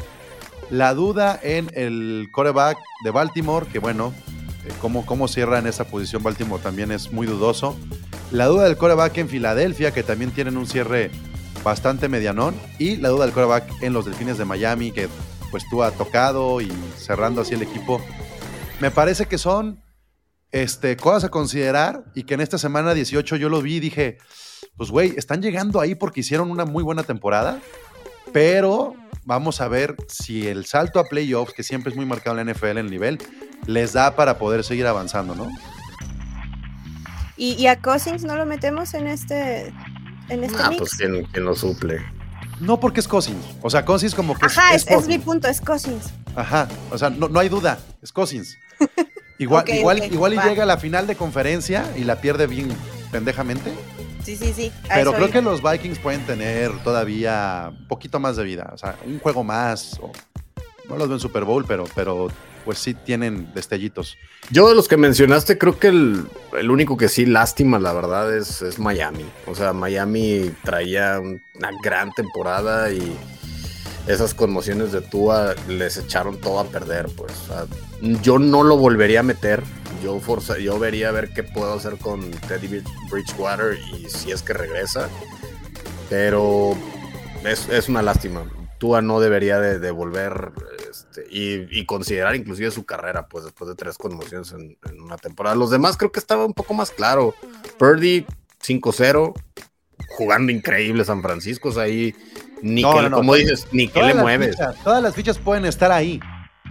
La 0.68 0.92
duda 0.94 1.38
en 1.42 1.70
el 1.74 2.28
coreback 2.32 2.76
de 3.04 3.10
Baltimore, 3.10 3.66
que 3.66 3.78
bueno, 3.78 4.12
cómo, 4.80 5.04
cómo 5.06 5.28
cierra 5.28 5.58
en 5.58 5.66
esa 5.66 5.84
posición 5.84 6.22
Baltimore 6.22 6.62
también 6.62 6.92
es 6.92 7.12
muy 7.12 7.26
dudoso. 7.26 7.76
La 8.30 8.46
duda 8.46 8.64
del 8.64 8.76
coreback 8.76 9.18
en 9.18 9.28
Filadelfia, 9.28 9.92
que 9.92 10.02
también 10.02 10.30
tienen 10.30 10.56
un 10.56 10.66
cierre 10.66 11.10
bastante 11.62 12.08
medianón. 12.08 12.54
Y 12.78 12.96
la 12.96 13.08
duda 13.08 13.24
del 13.24 13.34
coreback 13.34 13.82
en 13.82 13.92
los 13.92 14.04
Delfines 14.04 14.38
de 14.38 14.44
Miami, 14.44 14.92
que 14.92 15.08
pues 15.50 15.64
tú 15.70 15.82
ha 15.82 15.90
tocado 15.90 16.60
y 16.60 16.70
cerrando 16.96 17.42
así 17.42 17.54
el 17.54 17.62
equipo. 17.62 18.00
Me 18.80 18.90
parece 18.90 19.26
que 19.26 19.38
son 19.38 19.82
este, 20.50 20.96
cosas 20.96 21.24
a 21.24 21.28
considerar 21.30 22.04
y 22.14 22.24
que 22.24 22.34
en 22.34 22.40
esta 22.40 22.58
semana 22.58 22.94
18 22.94 23.36
yo 23.36 23.48
lo 23.48 23.60
vi 23.60 23.76
y 23.76 23.80
dije, 23.80 24.18
pues 24.76 24.90
güey, 24.90 25.14
están 25.16 25.42
llegando 25.42 25.80
ahí 25.80 25.94
porque 25.94 26.20
hicieron 26.20 26.50
una 26.50 26.64
muy 26.64 26.82
buena 26.82 27.02
temporada, 27.02 27.60
pero 28.32 28.94
vamos 29.24 29.60
a 29.60 29.68
ver 29.68 29.96
si 30.08 30.46
el 30.46 30.64
salto 30.64 31.00
a 31.00 31.04
playoffs, 31.04 31.52
que 31.52 31.62
siempre 31.62 31.90
es 31.90 31.96
muy 31.96 32.06
marcado 32.06 32.38
en 32.38 32.46
la 32.46 32.52
NFL 32.52 32.78
el 32.78 32.90
nivel, 32.90 33.18
les 33.68 33.92
da 33.92 34.16
para 34.16 34.38
poder 34.38 34.64
seguir 34.64 34.86
avanzando, 34.86 35.34
¿no? 35.34 35.46
Y, 37.36 37.52
y 37.52 37.66
a 37.66 37.80
Cousins 37.80 38.24
no 38.24 38.34
lo 38.34 38.46
metemos 38.46 38.94
en 38.94 39.06
este, 39.06 39.72
en 40.30 40.42
este 40.42 40.56
Ah, 40.60 40.70
mix. 40.70 40.78
pues 40.78 40.94
¿quién, 40.96 41.24
quién 41.26 41.44
lo 41.44 41.54
suple. 41.54 42.00
No 42.60 42.80
porque 42.80 42.98
es 43.00 43.06
Cousins, 43.06 43.44
o 43.62 43.68
sea, 43.70 43.84
Cousins 43.84 44.14
como 44.14 44.34
que 44.36 44.46
Ajá, 44.46 44.74
es, 44.74 44.82
es 44.82 44.88
Cousins. 44.88 45.08
mi 45.08 45.18
punto, 45.18 45.46
es 45.48 45.60
Cousins. 45.60 46.06
Ajá, 46.34 46.66
o 46.90 46.96
sea, 46.98 47.10
no, 47.10 47.28
no 47.28 47.38
hay 47.38 47.48
duda, 47.48 47.78
es 48.02 48.10
Cousins. 48.10 48.56
Igual, 49.40 49.68
igual, 49.68 50.02
igual 50.12 50.34
y 50.34 50.38
llega 50.40 50.64
a 50.64 50.66
la 50.66 50.78
final 50.78 51.06
de 51.06 51.14
conferencia 51.14 51.84
y 51.96 52.02
la 52.02 52.20
pierde 52.20 52.48
bien 52.48 52.70
pendejamente, 53.12 53.72
Sí, 54.24 54.34
sí, 54.34 54.52
sí. 54.52 54.72
a 54.90 54.94
pero 54.94 55.12
creo 55.12 55.30
que 55.30 55.40
los 55.40 55.62
Vikings 55.62 56.00
pueden 56.00 56.26
tener 56.26 56.72
todavía 56.82 57.70
un 57.70 57.86
poquito 57.86 58.18
más 58.18 58.34
de 58.36 58.42
vida, 58.42 58.68
o 58.74 58.76
sea, 58.78 58.96
un 59.06 59.20
juego 59.20 59.44
más, 59.44 60.00
o- 60.02 60.10
no 60.88 60.96
los 60.96 61.06
veo 61.06 61.14
en 61.18 61.20
Super 61.20 61.44
Bowl, 61.44 61.64
pero, 61.68 61.84
pero 61.94 62.26
pues 62.64 62.78
sí 62.78 62.94
tienen 62.94 63.52
destellitos. 63.54 64.16
Yo 64.50 64.68
de 64.68 64.74
los 64.74 64.88
que 64.88 64.96
mencionaste, 64.96 65.58
creo 65.58 65.78
que 65.78 65.88
el, 65.88 66.24
el 66.58 66.70
único 66.70 66.96
que 66.96 67.08
sí 67.08 67.26
lástima, 67.26 67.78
la 67.78 67.92
verdad, 67.92 68.34
es, 68.36 68.62
es 68.62 68.78
Miami. 68.78 69.24
O 69.46 69.54
sea, 69.54 69.72
Miami 69.72 70.50
traía 70.64 71.18
un- 71.20 71.42
una 71.54 71.70
gran 71.82 72.12
temporada 72.12 72.90
y 72.92 73.16
esas 74.06 74.32
conmociones 74.34 74.92
de 74.92 75.00
Tua 75.02 75.54
les 75.68 75.96
echaron 75.98 76.38
todo 76.40 76.60
a 76.60 76.64
perder, 76.64 77.08
pues. 77.16 77.32
Yo 78.22 78.38
no 78.38 78.62
lo 78.62 78.76
volvería 78.76 79.20
a 79.20 79.24
meter. 79.24 79.62
Yo, 80.02 80.18
forza, 80.20 80.58
yo 80.58 80.78
vería 80.78 81.08
a 81.08 81.12
ver 81.12 81.32
qué 81.34 81.42
puedo 81.42 81.74
hacer 81.74 81.98
con 81.98 82.30
Teddy 82.30 82.68
Bridge- 82.68 83.10
Bridgewater 83.10 83.76
y 83.98 84.08
si 84.08 84.30
es 84.30 84.42
que 84.42 84.52
regresa. 84.52 85.08
Pero 86.08 86.74
es, 87.44 87.68
es 87.68 87.88
una 87.88 88.00
lástima. 88.02 88.44
Tua 88.78 89.02
no 89.02 89.20
debería 89.20 89.58
de, 89.58 89.78
de 89.78 89.90
volver 89.90 90.52
este, 90.90 91.26
y, 91.30 91.66
y 91.80 91.86
considerar 91.86 92.34
inclusive 92.36 92.70
su 92.70 92.84
carrera, 92.84 93.26
pues 93.28 93.44
después 93.44 93.68
de 93.68 93.74
tres 93.76 93.96
conmociones 93.98 94.52
en, 94.52 94.76
en 94.88 95.00
una 95.00 95.16
temporada. 95.16 95.54
Los 95.56 95.70
demás 95.70 95.96
creo 95.96 96.10
que 96.12 96.20
estaba 96.20 96.44
un 96.44 96.54
poco 96.54 96.74
más 96.74 96.90
claro. 96.90 97.34
Purdy 97.78 98.24
5-0, 98.64 99.32
jugando 100.16 100.52
increíble 100.52 101.04
San 101.04 101.22
Francisco, 101.22 101.68
o 101.68 101.72
sea, 101.72 101.84
ahí 101.84 102.14
ni 102.62 102.82
No, 102.82 102.94
que, 102.94 103.08
no, 103.10 103.16
como 103.18 103.34
dices, 103.34 103.66
ni 103.72 103.88
que 103.88 104.02
le 104.02 104.14
mueves. 104.14 104.56
fichas- 104.56 104.82
todas 104.82 105.02
las 105.02 105.14
fichas 105.14 105.38
pueden 105.38 105.64
estar 105.64 105.92
ahí, 105.92 106.18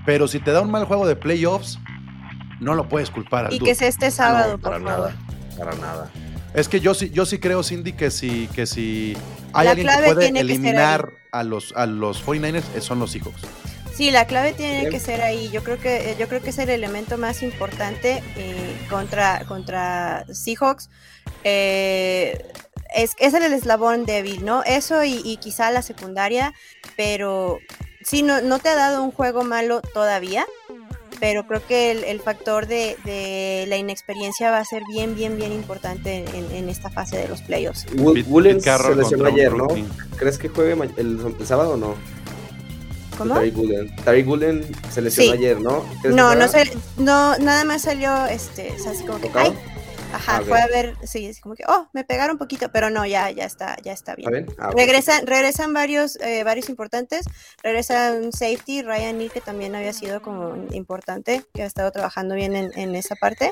pero 0.06 0.28
si 0.28 0.40
te 0.40 0.52
da 0.52 0.62
un 0.62 0.72
mal 0.72 0.86
juego 0.86 1.08
de 1.08 1.16
playoffs, 1.16 1.78
no 2.60 2.74
lo 2.76 2.90
puedes 2.90 3.10
culpar 3.12 3.46
al 3.46 3.54
Y 3.54 3.60
dude. 3.60 3.70
que 3.70 3.76
sea 3.76 3.88
este 3.88 4.12
sábado, 4.12 4.54
No, 4.54 4.60
para 4.60 4.80
por 4.80 4.88
favor. 4.88 5.12
nada, 5.14 5.58
para 5.58 5.76
nada. 5.76 6.12
Es 6.54 6.68
que 6.68 6.80
yo 6.80 6.94
sí, 6.94 7.10
yo 7.12 7.26
sí 7.26 7.38
creo, 7.40 7.62
Cindy, 7.64 7.94
que 7.94 8.10
si, 8.10 8.48
que 8.48 8.66
si 8.66 9.16
hay 9.54 9.66
La 9.66 9.72
alguien 9.72 9.88
que 9.88 10.12
puede 10.14 10.32
que 10.34 10.40
eliminar 10.40 11.12
a 11.32 11.44
los, 11.44 11.72
a 11.76 11.86
los 11.86 12.26
49ers, 12.26 12.64
eh, 12.76 12.82
son 12.82 13.00
los 13.00 13.12
Seahawks. 13.12 13.42
Sí, 13.98 14.12
la 14.12 14.28
clave 14.28 14.54
tiene 14.54 14.90
que 14.90 15.00
ser 15.00 15.22
ahí. 15.22 15.50
Yo 15.50 15.64
creo 15.64 15.80
que 15.80 16.12
eh, 16.12 16.16
yo 16.20 16.28
creo 16.28 16.40
que 16.42 16.52
es 16.52 16.58
el 16.60 16.70
elemento 16.70 17.18
más 17.18 17.42
importante 17.42 18.22
eh, 18.36 18.76
contra 18.92 19.44
contra 19.48 20.24
Seahawks. 20.32 20.90
Eh, 21.44 22.38
es, 22.96 23.12
es 23.18 23.34
el 23.34 23.52
eslabón 23.52 24.06
débil, 24.06 24.46
¿no? 24.46 24.64
Eso 24.64 25.04
y, 25.04 25.22
y 25.26 25.38
quizá 25.38 25.72
la 25.72 25.82
secundaria, 25.82 26.54
pero 26.96 27.58
sí, 28.04 28.22
no, 28.22 28.42
no 28.42 28.60
te 28.60 28.70
ha 28.70 28.76
dado 28.76 29.04
un 29.04 29.12
juego 29.12 29.44
malo 29.44 29.82
todavía, 29.82 30.46
pero 31.20 31.48
creo 31.48 31.66
que 31.66 31.90
el, 31.92 32.04
el 32.04 32.20
factor 32.22 32.68
de, 32.68 32.98
de 33.04 33.66
la 33.68 33.78
inexperiencia 33.78 34.52
va 34.52 34.60
a 34.60 34.66
ser 34.66 34.84
bien, 34.88 35.16
bien, 35.16 35.36
bien 35.38 35.52
importante 35.52 36.24
en, 36.34 36.52
en 36.56 36.70
esta 36.70 36.90
fase 36.92 37.18
de 37.18 37.28
los 37.28 37.42
playoffs. 37.42 37.86
Wool- 37.96 38.14
Pete- 38.24 38.30
Woolen 38.30 38.58
Pete 38.58 38.66
Carroll 38.66 38.94
se 38.96 39.02
lesionó 39.02 39.26
ayer, 39.26 39.54
¿no? 39.54 39.68
¿Crees 40.18 40.38
que 40.38 40.50
juegue 40.50 40.76
el 40.98 41.36
sábado 41.46 41.72
o 41.72 41.78
no? 41.78 41.96
¿Cómo? 43.18 43.36
Tariq 43.36 43.58
Woolen. 43.58 43.96
Tariq 44.04 44.28
Woolen 44.28 44.66
se 44.92 45.02
lesionó 45.02 45.32
Sí. 45.34 45.38
ayer, 45.38 45.60
¿no? 45.62 45.82
¿Crees 46.02 46.02
que 46.04 46.10
No, 46.10 46.36
no, 46.36 46.48
se, 46.48 46.64
no, 46.98 47.38
nada 47.40 47.64
más 47.66 47.82
salió, 47.82 48.26
este, 48.28 48.74
o 48.74 48.80
sea, 48.80 48.92
así 48.92 49.04
como 49.06 49.20
que, 49.20 49.28
¿Tocado? 49.28 49.52
ay, 49.52 49.58
Ajá, 50.14 50.38
Ah, 50.38 50.40
ok. 50.40 50.48
fue 50.48 50.62
a 50.62 50.68
ver, 50.68 50.96
sí, 51.04 51.26
es 51.26 51.42
como 51.42 51.54
que, 51.56 51.64
oh, 51.68 51.90
me 51.92 52.06
pegaron 52.06 52.36
un 52.36 52.38
poquito, 52.38 52.70
pero 52.72 52.90
no, 52.90 53.06
ya, 53.06 53.30
ya 53.32 53.44
está, 53.44 53.76
ya 53.84 53.92
está 53.92 54.16
bien. 54.16 54.34
¿Está 54.34 54.46
bien? 54.46 54.58
Ah. 54.58 54.72
Regresan, 54.74 55.28
regresan 55.28 55.74
varios, 55.74 56.16
eh, 56.22 56.44
varios 56.46 56.70
importantes. 56.70 57.26
Regresa 57.62 58.14
un 58.14 58.32
safety, 58.32 58.84
Ryan 58.84 59.18
Neal, 59.18 59.32
que 59.32 59.42
también 59.42 59.76
había 59.76 59.92
sido 59.92 60.22
como 60.22 60.56
importante, 60.72 61.44
que 61.54 61.64
ha 61.64 61.66
estado 61.66 61.92
trabajando 61.92 62.36
bien 62.36 62.56
en, 62.56 62.72
en 62.80 62.96
esa 62.96 63.16
parte. 63.16 63.52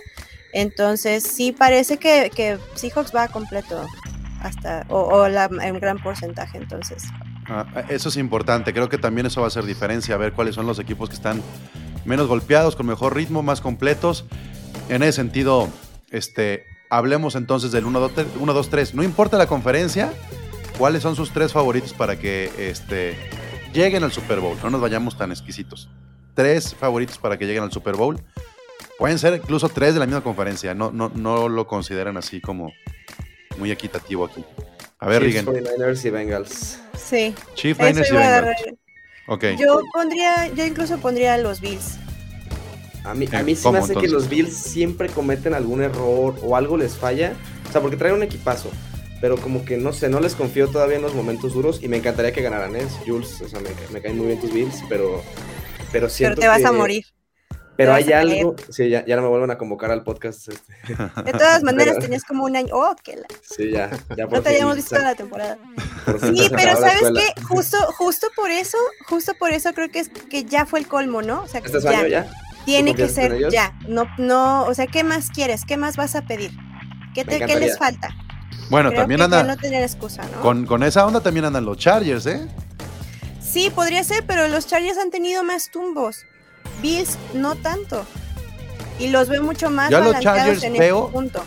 Entonces, 0.54 1.24
sí 1.24 1.52
parece 1.52 1.98
que, 1.98 2.32
que 2.34 2.58
Seahawks 2.76 3.14
va 3.14 3.28
completo 3.28 3.86
hasta, 4.42 4.86
o, 4.88 5.00
o 5.02 5.28
la, 5.28 5.50
en 5.62 5.78
gran 5.82 6.02
porcentaje, 6.02 6.58
entonces. 6.58 7.04
Ah, 7.48 7.66
eso 7.90 8.10
es 8.10 8.18
importante. 8.18 8.74
Creo 8.74 8.90
que 8.90 8.98
también 8.98 9.28
eso 9.28 9.42
va 9.42 9.48
a 9.48 9.50
hacer 9.50 9.66
diferencia. 9.66 10.16
A 10.16 10.18
ver 10.18 10.34
cuáles 10.34 10.56
son 10.56 10.66
los 10.66 10.80
equipos 10.80 11.10
que 11.10 11.16
están 11.16 11.42
menos 12.06 12.28
golpeados, 12.28 12.76
con 12.76 12.86
mejor 12.86 13.16
ritmo, 13.16 13.44
más 13.44 13.62
completos. 13.62 14.26
En 14.90 15.04
ese 15.04 15.14
sentido, 15.14 15.70
este, 16.12 16.66
hablemos 16.90 17.36
entonces 17.36 17.72
del 17.72 17.86
1-2-3. 17.86 18.94
No 18.94 19.04
importa 19.04 19.38
la 19.38 19.48
conferencia, 19.48 20.14
cuáles 20.78 21.04
son 21.04 21.16
sus 21.16 21.32
tres 21.32 21.54
favoritos 21.54 21.94
para 21.94 22.18
que 22.18 22.52
este, 22.58 23.18
lleguen 23.74 24.04
al 24.04 24.12
Super 24.12 24.40
Bowl. 24.40 24.58
No 24.64 24.70
nos 24.70 24.82
vayamos 24.82 25.18
tan 25.18 25.32
exquisitos. 25.32 25.90
Tres 26.34 26.76
favoritos 26.76 27.18
para 27.18 27.38
que 27.38 27.46
lleguen 27.46 27.64
al 27.64 27.72
Super 27.72 27.96
Bowl. 27.96 28.22
Pueden 28.98 29.20
ser 29.20 29.36
incluso 29.36 29.70
tres 29.70 29.94
de 29.94 30.00
la 30.00 30.06
misma 30.06 30.22
conferencia. 30.22 30.74
No, 30.74 30.92
no, 30.92 31.12
no 31.14 31.50
lo 31.50 31.68
consideran 31.68 32.18
así 32.18 32.42
como 32.42 32.72
muy 33.58 33.72
equitativo 33.72 34.26
aquí. 34.26 34.44
A 35.00 35.08
ver, 35.10 35.22
Chiefs, 35.22 35.24
Rigen. 35.24 35.46
49ers 35.46 36.06
y 36.06 36.10
Bengals. 36.10 36.80
Sí, 36.98 37.36
Chief 37.56 37.78
eso 37.78 37.86
Niners 37.88 38.10
y 38.10 38.14
Bengals. 38.14 38.28
agarrar. 38.28 38.56
Ok. 39.28 39.44
Yo 39.58 39.80
pondría, 39.94 40.48
yo 40.54 40.66
incluso 40.66 41.00
pondría 41.00 41.34
a 41.36 41.38
los 41.38 41.62
Bills. 41.62 41.98
A 43.04 43.14
mí, 43.14 43.28
a 43.32 43.40
Eh, 43.40 43.44
mí 43.44 43.56
sí 43.56 43.64
¿cómo, 43.64 43.74
me 43.74 43.80
hace 43.80 43.94
que 43.98 44.08
los 44.08 44.30
Bills 44.30 44.56
siempre 44.56 45.10
cometen 45.10 45.54
algún 45.54 45.82
error 45.82 46.36
o 46.42 46.56
algo 46.56 46.78
les 46.78 46.98
falla. 46.98 47.34
O 47.70 47.72
sea, 47.72 47.82
porque 47.82 47.98
traen 47.98 48.16
un 48.16 48.24
equipazo. 48.24 48.72
Pero 49.22 49.38
como 49.38 49.64
que 49.66 49.78
no 49.78 49.94
sé, 49.94 50.10
no 50.10 50.20
les 50.20 50.36
confío 50.36 50.68
todavía 50.70 50.98
en 50.98 51.02
los 51.02 51.14
momentos 51.16 51.54
duros 51.54 51.82
y 51.84 51.88
me 51.88 51.98
encantaría 51.98 52.34
que 52.34 52.42
ganaran, 52.42 52.76
¿eh? 52.76 52.86
Jules, 53.06 53.42
o 53.42 53.48
sea, 53.48 53.60
me, 53.60 53.70
ca- 53.70 53.90
me 53.92 54.02
caen 54.02 54.18
muy 54.18 54.28
bien 54.28 54.40
tus 54.40 54.52
Bills, 54.52 54.84
pero, 54.90 55.24
pero 55.92 56.10
Pero 56.22 56.36
siento 56.36 56.42
te 56.42 56.48
vas 56.48 56.64
a 56.66 56.72
morir. 56.72 57.06
Pero 57.78 57.94
hay 57.94 58.12
algo, 58.14 58.56
sí, 58.70 58.90
ya, 58.90 59.06
ya 59.06 59.16
no 59.18 59.22
me 59.24 59.28
vuelven 59.28 59.52
a 59.52 59.58
convocar 59.58 59.92
al 59.92 60.04
podcast. 60.04 60.48
este. 60.48 60.74
De 61.24 61.32
todas 61.34 61.62
maneras, 61.64 61.96
Pero- 61.96 62.06
tenías 62.06 62.24
como 62.24 62.46
un 62.46 62.56
año. 62.56 62.70
Oh, 62.74 62.96
que 63.04 63.18
la. 63.18 63.26
Sí, 63.42 63.72
ya, 63.72 63.90
ya 64.16 64.26
por 64.28 64.38
No 64.38 64.42
te 64.44 64.50
habíamos 64.50 64.76
visto 64.78 64.96
toda 64.96 65.10
la 65.10 65.16
temporada. 65.16 65.58
Sí, 66.22 66.50
pero 66.56 66.78
¿sabes 66.80 67.12
qué? 67.14 67.42
Justo, 67.44 67.78
justo 67.98 68.28
por 68.36 68.50
eso, 68.52 68.78
justo 69.10 69.34
por 69.38 69.52
eso 69.52 69.74
creo 69.74 69.90
que 69.90 70.00
es 70.00 70.10
que 70.10 70.46
ya 70.46 70.66
fue 70.66 70.80
el 70.80 70.88
colmo, 70.88 71.22
¿no? 71.22 71.42
O 71.44 71.48
sea, 71.48 71.62
¿Este 71.62 71.78
es 71.78 71.84
ya, 71.84 71.90
año 72.00 72.08
ya? 72.08 72.32
tiene 72.66 72.92
¿Tú 72.92 72.98
que 72.98 73.04
en 73.04 73.10
ser 73.10 73.50
ya. 73.52 73.74
No, 73.88 74.06
no, 74.18 74.64
o 74.66 74.74
sea, 74.74 74.88
¿qué 74.88 75.04
más 75.04 75.30
quieres? 75.30 75.64
¿Qué 75.66 75.78
más 75.78 75.98
vas 75.98 76.16
a 76.16 76.22
pedir? 76.24 76.52
¿Qué, 77.14 77.26
te, 77.26 77.46
¿qué 77.46 77.56
les 77.60 77.78
falta? 77.78 78.10
Bueno, 78.70 78.90
Creo 78.90 79.02
también 79.02 79.20
que 79.20 79.30
ya 79.30 79.40
anda. 79.40 79.44
no 79.56 79.58
tener 79.62 79.84
excusa, 79.84 80.24
¿no? 80.34 80.42
Con, 80.42 80.66
con 80.66 80.82
esa 80.84 81.06
onda 81.06 81.20
también 81.22 81.46
andan 81.46 81.66
los 81.66 81.78
Chargers, 81.78 82.26
¿eh? 82.26 82.48
Sí, 83.42 83.70
podría 83.74 84.04
ser, 84.04 84.26
pero 84.26 84.48
los 84.48 84.68
Chargers 84.68 84.98
han 84.98 85.12
tenido 85.12 85.44
más 85.44 85.70
tumbos. 85.72 86.26
Bills 86.82 87.18
no 87.34 87.56
tanto. 87.56 88.06
Y 89.00 89.10
los 89.10 89.28
veo 89.28 89.44
mucho 89.44 89.70
más 89.70 89.90
Ya 89.90 90.00
los 90.00 90.20
Chargers 90.20 90.64
en 90.64 90.74
veo 90.74 91.00
este 91.02 91.12
punto. 91.14 91.44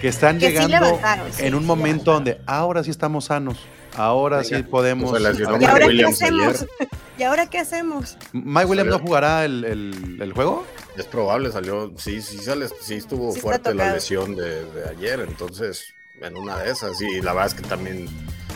Que 0.00 0.08
están 0.08 0.38
Que 0.38 0.48
llegando 0.50 0.98
sí, 1.30 1.44
en 1.44 1.54
un 1.54 1.66
momento 1.66 2.12
donde 2.12 2.40
ahora 2.46 2.82
sí 2.82 2.90
estamos 2.90 3.26
sanos. 3.26 3.58
Ahora 3.96 4.42
sí 4.44 4.62
podemos. 4.62 5.10
pues 5.10 5.22
¿Y 5.22 5.64
ahora 5.66 5.88
qué 5.88 6.04
hacemos? 6.04 6.54
ayer. 6.62 6.68
¿Y 7.18 7.22
ahora 7.22 7.46
qué 7.50 7.58
hacemos? 7.58 8.16
Mike 8.32 8.64
Williams 8.66 8.90
no 8.90 8.98
jugará 8.98 9.44
el, 9.44 9.64
el- 9.64 10.18
el 10.22 10.32
juego. 10.32 10.64
Es 10.96 11.04
probable, 11.04 11.52
salió, 11.52 11.92
sí, 11.98 12.22
sí, 12.22 12.38
sale, 12.38 12.66
sí 12.80 12.94
estuvo 12.94 13.32
Sí 13.32 13.40
fuerte 13.40 13.74
la 13.74 13.92
lesión 13.92 14.34
de, 14.36 14.64
de 14.64 14.88
ayer, 14.90 15.20
entonces 15.20 15.92
en 16.22 16.36
una 16.36 16.58
de 16.58 16.70
esas, 16.70 17.00
y 17.00 17.20
la 17.20 17.32
verdad 17.32 17.48
es 17.48 17.54
que 17.54 17.62
también 17.68 18.08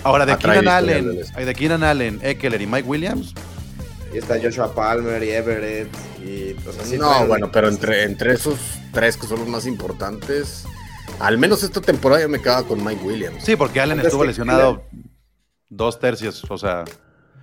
Ahora 0.03 0.25
de 0.27 0.37
Keenan 0.39 0.69
Allen, 0.69 1.21
de 1.37 1.55
Keenan 1.55 1.83
Allen, 1.85 2.21
Eckler 2.23 2.61
y 2.61 2.67
Mike 2.67 2.89
Williams. 2.89 3.35
Y 4.15 4.19
está 4.19 4.37
Joshua 4.41 4.73
Palmer 4.75 5.23
y 5.23 5.31
Everett. 5.31 5.89
Y, 6.25 6.53
o 6.67 6.73
sea, 6.73 6.85
sí 6.85 6.97
no, 6.97 7.11
traen- 7.11 7.27
bueno, 7.29 7.51
pero 7.53 7.69
entre, 7.69 8.05
entre 8.05 8.33
esos 8.33 8.59
tres 8.93 9.17
que 9.17 9.27
son 9.27 9.41
los 9.41 9.49
más 9.49 9.67
importantes, 9.67 10.65
al 11.19 11.37
menos 11.37 11.63
esta 11.65 11.81
temporada 11.81 12.23
yo 12.23 12.29
me 12.29 12.41
quedaba 12.41 12.63
con 12.63 12.83
Mike 12.85 13.03
Williams. 13.05 13.45
Sí, 13.45 13.57
porque 13.57 13.81
Allen 13.81 13.99
Antes 13.99 14.07
estuvo 14.07 14.25
lesionado 14.25 14.85
dos 15.69 15.99
tercios. 15.99 16.45
O 16.49 16.57
sea, 16.57 16.85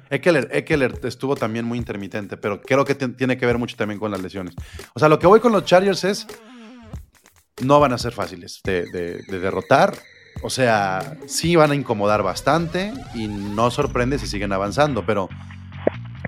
Eckler, 0.09 0.47
Eckler 0.51 0.99
estuvo 1.03 1.35
también 1.35 1.65
muy 1.65 1.77
intermitente, 1.77 2.37
pero 2.37 2.61
creo 2.61 2.85
que 2.85 2.95
ti- 2.95 3.09
tiene 3.09 3.37
que 3.37 3.45
ver 3.45 3.57
mucho 3.57 3.75
también 3.75 3.99
con 3.99 4.09
las 4.11 4.21
lesiones. 4.21 4.55
O 4.93 4.99
sea, 4.99 5.09
lo 5.09 5.19
que 5.19 5.27
voy 5.27 5.39
con 5.41 5.51
los 5.51 5.65
Chargers 5.65 6.03
es. 6.05 6.27
No 7.61 7.79
van 7.79 7.93
a 7.93 7.97
ser 7.97 8.11
fáciles 8.13 8.61
de, 8.63 8.85
de- 8.91 9.21
de 9.27 9.39
derrotar. 9.39 9.95
O 10.41 10.49
sea, 10.49 11.17
sí 11.27 11.55
van 11.55 11.71
a 11.71 11.75
incomodar 11.75 12.23
bastante 12.23 12.91
y 13.13 13.27
no 13.27 13.69
sorprende 13.69 14.17
si 14.17 14.25
siguen 14.25 14.51
avanzando, 14.53 15.05
pero 15.05 15.29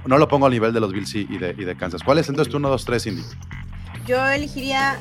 no 0.06 0.18
lo 0.18 0.28
pongo 0.28 0.45
al 0.45 0.51
nivel 0.51 0.74
de 0.74 0.80
los 0.80 0.91
Bills 0.91 1.16
y 1.16 1.28
y 1.30 1.38
de, 1.38 1.56
y 1.58 1.64
de 1.64 1.76
Kansas. 1.76 2.01
¿Cuál 2.04 2.20
es 2.20 2.30
entonces 2.30 2.51
tu 2.51 2.58
1, 2.58 2.70
2, 2.70 2.86
3, 2.86 3.06
Indy? 3.08 3.24
Yo 4.06 4.26
elegiría. 4.28 4.99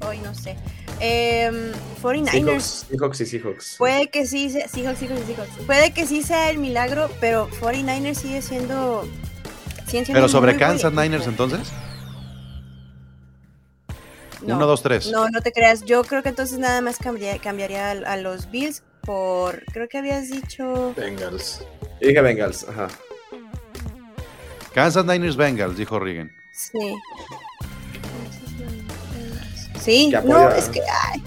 Hoy 0.00 0.18
no 0.18 0.34
sé. 0.34 0.56
Em, 1.00 1.72
49ers. 2.02 2.30
Seahawks, 2.30 2.86
Seahawks 2.88 3.20
y 3.20 3.26
Seahawks. 3.26 3.74
Puede 3.78 4.08
que 4.08 4.26
sí 4.26 4.50
sea. 4.50 4.68
Seahawks, 4.68 4.98
Seahawks, 4.98 5.26
Seahawks. 5.26 5.66
Puede 5.66 5.92
que 5.92 6.06
sí 6.06 6.22
sea 6.22 6.50
el 6.50 6.58
milagro, 6.58 7.10
pero 7.20 7.48
49ers 7.60 8.14
sigue 8.14 8.42
siendo. 8.42 9.02
siguen 9.86 10.04
siendo 10.04 10.14
Pero 10.14 10.28
sobre 10.28 10.56
Kansas. 10.56 10.92
Niners 10.92 11.26
entonces. 11.26 11.72
No, 14.42 14.56
1, 14.56 14.66
2, 14.66 14.82
3. 14.82 15.10
No, 15.10 15.28
no 15.30 15.40
te 15.40 15.52
creas. 15.52 15.84
Yo 15.84 16.04
creo 16.04 16.22
que 16.22 16.28
entonces 16.28 16.58
nada 16.58 16.80
más 16.82 16.98
cambiaría, 16.98 17.40
cambiaría 17.40 17.90
a, 17.90 17.92
a 17.92 18.16
los 18.16 18.50
Bills 18.50 18.82
por. 19.00 19.64
Creo 19.72 19.88
que 19.88 19.98
habías 19.98 20.28
dicho. 20.28 20.92
Bengals. 20.96 21.64
Dije 22.00 22.20
Bengals, 22.20 22.66
ajá. 22.68 22.88
Kansas 24.74 25.04
Niners 25.06 25.36
Bengals, 25.36 25.76
dijo 25.76 25.98
Regan. 25.98 26.30
Sí. 26.52 26.96
Sí, 29.80 30.12
no, 30.24 30.50
es 30.50 30.68
que 30.68 30.80
ay, 30.80 31.22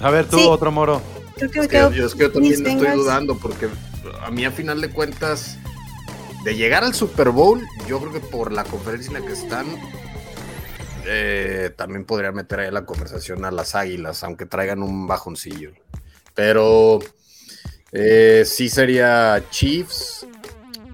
A 0.00 0.10
ver, 0.10 0.26
tú, 0.26 0.38
Sí. 0.38 0.44
otro 0.48 0.72
moro. 0.72 1.02
creo 1.36 1.50
que 1.50 1.58
me 1.58 1.64
Es 1.66 1.70
que, 1.70 1.76
quedo. 1.76 1.90
yo, 1.92 2.06
es 2.06 2.14
que 2.14 2.20
yo 2.22 2.32
también 2.32 2.54
estoy 2.54 2.74
Bengals. 2.74 2.96
dudando 2.96 3.36
porque 3.38 3.68
a 4.22 4.30
mí 4.30 4.44
a 4.44 4.50
final 4.50 4.80
de 4.80 4.90
cuentas 4.90 5.58
de 6.44 6.54
llegar 6.56 6.84
al 6.84 6.94
Super 6.94 7.30
Bowl, 7.30 7.62
yo 7.86 7.98
creo 8.00 8.12
que 8.12 8.20
por 8.20 8.50
la 8.52 8.64
conferencia 8.64 9.08
en 9.14 9.20
la 9.22 9.26
que 9.26 9.32
están 9.34 9.66
eh, 11.06 11.70
también 11.76 12.04
podría 12.04 12.32
meter 12.32 12.60
ahí 12.60 12.70
la 12.70 12.84
conversación 12.86 13.44
a 13.44 13.50
las 13.50 13.74
Águilas, 13.74 14.22
aunque 14.24 14.46
traigan 14.46 14.82
un 14.82 15.06
bajoncillo. 15.06 15.72
Pero 16.34 16.98
eh, 17.92 18.44
sí 18.46 18.68
sería 18.68 19.42
Chiefs, 19.50 20.26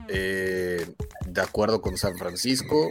eh, 0.09 0.87
de 1.27 1.41
acuerdo 1.41 1.81
con 1.81 1.97
San 1.97 2.17
Francisco. 2.17 2.91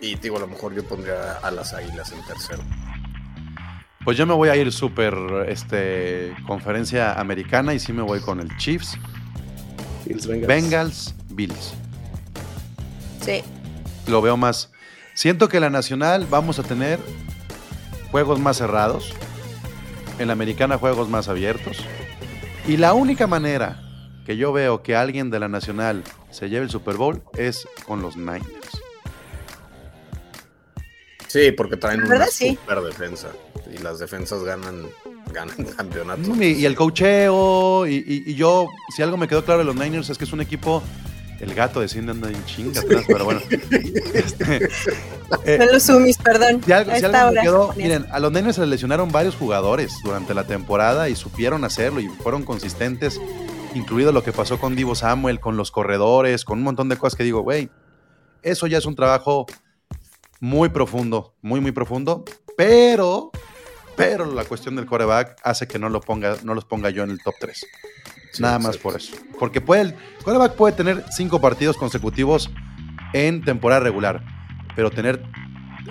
Y 0.00 0.16
digo, 0.16 0.36
a 0.36 0.40
lo 0.40 0.46
mejor 0.46 0.74
yo 0.74 0.84
pondría 0.84 1.32
a 1.38 1.50
las 1.50 1.72
Águilas 1.72 2.12
en 2.12 2.22
tercero. 2.24 2.62
Pues 4.04 4.16
yo 4.16 4.26
me 4.26 4.34
voy 4.34 4.50
a 4.50 4.56
ir 4.56 4.70
súper 4.70 5.14
este, 5.48 6.32
conferencia 6.46 7.18
americana 7.18 7.74
y 7.74 7.80
sí 7.80 7.92
me 7.92 8.02
voy 8.02 8.20
con 8.20 8.38
el 8.40 8.56
Chiefs, 8.56 8.96
Bills, 10.04 10.26
Bengals. 10.26 10.46
Bengals, 10.46 11.14
Bills. 11.30 11.74
Sí. 13.20 13.42
Lo 14.06 14.22
veo 14.22 14.36
más. 14.36 14.70
Siento 15.14 15.48
que 15.48 15.56
en 15.56 15.62
la 15.62 15.70
nacional 15.70 16.26
vamos 16.30 16.58
a 16.58 16.62
tener 16.62 17.00
juegos 18.12 18.38
más 18.38 18.58
cerrados. 18.58 19.12
En 20.18 20.28
la 20.28 20.34
americana 20.34 20.78
juegos 20.78 21.08
más 21.08 21.28
abiertos. 21.28 21.78
Y 22.68 22.76
la 22.76 22.94
única 22.94 23.26
manera 23.26 23.85
que 24.26 24.36
yo 24.36 24.52
veo 24.52 24.82
que 24.82 24.96
alguien 24.96 25.30
de 25.30 25.38
la 25.40 25.48
nacional 25.48 26.02
se 26.30 26.48
lleve 26.50 26.64
el 26.64 26.70
Super 26.70 26.96
Bowl 26.96 27.22
es 27.38 27.66
con 27.86 28.02
los 28.02 28.16
Niners. 28.16 28.42
Sí, 31.28 31.52
porque 31.52 31.76
traen 31.76 32.00
La 32.00 32.06
una 32.06 32.14
verdad, 32.16 32.28
sí. 32.32 32.58
super 32.60 32.80
defensa. 32.82 33.28
Y 33.74 33.78
las 33.82 33.98
defensas 33.98 34.42
ganan, 34.44 34.86
ganan 35.32 35.56
campeonatos. 35.76 36.28
Y, 36.38 36.44
y 36.54 36.66
el 36.66 36.74
cocheo, 36.76 37.86
y, 37.86 37.96
y- 37.96 38.30
y 38.30 38.34
yo, 38.34 38.68
si 38.94 39.02
algo 39.02 39.16
me 39.16 39.28
quedó 39.28 39.44
claro 39.44 39.58
de 39.58 39.64
los 39.64 39.74
Niners 39.76 40.08
es 40.10 40.18
que 40.18 40.24
es 40.24 40.32
un 40.32 40.40
equipo, 40.40 40.82
el 41.40 41.54
gato 41.54 41.80
de 41.80 41.88
Cindy 41.88 42.12
anda 42.12 42.28
en 42.30 42.44
chinga 42.46 42.80
atrás, 42.80 43.04
pero 43.06 43.24
bueno. 43.26 43.40
Este, 44.14 44.68
eh, 45.44 45.68
los 45.70 45.82
sumis, 45.82 46.16
perdón. 46.18 46.62
si 46.64 46.72
algo, 46.72 46.92
si 46.94 47.02
me 47.34 47.42
quedó, 47.42 47.72
miren, 47.76 48.06
a 48.12 48.20
los 48.20 48.32
Niners 48.32 48.54
se 48.54 48.60
les 48.62 48.70
lesionaron 48.70 49.10
varios 49.12 49.34
jugadores 49.34 49.92
durante 50.04 50.32
la 50.34 50.44
temporada 50.44 51.08
y 51.08 51.16
supieron 51.16 51.64
hacerlo 51.64 52.00
y 52.00 52.08
fueron 52.08 52.44
consistentes, 52.44 53.20
incluido 53.76 54.12
lo 54.12 54.22
que 54.22 54.32
pasó 54.32 54.58
con 54.58 54.74
Divo 54.74 54.94
Samuel, 54.94 55.40
con 55.40 55.56
los 55.56 55.70
corredores, 55.70 56.44
con 56.44 56.58
un 56.58 56.64
montón 56.64 56.88
de 56.88 56.96
cosas 56.96 57.16
que 57.16 57.24
digo, 57.24 57.42
güey, 57.42 57.70
eso 58.42 58.66
ya 58.66 58.78
es 58.78 58.86
un 58.86 58.94
trabajo 58.94 59.46
muy 60.40 60.68
profundo, 60.68 61.34
muy, 61.42 61.60
muy 61.60 61.72
profundo, 61.72 62.24
pero, 62.56 63.30
pero 63.96 64.26
la 64.26 64.44
cuestión 64.44 64.76
del 64.76 64.86
coreback 64.86 65.36
hace 65.42 65.66
que 65.66 65.78
no, 65.78 65.88
lo 65.88 66.00
ponga, 66.00 66.36
no 66.42 66.54
los 66.54 66.64
ponga 66.64 66.90
yo 66.90 67.02
en 67.02 67.10
el 67.10 67.22
top 67.22 67.34
3. 67.38 67.66
Sí, 68.32 68.42
Nada 68.42 68.58
más 68.58 68.76
por 68.76 68.96
eso. 68.96 69.16
Porque 69.38 69.60
puede, 69.60 69.82
el 69.82 69.94
quarterback 70.22 70.54
puede 70.54 70.74
tener 70.74 71.04
cinco 71.10 71.40
partidos 71.40 71.76
consecutivos 71.76 72.50
en 73.12 73.42
temporada 73.42 73.80
regular, 73.80 74.22
pero 74.74 74.90
tener 74.90 75.22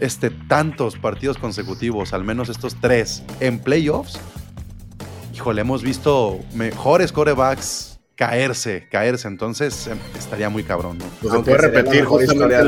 este, 0.01 0.29
tantos 0.29 0.97
partidos 0.97 1.37
consecutivos, 1.37 2.13
al 2.13 2.23
menos 2.23 2.49
estos 2.49 2.75
tres, 2.75 3.23
en 3.39 3.59
playoffs, 3.59 4.19
híjole, 5.35 5.61
hemos 5.61 5.83
visto 5.83 6.39
mejores 6.53 7.11
corebacks 7.11 7.99
caerse, 8.15 8.87
caerse, 8.89 9.27
entonces 9.27 9.87
em, 9.87 9.97
estaría 10.17 10.49
muy 10.49 10.63
cabrón, 10.63 10.97
¿no? 10.99 11.05
Pues 11.21 11.33
se 11.33 11.39
puede 11.41 11.57
la 11.57 11.61
repetir 11.67 12.05
justamente 12.05 12.63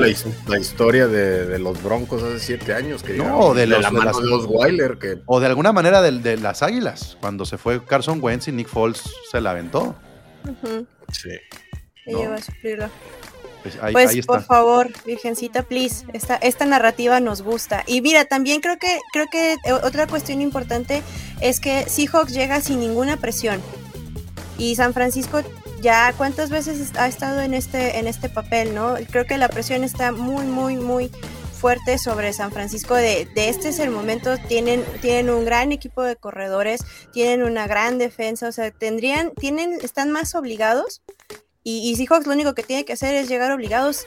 la, 0.48 0.60
historia 0.60 1.08
de, 1.08 1.46
de 1.46 1.60
los 1.60 1.82
Broncos 1.82 2.22
hace 2.22 2.40
siete 2.40 2.74
años. 2.74 3.02
Que 3.02 3.14
No, 3.14 3.54
llegaron 3.54 3.56
de 3.56 3.68
los- 3.68 3.82
la 3.82 3.88
de 3.90 3.94
mano 3.98 4.06
las- 4.06 4.18
de 4.18 4.26
los 4.26 5.00
que 5.00 5.18
O 5.26 5.40
de 5.40 5.46
alguna 5.48 5.72
manera 5.72 6.02
de, 6.02 6.12
de 6.20 6.36
las 6.38 6.62
Águilas, 6.64 7.18
cuando 7.22 7.46
se 7.46 7.58
fue 7.58 7.84
Carson 7.86 8.20
Wentz 8.22 8.50
y 8.50 8.52
Nick 8.52 8.68
Foles 8.68 9.02
se 9.32 9.40
la 9.40 9.52
aventó. 9.52 9.96
Sí. 11.14 11.30
No. 12.08 12.20
ella 12.20 12.30
va 12.30 12.36
a 12.36 12.42
sufrirlo. 12.42 12.90
Pues 13.64 13.78
ahí, 13.82 13.94
Pues 13.94 14.10
ahí 14.12 14.22
por 14.22 14.44
favor, 14.44 14.92
Virgencita, 15.06 15.64
please, 15.64 16.06
esta, 16.14 16.36
esta 16.36 16.66
narrativa 16.66 17.20
nos 17.20 17.42
gusta. 17.42 17.84
Y 17.86 18.02
mira, 18.02 18.26
también 18.26 18.62
creo 18.62 18.78
que, 18.78 19.00
creo 19.12 19.26
que 19.32 19.56
otra 19.84 20.08
cuestión 20.08 20.42
importante 20.42 21.02
es 21.42 21.60
que 21.60 21.84
Seahawks 21.88 22.34
llega 22.34 22.62
sin 22.62 22.80
ninguna 22.80 23.18
presión. 23.18 23.62
Y 24.58 24.76
San 24.76 24.94
Francisco 24.94 25.42
ya 25.82 26.14
cuántas 26.18 26.50
veces 26.50 26.92
ha 26.98 27.08
estado 27.08 27.42
en 27.42 27.54
este, 27.54 28.00
en 28.00 28.08
este 28.08 28.30
papel, 28.30 28.74
¿no? 28.74 28.96
Creo 29.12 29.26
que 29.26 29.38
la 29.38 29.50
presión 29.50 29.84
está 29.84 30.12
muy, 30.12 30.46
muy, 30.46 30.76
muy 30.76 31.12
fuerte 31.58 31.98
sobre 31.98 32.34
San 32.34 32.52
Francisco 32.52 32.94
de, 32.94 33.28
de 33.34 33.50
este 33.50 33.70
es 33.70 33.80
el 33.80 33.90
momento, 33.90 34.38
tienen, 34.48 34.84
tienen 35.02 35.30
un 35.30 35.44
gran 35.44 35.72
equipo 35.72 36.04
de 36.04 36.16
corredores, 36.16 36.82
tienen 37.12 37.44
una 37.44 37.68
gran 37.68 37.98
defensa, 37.98 38.48
o 38.48 38.52
sea, 38.52 38.72
tendrían, 38.72 39.32
tienen, 39.32 39.74
están 39.82 40.12
más 40.12 40.36
obligados 40.36 41.02
y, 41.68 41.90
y 41.90 41.96
Seahawks 41.98 42.26
lo 42.26 42.32
único 42.32 42.56
que 42.56 42.64
tiene 42.64 42.86
que 42.86 42.94
hacer 42.94 43.14
es 43.16 43.28
llegar 43.28 43.52
obligados 43.52 44.06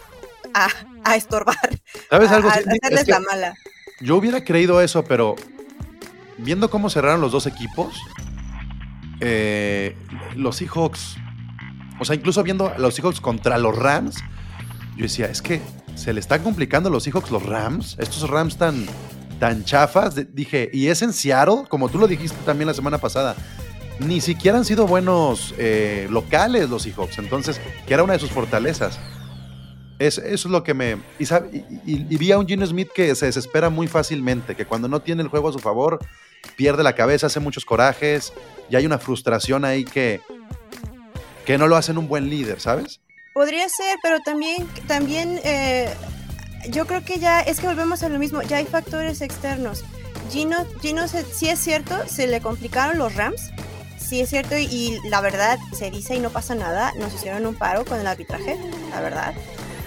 a, 0.55 0.69
a 1.05 1.17
estorbar, 1.17 1.57
¿Sabes 2.09 2.31
a, 2.31 2.37
algo? 2.37 2.49
a 2.49 2.55
es 2.55 3.05
que 3.05 3.11
la 3.11 3.21
mala. 3.21 3.55
yo 4.01 4.17
hubiera 4.17 4.43
creído 4.43 4.81
eso, 4.81 5.05
pero 5.05 5.37
viendo 6.39 6.71
cómo 6.71 6.89
cerraron 6.89 7.21
los 7.21 7.33
dos 7.33 7.47
equipos, 7.47 8.01
eh, 9.21 9.95
los 10.37 10.57
Seahawks, 10.57 11.17
o 11.99 12.07
sea, 12.07 12.17
incluso 12.17 12.43
viendo 12.43 12.69
a 12.69 12.79
los 12.79 12.95
Seahawks 12.95 13.21
contra 13.21 13.59
los 13.59 13.77
Rams, 13.77 14.17
yo 14.97 15.03
decía, 15.03 15.27
es 15.27 15.43
que 15.43 15.61
se 15.97 16.15
le 16.15 16.21
están 16.21 16.43
complicando 16.43 16.89
a 16.89 16.93
los 16.93 17.05
Seahawks 17.05 17.31
los 17.31 17.45
Rams, 17.45 17.97
estos 17.99 18.31
Rams 18.31 18.57
tan, 18.57 18.87
tan 19.39 19.65
chafas. 19.65 20.15
Dije, 20.35 20.71
y 20.73 20.87
es 20.87 21.03
en 21.03 21.13
Seattle, 21.13 21.65
como 21.69 21.91
tú 21.91 21.99
lo 21.99 22.09
dijiste 22.09 22.39
también 22.47 22.69
la 22.69 22.75
semana 22.75 22.97
pasada. 22.97 23.37
Ni 24.01 24.21
siquiera 24.21 24.57
han 24.59 24.65
sido 24.65 24.87
buenos 24.87 25.55
eh, 25.59 26.07
locales 26.11 26.69
los 26.71 26.83
Seahawks, 26.83 27.19
entonces, 27.19 27.61
que 27.87 27.95
era 27.95 28.03
una 28.03 28.15
de 28.15 28.19
sus 28.19 28.31
fortalezas. 28.31 28.99
Es, 29.99 30.17
eso 30.17 30.49
es 30.49 30.53
lo 30.53 30.63
que 30.65 30.73
me. 30.73 30.93
Y, 31.19 31.25
sab- 31.25 31.51
y- 31.85 32.17
vi 32.17 32.33
a 32.33 32.39
un 32.39 32.47
Gino 32.47 32.65
Smith 32.67 32.89
que 32.95 33.15
se 33.15 33.27
desespera 33.27 33.69
muy 33.69 33.87
fácilmente, 33.89 34.55
que 34.57 34.65
cuando 34.65 34.89
no 34.89 35.01
tiene 35.01 35.23
el 35.23 35.29
juego 35.29 35.51
a 35.51 35.53
su 35.53 35.59
favor, 35.59 35.99
pierde 36.57 36.83
la 36.83 36.95
cabeza, 36.95 37.27
hace 37.27 37.41
muchos 37.41 37.67
corajes, 37.67 38.33
y 38.71 38.77
hay 38.77 38.87
una 38.87 38.99
frustración 38.99 39.67
ahí 39.67 39.85
que, 39.85 40.23
que 41.45 41.59
no 41.59 41.69
lo 41.69 41.77
hacen 41.77 41.99
un 41.99 42.09
buen 42.09 42.31
líder, 42.31 42.59
¿sabes? 42.61 43.01
Podría 43.35 43.69
ser, 43.69 43.99
pero 44.03 44.21
también, 44.25 44.67
también 44.87 45.39
eh, 45.45 45.91
yo 46.71 46.87
creo 46.87 47.05
que 47.05 47.19
ya 47.19 47.41
es 47.43 47.61
que 47.61 47.67
volvemos 47.67 48.03
a 48.03 48.09
lo 48.09 48.19
mismo, 48.19 48.41
ya 48.41 48.57
hay 48.57 48.65
factores 48.67 49.21
externos. 49.21 49.85
Gino, 50.31 50.65
Gino 50.81 51.07
se- 51.09 51.25
sí 51.25 51.49
es 51.49 51.59
cierto, 51.59 51.95
se 52.09 52.27
le 52.27 52.41
complicaron 52.41 52.97
los 52.97 53.15
Rams, 53.15 53.51
sí 54.11 54.21
es 54.21 54.29
cierto, 54.29 54.59
y, 54.59 54.99
la 55.05 55.21
verdad 55.21 55.57
se 55.73 55.89
dice 55.93 56.17
y 56.17 56.19
no 56.19 56.31
pasa 56.31 56.57
nada, 56.57 56.93
nos 56.99 57.15
hicieron 57.15 57.47
un 57.47 57.55
paro 57.55 57.85
con 57.85 58.01
el 58.01 58.09
arbitraje, 58.09 58.59
la 58.91 59.01
verdad. 59.01 59.35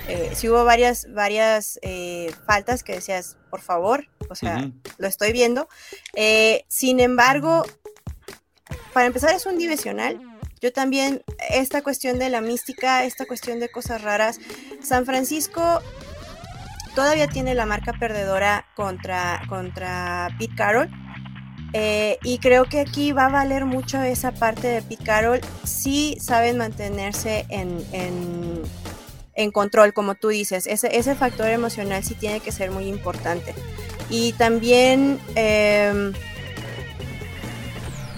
Eh, 0.08 0.32
sí 0.34 0.48
hubo 0.48 0.64
varias, 0.64 1.08
varias 1.14 1.78
eh, 1.82 2.34
faltas 2.48 2.84
que 2.84 2.94
decías, 2.94 3.36
por 3.50 3.60
favor, 3.60 4.08
o 4.30 4.36
sea, 4.36 4.60
Ujú. 4.60 4.74
lo 4.98 5.08
estoy 5.08 5.34
viendo. 5.34 5.68
Eh, 6.16 6.64
sin 6.70 7.02
embargo, 7.02 7.66
para 8.94 9.08
empezar 9.08 9.36
es 9.36 9.46
un 9.46 9.58
divisional. 9.58 10.22
Yo 10.62 10.72
también, 10.72 11.22
esta 11.50 11.82
cuestión 11.82 12.18
de 12.18 12.30
la 12.30 12.40
mística, 12.40 13.04
esta 13.04 13.26
cuestión 13.26 13.60
de 13.60 13.70
cosas 13.70 14.04
raras, 14.04 14.40
San 14.82 15.06
Francisco 15.06 15.82
todavía 16.96 17.28
tiene 17.28 17.56
la 17.56 17.66
marca 17.66 17.92
perdedora 17.92 18.68
contra, 18.74 19.42
contra 19.50 20.30
Pete 20.40 20.56
Carroll. 20.56 21.03
Eh, 21.74 22.20
y 22.24 22.38
creo 22.38 22.66
que 22.66 22.80
aquí 22.80 23.12
va 23.12 23.26
a 23.26 23.30
valer 23.30 23.66
mucho 23.66 24.02
esa 24.02 24.32
parte 24.32 24.68
de 24.68 24.82
Pete 24.84 25.04
Carroll 25.04 25.42
si 25.64 26.16
saben 26.20 26.58
mantenerse 26.58 27.46
en, 27.50 27.84
en, 27.92 28.62
en 29.34 29.52
control, 29.52 29.92
como 29.92 30.14
tú 30.14 30.30
dices. 30.30 30.68
Ese, 30.68 30.96
ese 30.96 31.16
factor 31.16 31.50
emocional 31.50 32.04
sí 32.04 32.14
tiene 32.14 32.40
que 32.42 32.52
ser 32.52 32.70
muy 32.70 32.86
importante. 32.86 33.56
Y 34.10 34.34
también, 34.34 35.20
em, 35.34 36.14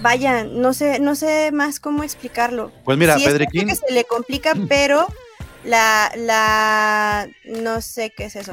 vaya, 0.01 0.43
no 0.43 0.73
sé, 0.73 0.99
no 0.99 1.15
sé 1.15 1.51
más 1.53 1.79
cómo 1.79 2.03
explicarlo. 2.03 2.73
Pues 2.83 2.97
mira, 2.97 3.17
Sí, 3.17 3.23
Pedriquín, 3.23 3.69
que 3.69 3.75
se 3.75 3.93
le 3.93 4.03
complica, 4.03 4.53
pero 4.67 5.07
la, 5.63 6.11
la, 6.17 7.29
no 7.45 7.79
sé 7.79 8.09
qué 8.09 8.25
es 8.25 8.35
eso. 8.35 8.51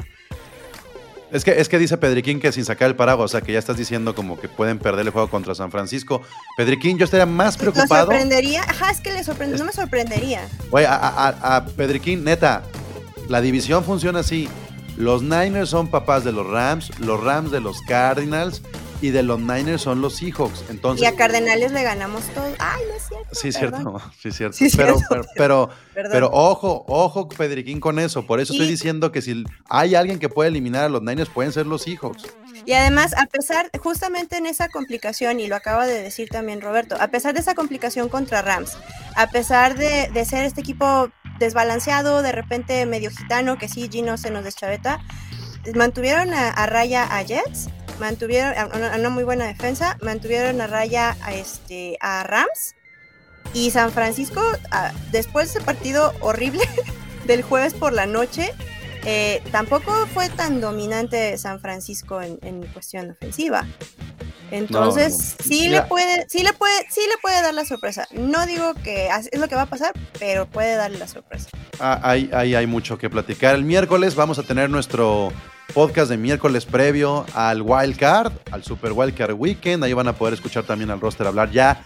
Es 1.33 1.43
que, 1.43 1.59
es 1.59 1.67
que 1.67 1.77
dice 1.79 1.97
Pedriquín 1.97 2.39
que 2.39 2.51
sin 2.53 2.63
sacar 2.63 2.87
el 2.89 2.95
paraguas, 2.95 3.25
o 3.25 3.27
sea, 3.27 3.41
que 3.41 3.51
ya 3.51 3.59
estás 3.59 3.75
diciendo 3.75 4.15
como 4.15 4.39
que 4.39 4.47
pueden 4.47 4.79
perder 4.79 5.05
el 5.05 5.11
juego 5.11 5.29
contra 5.29 5.53
San 5.55 5.71
Francisco. 5.71 6.21
Pedriquín, 6.55 6.97
yo 6.97 7.05
estaría 7.05 7.25
más 7.25 7.55
¿Lo 7.55 7.71
preocupado. 7.71 8.05
sorprendería? 8.05 8.63
Ajá, 8.67 8.91
es 8.91 9.01
que 9.01 9.11
le 9.11 9.23
sorprende, 9.23 9.57
no 9.57 9.65
me 9.65 9.73
sorprendería. 9.73 10.47
Oye, 10.71 10.85
a, 10.85 10.95
a- 10.95 11.55
a 11.57 11.65
Pedriquín, 11.65 12.23
neta, 12.23 12.63
la 13.27 13.41
división 13.41 13.83
funciona 13.83 14.19
así. 14.19 14.47
Los 14.95 15.23
Niners 15.23 15.69
son 15.69 15.87
papás 15.89 16.23
de 16.23 16.31
los 16.31 16.45
Rams, 16.47 16.91
los 16.99 17.19
Rams 17.23 17.49
de 17.51 17.59
los 17.61 17.81
Cardinals 17.81 18.61
y 19.01 19.09
de 19.11 19.23
los 19.23 19.39
Niners 19.39 19.81
son 19.81 20.01
los 20.01 20.15
Seahawks. 20.15 20.63
Entonces, 20.69 21.03
Y 21.03 21.05
a 21.05 21.15
Cardenales 21.15 21.71
le 21.71 21.83
ganamos 21.83 22.23
todo. 22.33 22.45
Ay, 22.59 22.81
no 22.87 22.95
es 22.95 23.07
cierto. 23.07 23.27
sí, 23.31 23.47
es 23.49 23.57
perdón, 23.57 23.83
cierto, 23.83 24.11
sí, 24.21 24.31
cierto. 24.31 24.57
Sí, 24.57 24.69
pero, 24.77 24.97
cierto. 24.97 25.27
pero, 25.35 25.69
pero, 25.93 26.09
pero 26.11 26.29
ojo, 26.31 26.85
ojo, 26.87 27.27
Pedriquín, 27.27 27.79
con 27.79 27.99
eso. 27.99 28.25
Por 28.25 28.39
eso 28.39 28.53
estoy 28.53 28.67
diciendo 28.67 29.11
que 29.11 29.21
si 29.21 29.43
hay 29.69 29.95
alguien 29.95 30.19
que 30.19 30.29
puede 30.29 30.49
eliminar 30.49 30.85
a 30.85 30.89
los 30.89 31.01
Niners, 31.01 31.29
pueden 31.29 31.51
ser 31.51 31.65
los 31.65 31.83
Seahawks. 31.83 32.23
Y 32.65 32.73
además, 32.73 33.13
a 33.17 33.25
pesar, 33.25 33.69
justamente 33.79 34.37
en 34.37 34.45
esa 34.45 34.69
complicación, 34.69 35.39
y 35.39 35.47
lo 35.47 35.55
acaba 35.55 35.85
de 35.85 36.01
decir 36.01 36.29
también 36.29 36.61
Roberto, 36.61 36.95
a 36.99 37.09
pesar 37.09 37.33
de 37.33 37.41
esa 37.41 37.55
complicación 37.55 38.09
contra 38.09 38.41
Rams, 38.41 38.77
a 39.15 39.27
pesar 39.29 39.77
de, 39.77 40.09
de 40.13 40.25
ser 40.25 40.45
este 40.45 40.61
equipo 40.61 41.09
desbalanceado, 41.39 42.21
de 42.21 42.31
repente 42.31 42.85
medio 42.85 43.09
gitano, 43.09 43.57
que 43.57 43.67
sí, 43.67 43.89
Gino 43.91 44.17
se 44.17 44.31
nos 44.31 44.43
deschaveta, 44.43 45.01
mantuvieron 45.75 46.33
a, 46.33 46.49
a 46.49 46.65
raya 46.67 47.03
a 47.03 47.21
Jets, 47.23 47.69
mantuvieron 47.99 48.57
a 48.57 48.65
una, 48.67 48.93
a 48.93 48.97
una 48.97 49.09
muy 49.09 49.23
buena 49.23 49.45
defensa, 49.45 49.97
mantuvieron 50.01 50.59
a 50.61 50.67
raya 50.67 51.15
a, 51.21 51.33
este, 51.33 51.97
a 52.01 52.23
Rams, 52.23 52.75
y 53.53 53.71
San 53.71 53.91
Francisco, 53.91 54.41
a- 54.71 54.91
después 55.11 55.53
de 55.53 55.59
ese 55.59 55.65
partido 55.65 56.13
horrible 56.21 56.61
del 57.25 57.41
jueves 57.43 57.73
por 57.73 57.93
la 57.93 58.05
noche, 58.05 58.53
eh, 59.05 59.41
tampoco 59.51 60.07
fue 60.13 60.29
tan 60.29 60.61
dominante 60.61 61.37
San 61.37 61.59
Francisco 61.59 62.21
en, 62.21 62.39
en 62.41 62.65
cuestión 62.67 63.11
ofensiva. 63.11 63.65
Entonces, 64.51 65.35
no. 65.39 65.45
sí 65.45 65.67
le 65.67 65.81
puede, 65.83 66.27
sí 66.29 66.43
le 66.43 66.53
puede, 66.53 66.85
sí 66.89 67.01
le 67.09 67.17
puede 67.21 67.41
dar 67.41 67.53
la 67.53 67.65
sorpresa. 67.65 68.07
No 68.11 68.45
digo 68.45 68.73
que 68.75 69.07
es 69.07 69.39
lo 69.39 69.47
que 69.47 69.55
va 69.55 69.63
a 69.63 69.69
pasar, 69.69 69.93
pero 70.19 70.45
puede 70.45 70.75
darle 70.75 70.99
la 70.99 71.07
sorpresa. 71.07 71.49
Ah, 71.79 71.99
Ahí, 72.03 72.29
ahí 72.33 72.53
hay 72.53 72.67
mucho 72.67 72.97
que 72.97 73.09
platicar. 73.09 73.55
El 73.55 73.63
miércoles 73.63 74.13
vamos 74.15 74.37
a 74.37 74.43
tener 74.43 74.69
nuestro 74.69 75.33
podcast 75.73 76.09
de 76.09 76.17
miércoles 76.17 76.65
previo 76.65 77.25
al 77.33 77.61
Wild 77.61 77.97
Card, 77.97 78.31
al 78.51 78.63
Super 78.63 78.91
Wild 78.91 79.15
Card 79.15 79.33
Weekend. 79.33 79.83
Ahí 79.83 79.93
van 79.93 80.07
a 80.07 80.13
poder 80.13 80.35
escuchar 80.35 80.63
también 80.63 80.91
al 80.91 81.01
roster 81.01 81.25
hablar 81.25 81.51
ya 81.51 81.85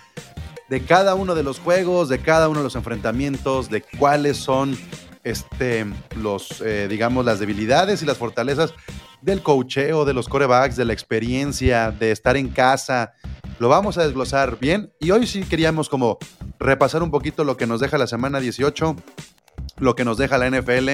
de 0.70 0.82
cada 0.82 1.16
uno 1.16 1.36
de 1.36 1.44
los 1.44 1.60
juegos, 1.60 2.10
de 2.10 2.20
cada 2.20 2.50
uno 2.50 2.60
de 2.60 2.66
los 2.66 2.76
enfrentamientos, 2.76 3.70
de 3.70 3.82
cuáles 3.82 4.38
son 4.38 4.78
este, 5.24 5.86
los, 6.18 6.62
eh, 6.62 6.88
digamos, 6.90 7.24
las 7.24 7.40
debilidades 7.40 8.04
y 8.04 8.06
las 8.06 8.18
fortalezas 8.18 8.74
del 9.22 9.42
coacheo, 9.42 10.04
de 10.04 10.14
los 10.14 10.28
corebacks, 10.28 10.76
de 10.76 10.86
la 10.86 10.94
experiencia, 10.94 11.92
de 11.92 12.12
estar 12.12 12.36
en 12.36 12.50
casa. 12.50 13.14
Lo 13.60 13.70
vamos 13.70 13.98
a 13.98 14.04
desglosar 14.04 14.60
bien. 14.60 14.92
Y 15.00 15.12
hoy 15.12 15.26
sí 15.26 15.44
queríamos 15.44 15.88
como 15.88 16.18
repasar 16.60 17.02
un 17.02 17.12
poquito 17.12 17.46
lo 17.46 17.56
que 17.56 17.68
nos 17.68 17.80
deja 17.80 17.98
la 17.98 18.08
semana 18.08 18.40
18 18.40 18.96
lo 19.80 19.96
que 19.96 20.06
nos 20.06 20.18
deja 20.18 20.38
la 20.38 20.50
NFL 20.50 20.90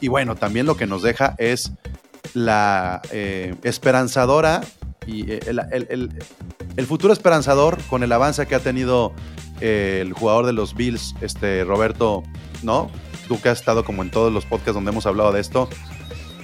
y 0.00 0.08
bueno, 0.08 0.36
también 0.36 0.66
lo 0.66 0.76
que 0.76 0.86
nos 0.86 1.02
deja 1.02 1.34
es 1.38 1.72
la 2.34 3.00
eh, 3.10 3.54
esperanzadora 3.62 4.60
y 5.06 5.30
eh, 5.32 5.40
el, 5.46 5.60
el- 5.72 5.86
el- 6.76 6.86
futuro 6.86 7.12
esperanzador 7.12 7.78
con 7.88 8.02
el 8.02 8.12
avance 8.12 8.46
que 8.46 8.54
ha 8.54 8.60
tenido 8.60 9.12
eh, 9.60 9.98
el 10.02 10.12
jugador 10.12 10.46
de 10.46 10.52
los 10.52 10.74
Bills, 10.74 11.14
este 11.20 11.64
Roberto, 11.64 12.22
¿no? 12.62 12.90
Tú 13.26 13.40
que 13.40 13.48
has 13.48 13.58
estado 13.58 13.84
como 13.84 14.02
en 14.02 14.10
todos 14.10 14.32
los 14.32 14.44
podcasts 14.46 14.74
donde 14.74 14.90
hemos 14.90 15.06
hablado 15.06 15.32
de 15.32 15.40
esto, 15.40 15.68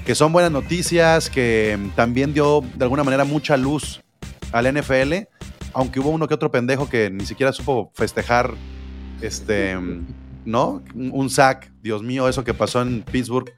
que 0.05 0.15
son 0.15 0.33
buenas 0.33 0.51
noticias, 0.51 1.31
que 1.31 1.79
también 1.97 2.35
dio 2.35 2.63
de 2.75 2.85
alguna 2.85 3.05
manera 3.05 3.25
mucha 3.25 3.57
luz 3.57 4.03
al 4.53 4.73
NFL, 4.73 5.15
aunque 5.73 6.01
hubo 6.01 6.11
uno 6.11 6.29
que 6.29 6.35
otro 6.35 6.51
pendejo 6.51 6.89
que 6.89 7.11
ni 7.11 7.25
siquiera 7.27 7.53
supo 7.53 7.91
festejar 7.95 8.53
este 9.23 9.77
¿no? 10.45 10.83
Un 10.95 11.31
sack, 11.31 11.73
Dios 11.83 12.03
mío, 12.03 12.29
eso 12.29 12.45
que 12.45 12.53
pasó 12.55 12.83
en 12.83 13.03
Pittsburgh. 13.03 13.51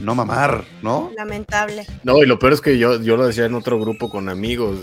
No 0.00 0.14
mamar, 0.14 0.64
¿no? 0.82 1.10
Lamentable. 1.16 1.86
No, 2.04 2.18
y 2.22 2.26
lo 2.26 2.38
peor 2.38 2.52
es 2.52 2.60
que 2.60 2.78
yo, 2.78 3.00
yo 3.00 3.16
lo 3.16 3.26
decía 3.26 3.46
en 3.46 3.54
otro 3.54 3.78
grupo 3.80 4.10
con 4.10 4.28
amigos. 4.28 4.78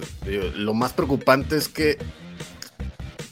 Lo 0.56 0.74
más 0.74 0.94
preocupante 0.94 1.58
es 1.58 1.68
que 1.68 1.98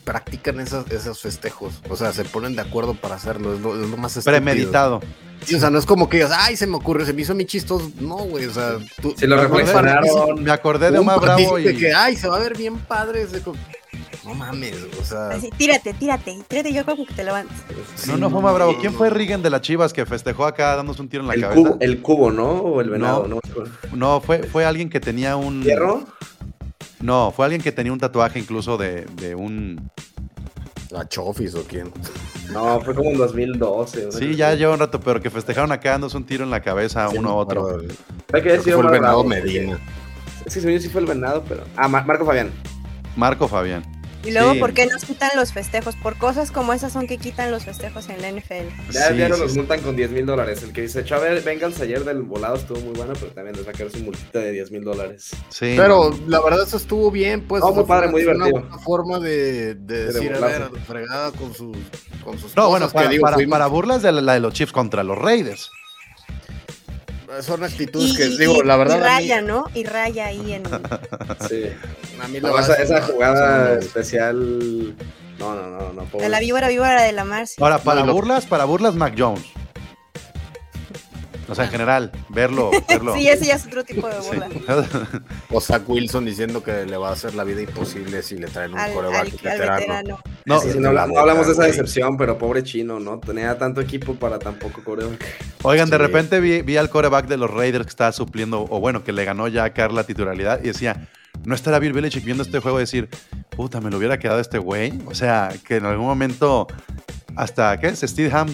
practican 0.04 0.60
esas, 0.60 0.90
esos 0.92 1.22
festejos. 1.22 1.82
O 1.90 1.96
sea, 1.96 2.14
se 2.14 2.26
ponen 2.26 2.56
de 2.56 2.62
acuerdo 2.62 2.94
para 2.94 3.16
hacerlo. 3.16 3.54
Es 3.54 3.62
lo, 3.62 3.82
es 3.82 3.90
lo 3.90 3.98
más 3.98 4.16
estúpido. 4.16 4.42
Premeditado. 4.42 5.02
Sí, 5.46 5.56
o 5.56 5.60
sea, 5.60 5.70
no 5.70 5.78
es 5.78 5.86
como 5.86 6.08
que 6.08 6.18
digas, 6.18 6.32
ay, 6.34 6.56
se 6.56 6.68
me 6.68 6.78
ocurre, 6.78 7.06
se 7.06 7.14
me 7.14 7.22
hizo 7.22 7.36
mi 7.36 7.46
chistoso. 7.46 7.92
No, 8.00 8.18
güey, 8.18 8.46
o 8.46 8.54
sea, 8.54 8.78
tú. 9.02 9.14
Si 9.18 9.28
lo 9.28 9.42
reflexionaron. 9.42 10.42
Me 10.42 10.52
acordé 10.52 10.92
de 10.92 11.00
un 11.00 11.10
Omar 11.10 11.20
Bravo 11.20 11.58
de 11.58 11.74
y. 11.74 11.78
que, 11.78 11.94
ay, 11.94 12.16
se 12.16 12.28
va 12.28 12.38
a 12.38 12.40
ver 12.40 12.58
bien 12.58 12.78
padre. 12.78 13.24
ese 13.24 13.42
No 14.26 14.34
mames, 14.34 14.76
o 15.00 15.04
sea. 15.04 15.30
Así, 15.30 15.50
tírate, 15.58 15.94
tírate, 15.94 16.38
tírate 16.48 16.72
yo 16.74 16.86
como 16.86 17.06
que 17.06 17.14
te 17.14 17.24
levantes. 17.24 17.58
No, 18.08 18.18
no 18.18 18.30
fue 18.30 18.40
Omar 18.40 18.54
Bravo. 18.56 18.78
¿Quién 18.80 18.94
fue 18.94 19.10
Rigen 19.10 19.42
de 19.42 19.50
las 19.50 19.62
Chivas 19.62 19.92
que 19.94 20.06
festejó 20.06 20.46
acá 20.46 20.76
dándose 20.76 21.02
un 21.02 21.10
tiro 21.10 21.22
en 21.24 21.28
la 21.28 21.34
El 21.34 21.42
cabeza? 21.42 21.62
cubo, 21.62 21.78
el 21.82 22.02
cubo, 22.02 22.32
¿no? 22.32 22.50
O 22.52 22.82
el 22.82 22.90
venado, 22.90 23.28
No. 23.28 23.40
¿no? 23.56 23.64
No, 23.94 24.22
fue, 24.22 24.44
fue 24.44 24.66
alguien 24.66 24.90
que 24.90 25.00
tenía 25.00 25.36
un. 25.36 25.62
¿Hierro? 25.64 26.04
No, 27.02 27.32
fue 27.36 27.46
alguien 27.46 27.62
que 27.62 27.72
tenía 27.74 27.92
un 27.92 28.00
tatuaje 28.00 28.40
incluso 28.40 28.78
de, 28.78 29.02
de 29.18 29.36
un. 29.36 29.90
¿La 30.90 31.08
Chofis 31.10 31.56
o 31.56 31.64
quién? 31.64 31.92
No, 32.52 32.80
fue 32.82 32.94
como 32.94 33.10
en 33.10 33.18
2012. 33.18 34.12
Sí, 34.12 34.36
ya 34.36 34.54
lleva 34.54 34.74
un 34.74 34.80
rato, 34.80 35.00
pero 35.00 35.20
que 35.22 35.30
festejaron 35.30 35.72
acá 35.72 35.92
dándose 35.92 36.16
un 36.16 36.24
tiro 36.26 36.44
en 36.44 36.52
la 36.52 36.62
cabeza 36.62 37.10
Sí, 37.10 37.18
uno 37.18 37.30
a 37.30 37.32
no, 37.34 37.38
otro. 37.40 37.66
pero- 37.78 37.94
Hay 38.34 38.42
que 38.44 38.50
decir 38.54 38.74
fue 38.76 38.84
el 38.84 38.90
venado 38.92 39.24
Medina. 39.24 39.80
Es 40.46 40.54
que 40.56 40.74
yo 40.74 40.80
sí 40.80 40.90
fue 40.90 41.02
el 41.02 41.08
venado, 41.08 41.44
pero. 41.50 41.64
Ah, 41.76 41.88
Mar- 41.88 42.06
Marco 42.06 42.26
Fabián. 42.26 42.52
Marco 43.16 43.48
Fabián. 43.48 43.84
Y 44.26 44.32
luego, 44.32 44.54
Sí. 44.54 44.60
¿por 44.60 44.74
qué 44.74 44.86
nos 44.86 45.04
quitan 45.04 45.30
los 45.36 45.52
festejos? 45.52 45.96
Por 45.98 46.18
cosas 46.18 46.50
como 46.52 46.72
esas 46.74 46.94
son 46.94 47.08
que 47.08 47.18
quitan 47.18 47.52
los 47.52 47.66
festejos 47.66 48.08
en 48.10 48.22
la 48.22 48.30
NFL. 48.30 48.70
Ya, 48.92 49.10
Sí, 49.10 49.18
ya 49.18 49.28
no 49.30 49.36
sí, 49.36 49.42
los 49.42 49.52
sí. 49.52 49.58
multan 49.58 49.82
con 49.82 49.96
10 49.96 50.12
mil 50.12 50.26
dólares. 50.26 50.64
El 50.64 50.72
que 50.72 50.82
dice, 50.84 51.04
Chávez, 51.04 51.44
Bengals 51.44 51.80
ayer 51.82 52.04
del 52.06 52.22
volado 52.22 52.56
estuvo 52.56 52.80
muy 52.80 52.94
bueno, 52.94 53.14
pero 53.20 53.32
también 53.34 53.56
les 53.58 53.68
va 53.68 53.72
a 53.72 53.74
caer 53.74 53.92
su 53.92 54.00
multita 54.00 54.40
de 54.40 54.52
10 54.52 54.72
mil 54.72 54.84
dólares. 54.84 55.32
Sí. 55.50 55.74
Pero 55.76 56.18
la 56.28 56.42
verdad 56.42 56.64
eso 56.66 56.78
estuvo 56.78 57.12
bien, 57.12 57.42
pues. 57.48 57.62
No, 57.62 57.74
muy 57.74 57.84
padre, 57.84 58.08
muy 58.08 58.24
una 58.24 58.34
divertido. 58.46 58.62
buena 58.62 58.78
forma 58.80 59.20
de, 59.20 59.76
de 59.76 60.06
decir, 60.06 60.34
a 60.34 60.40
ver, 60.40 60.70
fregada 60.88 61.32
con 61.32 61.54
sus, 61.54 61.76
con 62.24 62.38
sus 62.40 62.56
No, 62.56 62.68
cosas 62.68 62.70
bueno, 62.70 62.88
que 62.88 62.94
para, 62.94 63.10
digo, 63.10 63.22
para- 63.24 63.38
para 63.50 63.68
burlas 63.68 64.02
de 64.02 64.12
la, 64.14 64.22
la 64.22 64.34
de 64.36 64.40
los 64.40 64.54
Chiefs 64.54 64.72
contra 64.72 65.04
los 65.04 65.18
Raiders. 65.18 65.70
Son 67.42 67.64
actitudes 67.64 68.12
Y, 68.12 68.16
que, 68.16 68.26
y- 68.28 68.38
digo, 68.38 68.64
la 68.64 68.76
verdad, 68.78 68.96
y 68.96 69.00
mí- 69.00 69.06
raya, 69.06 69.42
¿no? 69.42 69.66
Y 69.74 69.84
raya 69.84 70.28
ahí 70.28 70.54
en... 70.54 70.64
Sí. 71.50 71.64
a 72.22 72.28
mí 72.28 72.40
la 72.40 72.50
No, 72.50 72.56
verdad 72.56 72.82
esa, 72.82 73.02
jugada 73.02 73.80
especial. 73.80 74.96
No, 75.40 75.56
no, 75.56 75.68
no, 75.70 75.94
no. 75.94 76.04
pobre. 76.06 76.26
de 76.26 76.30
la 76.30 76.40
víbora 76.40 76.68
víbora 76.68 77.02
de 77.02 77.12
la 77.12 77.24
Mar. 77.26 77.48
sí. 77.48 77.56
Ahora, 77.60 77.80
para 77.80 78.00
No, 78.02 78.06
y 78.06 78.08
lo- 78.08 78.14
burlas, 78.14 78.46
para 78.46 78.66
burlas, 78.66 78.96
Mac 78.96 79.16
Jones. 79.18 79.44
O 81.54 81.56
sea, 81.56 81.66
en 81.66 81.72
general, 81.72 82.12
verlo, 82.30 82.70
verlo. 82.89 83.14
Sí, 83.16 83.28
ese 83.28 83.45
ya 83.45 83.56
es 83.56 83.66
otro 83.66 83.84
tipo 83.84 84.08
de 84.08 84.22
Sí. 84.22 84.28
burla. 84.28 84.49
O 85.51 85.62
Zach 85.62 85.84
Wilson 85.88 86.26
diciendo 86.26 86.62
que 86.64 86.86
le 86.86 86.97
va 86.97 87.10
a 87.10 87.14
hacer 87.14 87.34
la 87.36 87.43
vida 87.43 87.62
imposible 87.62 88.22
si 88.24 88.36
le 88.38 88.47
traen 88.47 88.74
un 88.74 88.80
Al, 88.80 88.93
coreback 88.93 89.16
al- 89.22 89.28
al 89.28 89.32
veterano. 89.60 90.20
No, 90.45 90.60
Sí, 90.60 90.70
no, 90.80 90.91
la 90.91 91.04
habla- 91.04 91.14
no 91.14 91.20
hablamos 91.22 91.47
de 91.47 91.54
esa 91.54 91.64
decepción, 91.64 92.18
pero 92.18 92.38
pobre 92.38 92.64
chino, 92.64 92.99
¿no? 92.99 93.20
Tenía 93.20 93.58
tanto 93.58 93.80
equipo 93.82 94.16
para 94.16 94.39
tan 94.39 94.56
poco 94.56 94.84
coreback. 94.84 95.24
Oigan, 95.64 95.89
de 95.89 95.97
repente 95.97 96.39
vi, 96.39 96.62
vi 96.62 96.76
al 96.78 96.89
coreback 96.89 97.28
de 97.28 97.38
los 97.38 97.49
Raiders 97.49 97.86
que 97.86 97.89
estaba 97.91 98.12
supliendo, 98.12 98.66
o 98.70 98.80
bueno, 98.80 99.04
que 99.04 99.14
le 99.14 99.24
ganó 99.26 99.47
ya 99.47 99.64
a 99.64 99.74
Carr 99.74 99.93
la 99.93 100.04
titularidad 100.04 100.60
y 100.62 100.68
decía, 100.68 101.08
no 101.45 101.56
estará 101.56 101.80
Bill 101.80 101.93
Belichick 101.93 102.24
viendo 102.24 102.43
este 102.43 102.60
juego 102.60 102.80
y 102.80 102.84
decir, 102.84 103.10
puta, 103.49 103.80
me 103.82 103.89
lo 103.91 103.97
hubiera 103.97 104.18
quedado 104.20 104.39
este 104.39 104.58
güey. 104.58 104.93
O 105.06 105.14
sea, 105.16 105.49
que 105.68 105.78
en 105.78 105.86
algún 105.86 106.06
momento, 106.08 106.68
hasta, 107.36 107.80
¿qué 107.80 107.88
es? 107.88 108.02
Steve 108.02 108.32
Ham, 108.34 108.50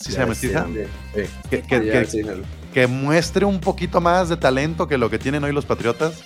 ¿sí 0.00 0.12
se 0.12 0.18
llama 0.18 0.34
Steve 0.34 0.56
Ham? 0.56 0.74
Sí, 0.74 1.20
Que, 1.50 1.62
que- 1.62 1.84
ya, 1.86 1.92
que- 1.92 2.04
sí, 2.06 2.18
el- 2.20 2.44
que 2.72 2.86
muestre 2.86 3.44
un 3.44 3.60
poquito 3.60 4.00
más 4.00 4.28
de 4.30 4.36
talento 4.38 4.88
que 4.88 4.96
lo 4.96 5.10
que 5.10 5.18
tienen 5.18 5.44
hoy 5.44 5.52
los 5.52 5.66
Patriotas. 5.66 6.22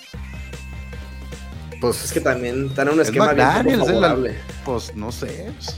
Pues 1.81 2.05
Es 2.05 2.13
que 2.13 2.21
también 2.21 2.67
están 2.67 2.89
en 2.89 2.95
un 2.95 3.01
Es 3.01 3.09
esquema 3.09 3.33
bien 3.35 3.69
es 3.71 3.79
la- 3.79 3.85
favorable. 3.85 4.35
Pues 4.65 4.95
no 4.97 5.13
sé. 5.13 5.53
pues, 5.57 5.77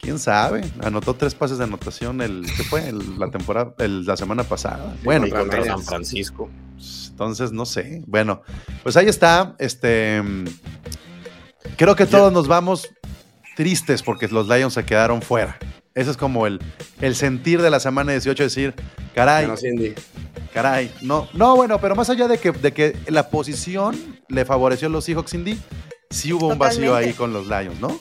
¿Quién 0.00 0.18
sabe? 0.18 0.62
Anotó 0.82 1.14
tres 1.14 1.34
pases 1.34 1.58
de 1.58 1.64
anotación 1.64 2.20
el, 2.22 2.44
¿qué 2.56 2.64
fue? 2.64 2.88
El- 2.88 3.18
la 3.18 3.30
temporada, 3.30 3.74
el- 3.78 4.04
la 4.04 4.16
semana 4.16 4.42
pasada. 4.44 4.96
Bueno, 5.04 5.26
y 5.26 5.30
contra 5.30 5.58
Ramirez. 5.58 5.66
San 5.76 5.84
Francisco. 5.84 6.50
Entonces, 7.10 7.52
no 7.52 7.66
sé. 7.66 8.02
Bueno, 8.06 8.42
pues 8.82 8.96
ahí 8.96 9.06
está. 9.06 9.54
Este. 9.58 10.20
Creo 11.76 11.94
que 11.94 12.06
todos 12.06 12.32
nos 12.32 12.48
vamos 12.48 12.88
tristes 13.56 14.02
porque 14.02 14.28
los 14.28 14.48
Lions 14.48 14.74
se 14.74 14.84
quedaron 14.84 15.22
fuera. 15.22 15.58
Ese 15.94 16.10
es 16.10 16.16
como 16.16 16.46
el, 16.46 16.58
el 17.00 17.14
sentir 17.14 17.60
de 17.60 17.70
la 17.70 17.78
semana 17.78 18.12
18, 18.12 18.42
decir, 18.42 18.74
caray, 19.14 19.48
Indy. 19.62 19.94
caray. 20.54 20.90
No, 21.02 21.28
no, 21.34 21.54
bueno, 21.54 21.78
pero 21.80 21.94
más 21.94 22.08
allá 22.08 22.28
de 22.28 22.38
que, 22.38 22.50
de 22.50 22.72
que 22.72 22.96
la 23.08 23.28
posición 23.28 24.18
le 24.28 24.44
favoreció 24.44 24.88
a 24.88 24.90
los 24.90 25.04
Seahawks 25.04 25.34
Indy, 25.34 25.60
sí 26.08 26.32
hubo 26.32 26.48
un 26.48 26.58
vacío 26.58 26.94
ahí 26.94 27.12
con 27.12 27.32
los 27.32 27.46
Lions, 27.46 27.78
¿no? 27.80 28.00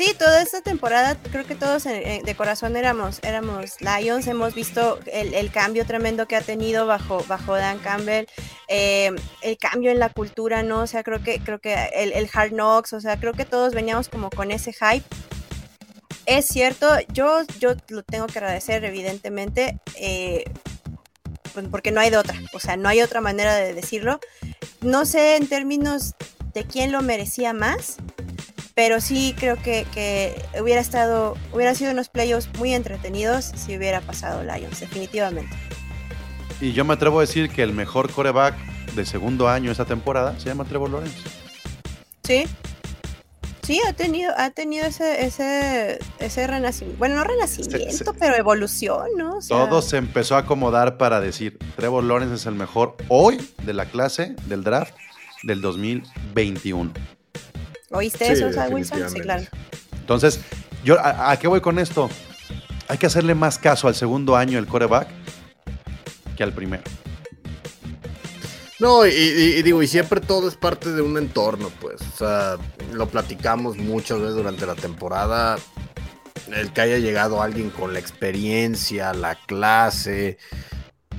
Sí, 0.00 0.14
toda 0.18 0.40
esta 0.40 0.62
temporada 0.62 1.14
creo 1.30 1.44
que 1.44 1.54
todos 1.54 1.84
en- 1.84 2.06
en- 2.06 2.22
de 2.22 2.34
corazón 2.34 2.74
éramos, 2.74 3.18
éramos 3.22 3.82
Lions, 3.82 4.26
hemos 4.28 4.54
visto 4.54 4.98
el, 5.12 5.34
el 5.34 5.50
cambio 5.50 5.84
tremendo 5.84 6.26
que 6.26 6.36
ha 6.36 6.40
tenido 6.40 6.86
bajo, 6.86 7.22
bajo 7.28 7.54
Dan 7.54 7.78
Campbell, 7.80 8.24
eh, 8.68 9.10
el 9.42 9.58
cambio 9.58 9.90
en 9.90 9.98
la 9.98 10.08
cultura, 10.08 10.62
¿no? 10.62 10.80
O 10.80 10.86
sea, 10.86 11.02
creo 11.02 11.22
que, 11.22 11.40
creo 11.40 11.58
que 11.58 11.74
el, 11.92 12.12
el 12.14 12.30
Hard 12.32 12.52
Knocks, 12.52 12.94
o 12.94 13.00
sea, 13.02 13.20
creo 13.20 13.34
que 13.34 13.44
todos 13.44 13.74
veníamos 13.74 14.08
como 14.08 14.30
con 14.30 14.50
ese 14.50 14.72
hype. 14.72 15.04
Es 16.24 16.46
cierto, 16.46 16.88
yo, 17.12 17.42
yo 17.58 17.74
lo 17.90 18.02
tengo 18.02 18.26
que 18.26 18.38
agradecer, 18.38 18.82
evidentemente, 18.86 19.80
eh, 19.96 20.44
pues, 21.52 21.66
porque 21.70 21.90
no 21.90 22.00
hay 22.00 22.08
de 22.08 22.16
otra, 22.16 22.40
o 22.54 22.58
sea, 22.58 22.78
no 22.78 22.88
hay 22.88 23.02
otra 23.02 23.20
manera 23.20 23.54
de 23.54 23.74
decirlo. 23.74 24.18
No 24.80 25.04
sé 25.04 25.36
en 25.36 25.46
términos 25.46 26.14
de 26.54 26.64
quién 26.64 26.90
lo 26.90 27.02
merecía 27.02 27.52
más, 27.52 27.98
pero 28.74 29.00
sí 29.00 29.34
creo 29.38 29.56
que, 29.56 29.86
que 29.92 30.40
hubiera 30.60 30.80
estado, 30.80 31.36
hubiera 31.52 31.74
sido 31.74 31.92
unos 31.92 32.08
playoffs 32.08 32.48
muy 32.58 32.74
entretenidos 32.74 33.44
si 33.56 33.76
hubiera 33.76 34.00
pasado 34.00 34.42
Lions, 34.42 34.80
definitivamente. 34.80 35.56
Y 36.60 36.72
yo 36.72 36.84
me 36.84 36.94
atrevo 36.94 37.18
a 37.18 37.22
decir 37.22 37.48
que 37.50 37.62
el 37.62 37.72
mejor 37.72 38.10
coreback 38.12 38.54
de 38.94 39.06
segundo 39.06 39.48
año 39.48 39.70
esa 39.72 39.84
temporada 39.84 40.38
se 40.38 40.46
llama 40.46 40.64
Trevor 40.64 40.90
Lawrence. 40.90 41.16
Sí. 42.24 42.44
Sí, 43.62 43.80
ha 43.88 43.92
tenido, 43.92 44.32
ha 44.36 44.50
tenido 44.50 44.84
ese, 44.84 45.24
ese, 45.24 45.98
ese 46.18 46.46
renacimiento. 46.46 46.98
Bueno, 46.98 47.16
no 47.16 47.24
renacimiento, 47.24 47.90
Se- 47.92 48.04
se- 48.04 48.12
pero 48.18 48.34
evolución, 48.36 49.06
¿no? 49.16 49.36
O 49.36 49.40
sea, 49.42 49.68
Todo 49.68 49.80
se 49.80 49.96
empezó 49.96 50.34
a 50.34 50.40
acomodar 50.40 50.96
para 50.98 51.20
decir, 51.20 51.58
Trevor 51.76 52.02
Lawrence 52.02 52.34
es 52.34 52.46
el 52.46 52.54
mejor 52.56 52.96
hoy 53.08 53.38
de 53.62 53.72
la 53.72 53.86
clase 53.86 54.34
del 54.46 54.64
draft 54.64 54.94
del 55.44 55.60
2021. 55.60 56.92
¿Oíste 57.90 58.24
Sí, 58.26 58.32
eso, 58.32 58.52
Zach 58.52 58.72
Wilson? 58.72 59.10
Sí, 59.10 59.20
claro. 59.20 59.42
Entonces, 60.00 60.40
yo, 60.84 60.98
¿a, 60.98 61.32
a 61.32 61.38
qué 61.38 61.48
voy 61.48 61.60
con 61.60 61.78
esto? 61.78 62.08
Hay 62.88 62.98
que 62.98 63.06
hacerle 63.06 63.34
más 63.34 63.58
caso 63.58 63.88
al 63.88 63.94
segundo 63.94 64.36
año 64.36 64.56
del 64.56 64.66
coreback 64.66 65.08
que 66.36 66.42
al 66.42 66.52
primero. 66.52 66.82
No, 68.78 69.06
y, 69.06 69.10
y- 69.10 69.56
y 69.58 69.62
digo, 69.62 69.82
y 69.82 69.86
siempre 69.86 70.20
todo 70.20 70.48
es 70.48 70.54
parte 70.56 70.90
de 70.92 71.02
un 71.02 71.18
entorno, 71.18 71.70
pues. 71.80 72.00
O 72.00 72.16
sea, 72.16 72.56
lo 72.92 73.06
platicamos 73.08 73.76
muchas 73.76 74.18
veces 74.20 74.34
durante 74.36 74.64
la 74.66 74.74
temporada. 74.74 75.58
El 76.50 76.72
que 76.72 76.80
haya 76.80 76.98
llegado 76.98 77.42
alguien 77.42 77.70
con 77.70 77.92
la 77.92 77.98
experiencia, 77.98 79.12
la 79.12 79.34
clase 79.34 80.38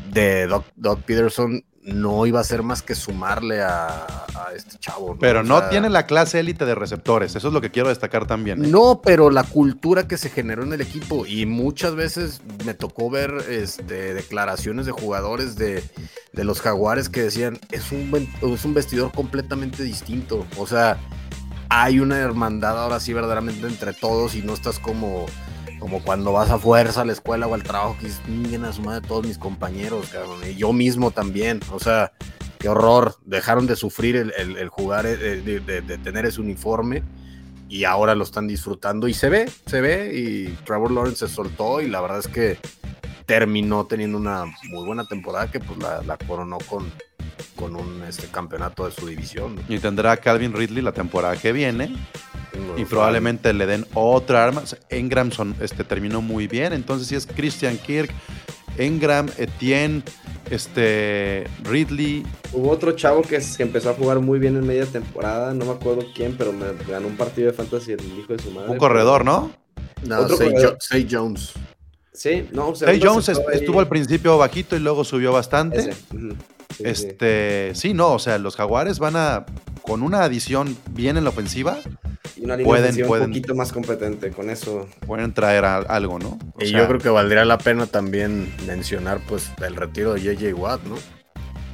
de 0.09 0.47
Doc, 0.47 0.65
Doc 0.75 1.01
Peterson 1.03 1.63
no 1.83 2.25
iba 2.25 2.39
a 2.39 2.43
ser 2.43 2.61
más 2.63 2.81
que 2.81 2.93
sumarle 2.95 3.61
a, 3.61 4.05
a 4.05 4.53
este 4.55 4.77
chavo. 4.77 5.17
Pero 5.19 5.39
O 5.39 5.43
no 5.43 5.59
sea, 5.59 5.69
tiene 5.69 5.89
la 5.89 6.05
clase 6.05 6.39
élite 6.39 6.65
de 6.65 6.75
receptores. 6.75 7.35
Eso 7.35 7.47
es 7.47 7.53
lo 7.53 7.61
que 7.61 7.71
quiero 7.71 7.89
destacar 7.89 8.27
también. 8.27 8.63
¿eh? 8.63 8.67
No, 8.67 9.01
pero 9.03 9.29
la 9.29 9.43
cultura 9.43 10.07
que 10.07 10.17
se 10.17 10.29
generó 10.29 10.63
en 10.63 10.73
el 10.73 10.81
equipo 10.81 11.25
y 11.25 11.45
muchas 11.45 11.95
veces 11.95 12.41
me 12.65 12.73
tocó 12.73 13.09
ver 13.09 13.33
este, 13.49 14.13
declaraciones 14.13 14.85
de 14.85 14.91
jugadores 14.91 15.55
de, 15.55 15.83
de 16.33 16.43
los 16.43 16.61
jaguares 16.61 17.09
que 17.09 17.23
decían 17.23 17.59
es 17.71 17.91
un, 17.91 18.29
es 18.41 18.65
un 18.65 18.73
vestidor 18.73 19.11
completamente 19.11 19.83
distinto. 19.83 20.45
O 20.57 20.67
sea, 20.67 20.97
hay 21.69 21.99
una 21.99 22.17
hermandad 22.17 22.77
ahora 22.81 22.99
sí 22.99 23.13
verdaderamente 23.13 23.65
entre 23.65 23.93
todos 23.93 24.35
y 24.35 24.41
no 24.41 24.53
estás 24.53 24.77
como, 24.77 25.25
como 25.81 26.01
cuando 26.03 26.31
vas 26.31 26.51
a 26.51 26.59
fuerza 26.59 27.01
a 27.01 27.05
la 27.05 27.11
escuela 27.11 27.47
o 27.47 27.55
al 27.55 27.63
trabajo 27.63 27.97
que 27.99 28.07
"Chinguen 28.25 28.63
a 28.65 28.71
su 28.71 28.83
madre 28.83 29.05
todos 29.05 29.25
mis 29.25 29.39
compañeros, 29.39 30.09
cabrón. 30.09 30.39
Y 30.47 30.55
yo 30.55 30.71
mismo 30.71 31.09
también. 31.09 31.59
O 31.71 31.79
sea, 31.79 32.13
qué 32.59 32.69
horror. 32.69 33.15
Dejaron 33.25 33.65
de 33.65 33.75
sufrir 33.75 34.15
el, 34.15 34.69
jugar, 34.69 35.07
eh, 35.07 35.17
de, 35.17 35.59
de- 35.59 35.97
tener 35.97 36.27
ese 36.27 36.39
uniforme 36.39 37.01
y 37.67 37.85
ahora 37.85 38.13
lo 38.13 38.23
están 38.23 38.47
disfrutando 38.47 39.07
y 39.07 39.15
se 39.15 39.29
ve, 39.29 39.49
se 39.65 39.81
ve 39.81 40.11
y 40.13 40.47
Trevor 40.65 40.91
Lawrence 40.91 41.27
se 41.27 41.33
soltó 41.33 41.81
y 41.81 41.87
la 41.87 41.99
verdad 42.01 42.19
es 42.19 42.27
que 42.27 42.59
terminó 43.25 43.85
teniendo 43.85 44.17
una 44.19 44.45
muy 44.69 44.85
buena 44.85 45.05
temporada 45.05 45.49
que 45.49 45.59
pues 45.59 45.79
la, 45.79 46.17
coronó 46.27 46.59
con, 46.59 46.91
un 47.75 48.03
este, 48.07 48.27
campeonato 48.27 48.85
de 48.85 48.91
su 48.91 49.07
división. 49.07 49.55
Y 49.67 49.79
tendrá 49.79 50.17
Calvin 50.17 50.53
Ridley 50.53 50.83
la 50.83 50.91
temporada 50.91 51.35
que 51.37 51.51
viene. 51.53 51.95
Y 52.77 52.85
probablemente 52.85 53.53
le 53.53 53.65
den 53.65 53.85
otra 53.93 54.43
arma. 54.43 54.61
O 54.61 54.65
sea, 54.65 54.79
Engram 54.89 55.31
son- 55.31 55.55
este, 55.61 55.83
terminó 55.83 56.21
muy 56.21 56.47
bien. 56.47 56.73
Entonces, 56.73 57.07
si 57.07 57.15
es 57.15 57.25
Christian 57.25 57.77
Kirk, 57.77 58.11
Engram, 58.77 59.27
Etienne, 59.37 60.03
este, 60.49 61.45
Ridley. 61.63 62.25
Hubo 62.53 62.69
otro 62.71 62.91
chavo 62.93 63.21
que, 63.21 63.39
se 63.41 63.63
empezó 63.63 63.89
a 63.89 63.93
jugar 63.93 64.19
muy 64.19 64.39
bien 64.39 64.55
en 64.57 64.65
media 64.67 64.85
temporada, 64.85 65.53
no 65.53 65.65
me 65.65 65.71
acuerdo 65.71 66.05
quién, 66.13 66.35
pero 66.37 66.51
me 66.53 66.65
ganó 66.87 67.07
un 67.07 67.15
partido 67.17 67.47
de 67.47 67.53
fantasy 67.53 67.93
el 67.93 68.01
hijo 68.19 68.33
de 68.35 68.43
su 68.43 68.51
madre. 68.51 68.69
Un 68.71 68.77
corredor, 68.77 69.23
¿no? 69.25 69.51
No, 70.05 70.27
Say. 70.29 70.53
Jo- 70.61 70.75
Say 70.79 71.07
Jones. 71.09 71.51
Sí, 72.13 72.47
no, 72.51 72.75
segundo 72.75 73.05
Jones 73.13 73.29
ahí. 73.29 73.35
estuvo 73.53 73.79
al 73.79 73.87
principio 73.87 74.37
bajito 74.37 74.75
y 74.75 74.79
luego 74.79 75.03
subió 75.05 75.31
bastante. 75.31 75.79
Ese, 75.79 75.93
sí, 76.71 76.75
sí. 76.77 76.83
Este, 76.85 77.71
sí, 77.75 77.93
no, 77.93 78.13
o 78.13 78.19
sea, 78.19 78.37
los 78.37 78.55
Jaguares 78.55 78.99
van 78.99 79.15
a, 79.15 79.45
con 79.81 80.01
una 80.03 80.23
adición 80.23 80.77
bien 80.91 81.17
en 81.17 81.23
la 81.23 81.29
ofensiva, 81.31 81.77
Y 82.35 82.43
una 82.45 82.55
línea 82.55 82.65
pueden- 82.67 83.07
pueden. 83.07 83.25
un 83.25 83.31
poquito 83.31 83.55
más 83.55 83.71
competente, 83.71 84.31
con 84.31 84.49
eso. 84.49 84.87
pueden 85.05 85.33
traer 85.33 85.65
a- 85.65 85.77
algo, 85.77 86.19
¿no? 86.19 86.39
O 86.55 86.63
Y 86.63 86.67
sea, 86.69 86.79
yo 86.79 86.87
creo 86.87 86.99
que 86.99 87.09
valdría 87.09 87.45
la 87.45 87.57
pena 87.57 87.85
también 87.87 88.53
mencionar 88.67 89.19
pues 89.27 89.49
el 89.65 89.75
retiro 89.75 90.13
de 90.13 90.21
JJ 90.21 90.53
Watt, 90.53 90.83
¿no? 90.83 90.95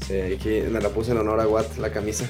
Sí, 0.05 0.15
aquí 0.35 0.61
me 0.71 0.79
la 0.79 0.89
puse 0.89 1.11
en 1.11 1.17
honor 1.17 1.39
a 1.41 1.47
Watt, 1.47 1.77
la 1.77 1.91
camisa. 1.91 2.25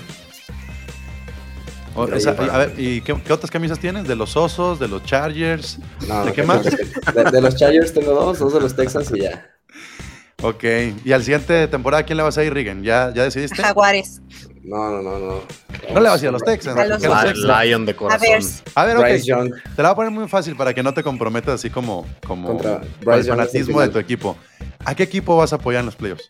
o- 1.95 2.03
o 2.03 2.19
sea, 2.19 2.33
a 2.33 2.57
ver, 2.59 2.73
¿y 2.77 3.01
qué, 3.01 3.15
qué 3.25 3.33
otras 3.33 3.49
camisas 3.49 3.79
tienes? 3.79 4.07
¿De 4.07 4.15
los 4.15 4.35
Osos, 4.37 4.79
de 4.79 4.87
los 4.87 5.03
Chargers? 5.03 5.79
No, 6.07 6.25
¿De 6.25 6.33
qué 6.33 6.43
más? 6.43 6.63
De, 6.63 7.23
de 7.31 7.41
los 7.41 7.55
Chargers 7.55 7.91
tengo 7.93 8.13
dos, 8.13 8.37
dos 8.39 8.53
de 8.53 8.59
los 8.59 8.75
Texans 8.75 9.11
y 9.15 9.21
ya. 9.21 9.47
Ok, 10.43 10.63
y 11.03 11.11
al 11.13 11.23
siguiente 11.23 11.67
temporada, 11.67 12.03
¿quién 12.03 12.17
le 12.17 12.21
vas 12.23 12.37
a 12.37 12.43
ir, 12.43 12.53
Rigen? 12.53 12.83
¿Ya, 12.83 13.11
ya 13.11 13.23
decidiste? 13.23 13.55
Jaguares. 13.61 14.21
No, 14.63 14.91
no, 14.91 15.01
no, 15.01 15.17
no. 15.17 15.41
No 15.91 15.99
le 15.99 16.09
vas 16.09 16.21
a 16.21 16.25
ir 16.25 16.29
a 16.29 16.31
los 16.33 16.43
Texans. 16.43 16.77
A 16.77 16.85
los 16.85 16.99
¿por 16.99 17.01
qué 17.01 17.07
a 17.07 17.09
los 17.23 17.33
Texans? 17.33 17.65
Lion 17.65 17.85
de 17.87 17.91
A 17.93 17.95
corazón. 17.95 18.27
ver. 18.29 18.41
A 18.75 18.85
ver, 18.85 18.97
ok, 18.97 19.01
Bryce 19.03 19.25
Young. 19.25 19.51
te 19.75 19.81
la 19.81 19.89
voy 19.89 19.93
a 19.93 19.95
poner 19.95 20.11
muy 20.11 20.27
fácil 20.27 20.55
para 20.55 20.75
que 20.75 20.83
no 20.83 20.93
te 20.93 21.01
comprometas 21.01 21.55
así 21.55 21.71
como, 21.71 22.05
como 22.27 22.49
Contra 22.49 22.81
el 23.15 23.23
fanatismo 23.23 23.81
de 23.81 23.89
tu 23.89 23.97
equipo. 23.97 24.37
¿A 24.85 24.93
qué 24.93 25.03
equipo 25.03 25.35
vas 25.37 25.53
a 25.53 25.55
apoyar 25.55 25.79
en 25.79 25.87
los 25.87 25.95
playoffs? 25.95 26.29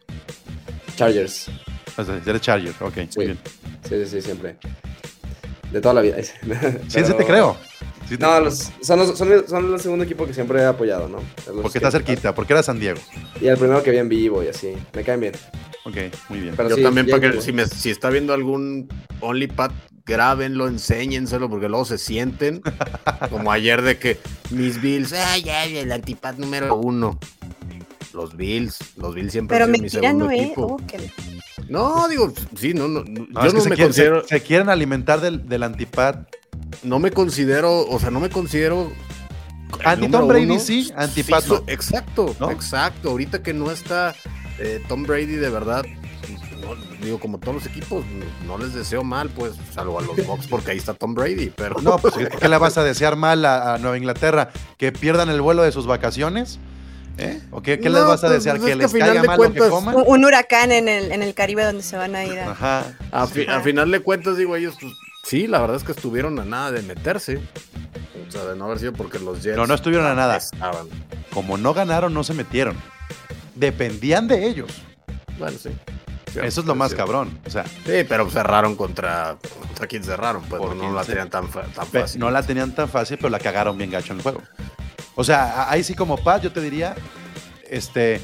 Chargers. 0.95 1.49
O 1.97 2.03
sea, 2.05 2.17
eres 2.25 2.41
Charger, 2.41 2.73
ok, 2.79 2.93
Sí. 2.95 3.07
muy 3.17 3.25
bien. 3.25 3.39
Sí, 3.89 3.95
sí, 4.03 4.05
sí, 4.05 4.21
siempre. 4.21 4.55
De 5.71 5.81
toda 5.81 5.95
la 5.95 6.01
vida. 6.01 6.15
Sí, 6.23 6.31
sí 6.87 6.87
Pero- 6.93 7.15
te 7.17 7.25
creo. 7.25 7.57
Sí 8.07 8.15
No, 8.19 8.39
los, 8.39 8.71
son, 8.81 8.99
los, 8.99 9.17
son, 9.17 9.31
el- 9.31 9.47
son 9.47 9.73
el 9.73 9.79
segundo 9.79 10.05
equipo 10.05 10.25
que 10.25 10.33
siempre 10.33 10.61
he 10.61 10.65
apoyado, 10.65 11.09
¿no? 11.09 11.19
Es 11.37 11.47
los 11.47 11.57
Porque 11.61 11.71
que- 11.79 11.85
está 11.85 11.91
cerquita, 11.91 12.33
porque 12.33 12.53
era 12.53 12.63
San 12.63 12.79
Diego. 12.79 12.99
Y 13.41 13.47
el 13.47 13.57
primero 13.57 13.83
que 13.83 13.91
vi 13.91 13.97
en 13.97 14.07
vivo 14.09 14.43
y 14.43 14.47
así. 14.47 14.73
Me 14.93 15.03
caen 15.03 15.19
bien. 15.19 15.33
Ok, 15.85 15.95
muy 16.29 16.39
bien. 16.39 16.53
Pero 16.55 16.69
Yo 16.69 16.75
sí, 16.77 16.83
también, 16.83 17.07
para 17.09 17.31
que 17.31 17.41
si, 17.41 17.51
me- 17.51 17.67
si 17.67 17.89
está 17.89 18.09
viendo 18.09 18.33
algún 18.33 18.87
OnlyPad, 19.19 19.71
grábenlo, 20.05 20.67
enséñenselo, 20.67 21.49
porque 21.49 21.67
luego 21.67 21.83
se 21.85 21.97
sienten 21.97 22.61
como 23.29 23.51
ayer 23.51 23.81
de 23.81 23.97
que 23.97 24.17
mis 24.51 24.81
Bills, 24.81 25.11
ay, 25.13 25.49
ay, 25.49 25.77
el 25.77 25.91
antipad 25.91 26.35
número 26.35 26.75
uno. 26.77 27.19
Los 28.13 28.35
Bills, 28.37 28.79
los 28.97 29.13
Bills 29.13 29.31
siempre 29.33 29.57
Pero 29.57 29.67
mi 29.69 29.89
segundo 29.89 30.25
no 30.25 30.31
es. 30.31 30.41
equipo. 30.43 30.77
Que- 30.87 31.11
No, 31.67 32.07
digo, 32.07 32.33
sí, 32.55 32.73
no, 32.73 32.87
no, 32.87 33.03
No, 33.03 33.41
yo 33.43 33.47
es 33.47 33.53
que 33.53 33.57
no 33.57 33.61
se, 33.63 33.69
me 33.69 33.75
quieren, 33.75 33.93
se- 33.93 34.03
considero, 34.09 34.23
se 34.27 34.41
quieren 34.41 34.69
alimentar 34.69 35.19
del, 35.21 35.47
del 35.47 35.63
antipad. 35.63 36.19
No 36.83 36.99
me 36.99 37.11
considero, 37.11 37.87
o 37.87 37.99
sea, 37.99 38.11
no 38.11 38.19
me 38.19 38.29
considero. 38.29 38.91
Anti 39.83 40.07
Tom 40.09 40.27
Brady 40.27 40.45
uno. 40.45 40.59
sí, 40.59 40.91
anti 40.95 41.23
Pat 41.23 41.43
so- 41.43 41.63
no. 41.65 41.71
exacto, 41.71 42.35
¿No? 42.39 42.51
exacto. 42.51 43.09
Ahorita 43.09 43.43
que 43.43 43.53
no 43.53 43.69
está 43.71 44.15
eh, 44.59 44.81
Tom 44.87 45.03
Brady, 45.03 45.35
de 45.35 45.49
verdad, 45.49 45.83
no, 46.61 46.75
digo, 47.05 47.19
como 47.19 47.37
todos 47.37 47.55
los 47.55 47.65
equipos, 47.65 48.05
no 48.47 48.57
les 48.57 48.73
deseo 48.73 49.03
mal, 49.03 49.29
pues, 49.29 49.53
salvo 49.73 49.99
a 49.99 50.01
los 50.01 50.15
Bucks, 50.25 50.47
porque 50.47 50.71
ahí 50.71 50.77
está 50.77 50.93
Tom 50.93 51.13
Brady, 51.13 51.51
pero 51.55 51.75
No, 51.81 51.97
pues 51.97 52.13
¿qué 52.39 52.47
le 52.47 52.57
vas 52.57 52.77
a 52.77 52.83
desear 52.83 53.15
mal 53.17 53.43
a, 53.45 53.73
a 53.75 53.77
Nueva 53.77 53.97
Inglaterra? 53.97 54.49
¿Que 54.77 54.91
pierdan 54.91 55.29
el 55.29 55.41
vuelo 55.41 55.63
de 55.63 55.71
sus 55.73 55.85
vacaciones? 55.85 56.59
¿Eh? 57.19 57.41
¿O 57.51 57.61
qué, 57.61 57.79
qué 57.79 57.89
les 57.89 58.05
vas 58.05 58.23
a 58.23 58.27
pues, 58.27 58.43
desear? 58.43 58.57
pues, 58.57 58.67
¿Que 58.77 58.83
es 58.85 58.91
que 58.93 58.97
les 58.99 59.05
caiga 59.07 59.23
mal 59.23 59.39
lo 59.41 59.51
que 59.53 59.59
coman? 59.69 59.95
Un, 59.95 60.03
un 60.07 60.25
huracán 60.25 60.71
en 60.71 60.87
el, 60.87 61.11
en 61.11 61.23
el 61.23 61.33
Caribe 61.33 61.63
donde 61.65 61.81
se 61.83 61.97
van 61.97 62.15
a 62.15 62.23
ir 62.23 62.39
a... 62.39 62.51
Ajá. 62.51 62.83
a, 63.11 63.27
fi- 63.27 63.47
a 63.47 63.59
final 63.61 63.89
de 63.91 63.99
cuentas, 64.01 64.37
digo, 64.37 64.55
ellos, 64.55 64.75
pues, 64.79 64.93
sí, 65.27 65.47
la 65.47 65.59
verdad 65.59 65.77
es 65.77 65.83
que 65.83 65.91
estuvieron 65.91 66.39
a 66.39 66.45
nada 66.45 66.71
de 66.71 66.81
meterse. 66.81 67.39
O 68.27 68.31
sea, 68.31 68.45
de 68.45 68.55
no 68.55 68.65
haber 68.65 68.79
sido 68.79 68.93
porque 68.93 69.19
los 69.19 69.43
Jets. 69.43 69.57
No, 69.57 69.67
no 69.67 69.73
estuvieron 69.73 70.07
a 70.07 70.15
nada. 70.15 70.37
Estaban. 70.37 70.87
Como 71.33 71.57
no 71.57 71.73
ganaron, 71.73 72.13
no 72.13 72.23
se 72.23 72.33
metieron. 72.33 72.75
Dependían 73.55 74.27
de 74.27 74.47
ellos. 74.47 74.71
Bueno, 75.37 75.57
sí. 75.57 75.69
Eso 76.35 76.61
es 76.61 76.67
lo 76.67 76.75
más 76.75 76.93
cabrón. 76.93 77.29
cabrón. 77.29 77.41
O 77.45 77.49
sea, 77.49 77.65
Sí, 77.65 78.05
pero 78.07 78.29
cerraron 78.29 78.75
contra. 78.75 79.37
¿Contra 79.67 79.87
quién 79.87 80.03
cerraron? 80.03 80.43
Pues 80.43 80.61
no, 80.75 80.93
la 80.93 81.03
tenían 81.03 81.29
tan, 81.29 81.47
tan 81.49 81.87
fácil. 81.87 82.19
no 82.19 82.29
la 82.29 82.43
tenían 82.43 82.73
tan 82.75 82.89
fácil, 82.89 83.17
pero 83.17 83.29
la 83.29 83.39
cagaron 83.39 83.77
bien 83.77 83.91
gacho 83.91 84.13
en 84.13 84.19
el 84.19 84.23
juego. 84.23 84.41
O 85.15 85.23
sea, 85.23 85.69
ahí 85.69 85.83
sí 85.83 85.95
como 85.95 86.17
Pat, 86.17 86.43
yo 86.43 86.51
te 86.51 86.61
diría, 86.61 86.95
este, 87.69 88.21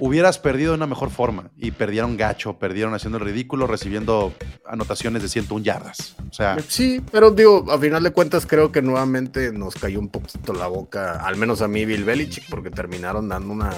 hubieras 0.00 0.38
perdido 0.38 0.72
de 0.72 0.76
una 0.76 0.86
mejor 0.86 1.10
forma 1.10 1.50
y 1.56 1.70
perdieron 1.72 2.16
gacho, 2.16 2.58
perdieron 2.58 2.94
haciendo 2.94 3.18
el 3.18 3.24
ridículo, 3.24 3.66
recibiendo 3.66 4.32
anotaciones 4.66 5.22
de 5.22 5.28
101 5.28 5.64
yardas. 5.64 6.14
O 6.30 6.32
sea, 6.32 6.56
Sí, 6.68 7.02
pero 7.10 7.30
digo, 7.30 7.64
a 7.70 7.78
final 7.78 8.02
de 8.02 8.10
cuentas 8.10 8.46
creo 8.46 8.70
que 8.72 8.82
nuevamente 8.82 9.52
nos 9.52 9.74
cayó 9.74 9.98
un 10.00 10.08
poquito 10.08 10.52
la 10.52 10.66
boca, 10.68 11.20
al 11.26 11.36
menos 11.36 11.62
a 11.62 11.68
mí 11.68 11.84
Bill 11.84 12.04
Belichick, 12.04 12.48
porque 12.48 12.70
terminaron 12.70 13.28
dando 13.28 13.52
una 13.52 13.70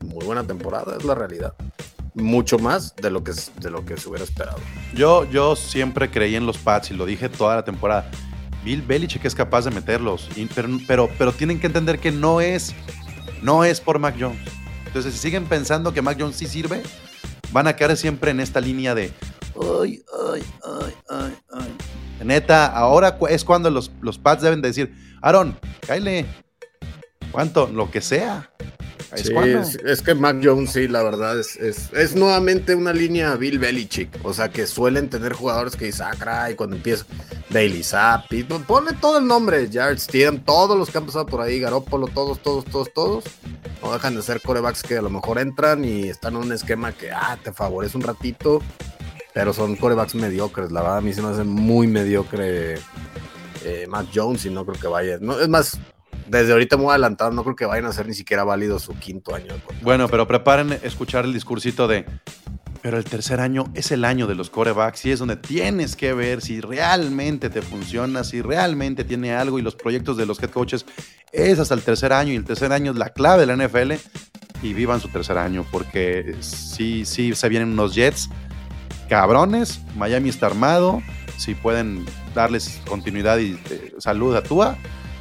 muy 0.00 0.24
buena 0.24 0.44
temporada, 0.44 0.96
es 0.96 1.04
la 1.04 1.14
realidad. 1.14 1.54
Mucho 2.14 2.58
más 2.58 2.96
de 2.96 3.10
lo 3.10 3.22
que, 3.22 3.32
de 3.60 3.70
lo 3.70 3.84
que 3.84 3.96
se 3.96 4.08
hubiera 4.08 4.24
esperado. 4.24 4.58
yo, 4.94 5.24
yo 5.30 5.54
siempre 5.54 6.10
creí 6.10 6.34
en 6.34 6.46
los 6.46 6.58
Pats 6.58 6.90
y 6.90 6.94
lo 6.94 7.06
dije 7.06 7.28
toda 7.28 7.56
la 7.56 7.64
temporada. 7.64 8.10
Bill 8.64 8.82
Belichick 8.82 9.24
es 9.24 9.34
capaz 9.34 9.64
de 9.66 9.70
meterlos, 9.70 10.28
y- 10.34 10.46
pero, 10.46 10.68
pero, 10.86 11.08
pero 11.16 11.32
tienen 11.32 11.60
que 11.60 11.68
entender 11.68 11.98
que 12.00 12.10
no 12.10 12.40
es, 12.40 12.74
no 13.42 13.62
es 13.64 13.80
por 13.80 13.98
Mac 13.98 14.16
Jones. 14.18 14.40
Entonces, 14.88 15.12
si 15.12 15.20
siguen 15.20 15.44
pensando 15.44 15.92
que 15.92 16.02
Mac 16.02 16.16
Jones 16.18 16.36
sí 16.36 16.46
sirve, 16.46 16.82
van 17.52 17.66
a 17.66 17.76
caer 17.76 17.96
siempre 17.96 18.30
en 18.30 18.40
esta 18.40 18.60
línea 18.60 18.94
de 18.94 19.12
ay, 19.54 20.02
ay, 20.32 20.42
ay, 20.64 20.94
ay, 21.10 21.36
ay. 21.52 21.76
Neta, 22.24 22.66
ahora 22.66 23.18
es 23.28 23.44
cuando 23.44 23.70
los, 23.70 23.92
los 24.00 24.18
Pats 24.18 24.42
deben 24.42 24.60
de 24.60 24.68
decir, 24.68 24.94
Aaron, 25.22 25.58
cáile, 25.86 26.26
¿cuánto? 27.30 27.68
Lo 27.68 27.90
que 27.90 28.00
sea. 28.00 28.50
Es 29.12 29.22
Sí, 29.22 29.32
cuando. 29.32 29.60
es, 29.60 29.74
es 29.76 30.02
que 30.02 30.14
Mac 30.14 30.38
Jones, 30.42 30.72
sí, 30.72 30.86
la 30.86 31.02
verdad, 31.02 31.38
es, 31.38 31.56
es, 31.56 31.92
es 31.92 32.14
nuevamente 32.14 32.74
una 32.74 32.92
línea 32.92 33.34
Bill 33.36 33.58
Belichick. 33.58 34.10
O 34.22 34.34
sea, 34.34 34.50
que 34.50 34.66
suelen 34.66 35.08
tener 35.08 35.32
jugadores 35.32 35.76
que 35.76 35.86
dicen, 35.86 36.06
ah, 36.10 36.16
caray, 36.18 36.54
cuando 36.54 36.76
empieza 36.76 37.06
Bailey 37.50 37.82
Zappi, 37.82 38.44
pues, 38.44 38.60
ponle 38.62 38.92
todo 39.00 39.18
el 39.18 39.26
nombre, 39.26 39.68
Jared 39.72 39.98
Stidham, 39.98 40.44
todos 40.44 40.76
los 40.76 40.90
que 40.90 40.98
han 40.98 41.06
pasado 41.06 41.26
por 41.26 41.40
ahí, 41.40 41.58
Garoppolo, 41.58 42.08
todos, 42.08 42.42
todos, 42.42 42.64
todos, 42.66 42.92
todos. 42.92 43.24
No 43.82 43.92
dejan 43.92 44.14
de 44.14 44.22
ser 44.22 44.40
corebacks 44.42 44.82
que 44.82 44.98
a 44.98 45.02
lo 45.02 45.10
mejor 45.10 45.38
entran 45.38 45.84
y 45.84 46.08
están 46.08 46.34
en 46.34 46.42
un 46.42 46.52
esquema 46.52 46.92
que, 46.92 47.10
ah, 47.10 47.38
te 47.42 47.52
favorece 47.52 47.96
un 47.96 48.02
ratito, 48.02 48.60
pero 49.32 49.52
son 49.52 49.76
corebacks 49.76 50.14
mediocres. 50.14 50.70
La 50.70 50.82
verdad, 50.82 50.98
a 50.98 51.00
mí 51.00 51.12
se 51.14 51.22
me 51.22 51.28
hace 51.28 51.44
muy 51.44 51.86
mediocre 51.86 52.74
eh, 53.64 53.86
Mac 53.88 54.06
Jones 54.14 54.44
y 54.44 54.50
no 54.50 54.66
creo 54.66 54.80
que 54.80 54.88
vaya. 54.88 55.18
No, 55.20 55.38
es 55.38 55.48
más, 55.48 55.78
desde 56.28 56.52
ahorita 56.52 56.76
muy 56.76 56.90
adelantado, 56.90 57.30
no 57.30 57.42
creo 57.42 57.56
que 57.56 57.66
vayan 57.66 57.86
a 57.86 57.92
ser 57.92 58.06
ni 58.06 58.14
siquiera 58.14 58.44
válido 58.44 58.78
su 58.78 58.94
quinto 58.98 59.34
año. 59.34 59.54
Bueno, 59.82 60.08
pero 60.08 60.26
preparen 60.26 60.78
escuchar 60.82 61.24
el 61.24 61.32
discursito 61.32 61.88
de, 61.88 62.04
pero 62.82 62.96
el 62.96 63.04
tercer 63.04 63.40
año 63.40 63.64
es 63.74 63.90
el 63.90 64.04
año 64.04 64.26
de 64.26 64.34
los 64.34 64.50
corebacks 64.50 65.04
y 65.06 65.10
es 65.10 65.18
donde 65.18 65.36
tienes 65.36 65.96
que 65.96 66.12
ver 66.12 66.40
si 66.40 66.60
realmente 66.60 67.50
te 67.50 67.62
funciona, 67.62 68.24
si 68.24 68.40
realmente 68.40 69.04
tiene 69.04 69.34
algo 69.34 69.58
y 69.58 69.62
los 69.62 69.74
proyectos 69.74 70.16
de 70.16 70.26
los 70.26 70.42
head 70.42 70.50
coaches 70.50 70.86
es 71.32 71.58
hasta 71.58 71.74
el 71.74 71.82
tercer 71.82 72.12
año 72.12 72.32
y 72.32 72.36
el 72.36 72.44
tercer 72.44 72.72
año 72.72 72.92
es 72.92 72.98
la 72.98 73.10
clave 73.10 73.44
de 73.44 73.46
la 73.46 73.66
NFL 73.66 73.92
y 74.62 74.72
vivan 74.74 75.00
su 75.00 75.08
tercer 75.08 75.38
año 75.38 75.64
porque 75.70 76.36
sí, 76.40 77.04
sí 77.04 77.34
se 77.34 77.48
vienen 77.48 77.70
unos 77.70 77.94
Jets 77.94 78.30
cabrones, 79.08 79.80
Miami 79.96 80.28
está 80.28 80.46
armado, 80.46 81.02
si 81.36 81.54
pueden 81.54 82.04
darles 82.34 82.80
continuidad 82.86 83.38
y 83.38 83.58
eh, 83.70 83.94
salud 83.98 84.36
a 84.36 84.42
Tua, 84.42 84.76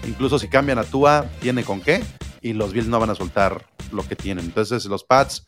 incluso 0.06 0.38
si 0.40 0.48
cambian 0.48 0.78
a 0.78 0.84
Tua, 0.84 1.26
tiene 1.42 1.64
con 1.64 1.82
qué 1.82 2.04
y 2.42 2.54
los 2.54 2.74
Bills 2.74 2.88
no 2.88 3.00
van 3.00 3.10
a 3.10 3.16
soltar 3.16 3.66
lo 3.92 4.04
que 4.08 4.16
tienen. 4.16 4.46
Entonces, 4.46 4.86
los 4.86 5.04
Pats 5.04 5.48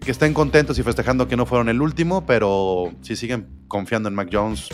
que 0.00 0.10
estén 0.10 0.34
contentos 0.34 0.78
y 0.78 0.82
festejando 0.82 1.28
que 1.28 1.36
no 1.36 1.46
fueron 1.46 1.68
el 1.68 1.80
último, 1.80 2.26
pero 2.26 2.92
si 3.02 3.14
siguen 3.14 3.46
confiando 3.68 4.08
en 4.08 4.14
Mac 4.16 4.28
Jones, 4.32 4.68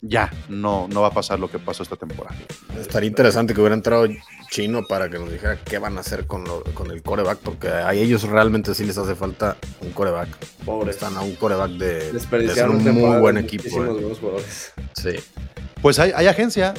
ya 0.00 0.30
no, 0.48 0.86
no 0.88 1.00
va 1.02 1.08
a 1.08 1.10
pasar 1.12 1.38
lo 1.38 1.50
que 1.50 1.58
pasó 1.58 1.82
esta 1.82 1.96
temporada. 1.96 2.36
Estaría 2.78 3.08
interesante 3.08 3.52
que 3.54 3.60
hubiera 3.60 3.74
entrado 3.74 4.06
Chino 4.50 4.82
para 4.86 5.08
que 5.10 5.18
nos 5.18 5.30
dijera 5.32 5.58
qué 5.64 5.78
van 5.78 5.96
a 5.96 6.00
hacer 6.00 6.26
con, 6.26 6.44
lo- 6.44 6.62
con 6.74 6.90
el 6.90 7.02
coreback, 7.02 7.38
porque 7.38 7.68
a 7.68 7.92
ellos 7.94 8.22
realmente 8.22 8.74
sí 8.74 8.84
les 8.84 8.96
hace 8.98 9.14
falta 9.14 9.56
un 9.80 9.90
coreback. 9.90 10.28
Pobres. 10.64 10.96
Están 10.96 11.16
a 11.16 11.22
un 11.22 11.34
coreback 11.36 11.70
de, 11.72 11.86
de 11.94 12.00
ser 12.02 12.12
Desperdiciaron 12.12 12.76
un 12.76 12.94
muy 12.94 13.18
buen 13.18 13.36
equipo. 13.38 13.64
eh. 13.66 13.88
buenos 13.88 14.18
jugadores. 14.18 14.72
Sí. 14.94 15.10
Pues 15.82 15.98
hay, 15.98 16.12
hay 16.14 16.26
agencia, 16.26 16.72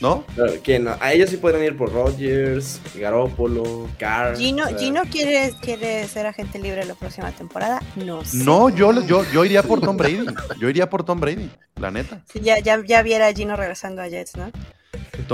¿no? 0.00 0.24
Pero, 0.36 0.52
¿quién? 0.62 0.88
A 0.88 1.12
ellos 1.12 1.30
sí 1.30 1.36
podrían 1.36 1.64
ir 1.64 1.76
por 1.76 1.92
Rodgers, 1.92 2.80
Garoppolo, 2.94 3.88
Carr. 3.98 4.36
Gino, 4.36 4.64
o 4.64 4.68
sea, 4.68 4.78
Gino 4.78 5.02
quiere, 5.10 5.52
quiere 5.60 6.06
ser 6.08 6.26
agente 6.26 6.58
libre 6.58 6.84
la 6.84 6.94
próxima 6.94 7.32
temporada. 7.32 7.80
No 7.96 8.24
sé. 8.24 8.38
No, 8.38 8.68
yo, 8.68 8.92
yo, 9.06 9.24
yo 9.32 9.44
iría 9.44 9.62
por 9.62 9.80
Tom 9.80 9.96
Brady. 9.96 10.26
Yo 10.60 10.68
iría 10.68 10.88
por 10.88 11.04
Tom 11.04 11.20
Brady, 11.20 11.50
la 11.76 11.90
neta. 11.90 12.22
Sí, 12.32 12.40
ya, 12.40 12.58
ya, 12.60 12.82
ya 12.84 13.02
viera 13.02 13.26
a 13.26 13.32
Gino 13.32 13.56
regresando 13.56 14.02
a 14.02 14.08
Jets, 14.08 14.36
¿no? 14.36 14.50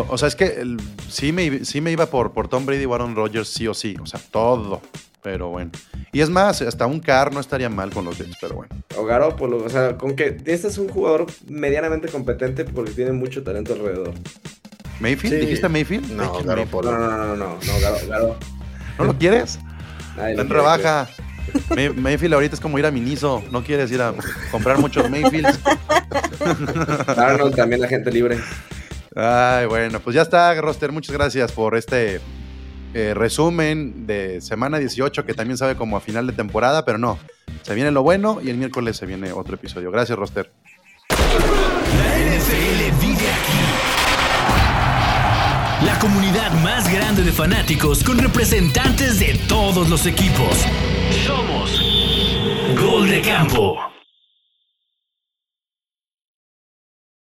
O 0.09 0.19
sea, 0.19 0.29
es 0.29 0.35
que 0.37 0.47
el- 0.47 0.77
sí, 1.09 1.33
me, 1.33 1.65
sí 1.65 1.81
me 1.81 1.93
iba 1.93 2.07
por, 2.07 2.33
por 2.33 2.49
Tom 2.49 2.67
Brady 2.67 2.85
o 2.85 2.95
Aaron 2.95 3.15
Rodgers, 3.15 3.49
sí 3.49 3.67
o 3.69 3.75
sí. 3.75 3.97
O 4.03 4.07
sea, 4.07 4.21
todo. 4.31 4.81
Pero 5.23 5.49
bueno. 5.49 5.71
Y 6.13 6.21
es 6.21 6.29
más, 6.29 6.61
hasta 6.61 6.87
un 6.87 7.01
car 7.01 7.33
no 7.33 7.41
estaría 7.41 7.69
mal 7.71 7.91
con 7.91 8.05
los 8.05 8.19
Jets, 8.19 8.37
pero 8.41 8.57
bueno. 8.57 8.75
O 8.97 9.05
Garoppolo, 9.05 9.65
o 9.65 9.69
sea, 9.71 9.97
con 9.97 10.17
que 10.17 10.37
este 10.45 10.69
es 10.69 10.77
un 10.79 10.89
jugador 10.89 11.27
medianamente 11.49 12.09
competente 12.09 12.65
porque 12.65 12.91
tiene 12.93 13.13
mucho 13.13 13.43
talento 13.43 13.73
alrededor. 13.73 14.13
¿Mayfield? 15.01 15.35
Sí. 15.35 15.41
¿Dijiste 15.41 15.69
Mayfield? 15.69 16.11
No, 16.13 16.25
Mayfield, 16.25 16.47
Garoppolo. 16.47 16.93
No, 16.93 16.99
no, 16.99 17.09
no, 17.17 17.17
no, 17.17 17.37
no, 17.37 17.37
no, 17.37 17.81
Garo, 17.81 17.97
Garo- 18.07 18.37
¿No 18.99 19.05
lo 19.07 19.19
quieres? 19.19 19.59
nadie 20.17 20.35
lo 20.37 20.43
Tan 20.43 20.51
rebaja. 20.51 21.09
May- 21.75 21.89
Mayfield 21.91 22.35
ahorita 22.35 22.55
es 22.55 22.61
como 22.61 22.79
ir 22.79 22.87
a 22.87 22.91
Miniso. 22.91 23.43
No 23.51 23.65
quieres 23.65 23.91
ir 23.93 24.03
a 24.03 24.13
comprar 24.51 24.79
muchos 24.79 25.09
Mayfields. 25.11 25.59
creo. 26.39 27.15
Darnold 27.17 27.57
también 27.57 27.81
la 27.81 27.89
gente 27.89 28.11
libre. 28.13 28.39
Ay, 29.15 29.67
bueno, 29.67 30.01
pues 30.01 30.17
ya 30.17 30.23
está, 30.23 30.55
Roster. 30.61 30.91
Muchas 30.93 31.15
gracias 31.15 31.53
por 31.53 31.77
este 31.77 32.21
eh, 32.95 33.15
resumen 33.15 34.07
de 34.07 34.41
semana 34.41 34.79
18, 34.79 35.25
que 35.25 35.35
también 35.35 35.57
sabe 35.57 35.77
como 35.77 35.97
a 35.97 36.01
final 36.01 36.27
de 36.27 36.33
temporada, 36.33 36.85
pero 36.85 36.99
no. 36.99 37.19
Se 37.63 37.75
viene 37.75 37.91
lo 37.91 38.03
bueno 38.03 38.41
y 38.43 38.51
el 38.51 38.57
miércoles 38.57 38.97
se 38.97 39.07
viene 39.07 39.33
otro 39.33 39.55
episodio. 39.55 39.91
Gracias, 39.91 40.19
Roster. 40.19 40.51
La 41.09 41.17
NFL 42.19 43.01
vive 43.01 43.31
aquí. 43.31 43.85
La 45.85 45.99
comunidad 45.99 46.53
más 46.63 46.93
grande 46.93 47.23
de 47.23 47.33
fanáticos 47.33 48.03
con 48.03 48.19
representantes 48.19 49.21
de 49.21 49.39
todos 49.49 49.89
los 49.89 50.07
equipos. 50.07 50.65
Somos 51.27 51.81
Gol 52.81 53.09
de 53.09 53.21
campo. 53.23 53.79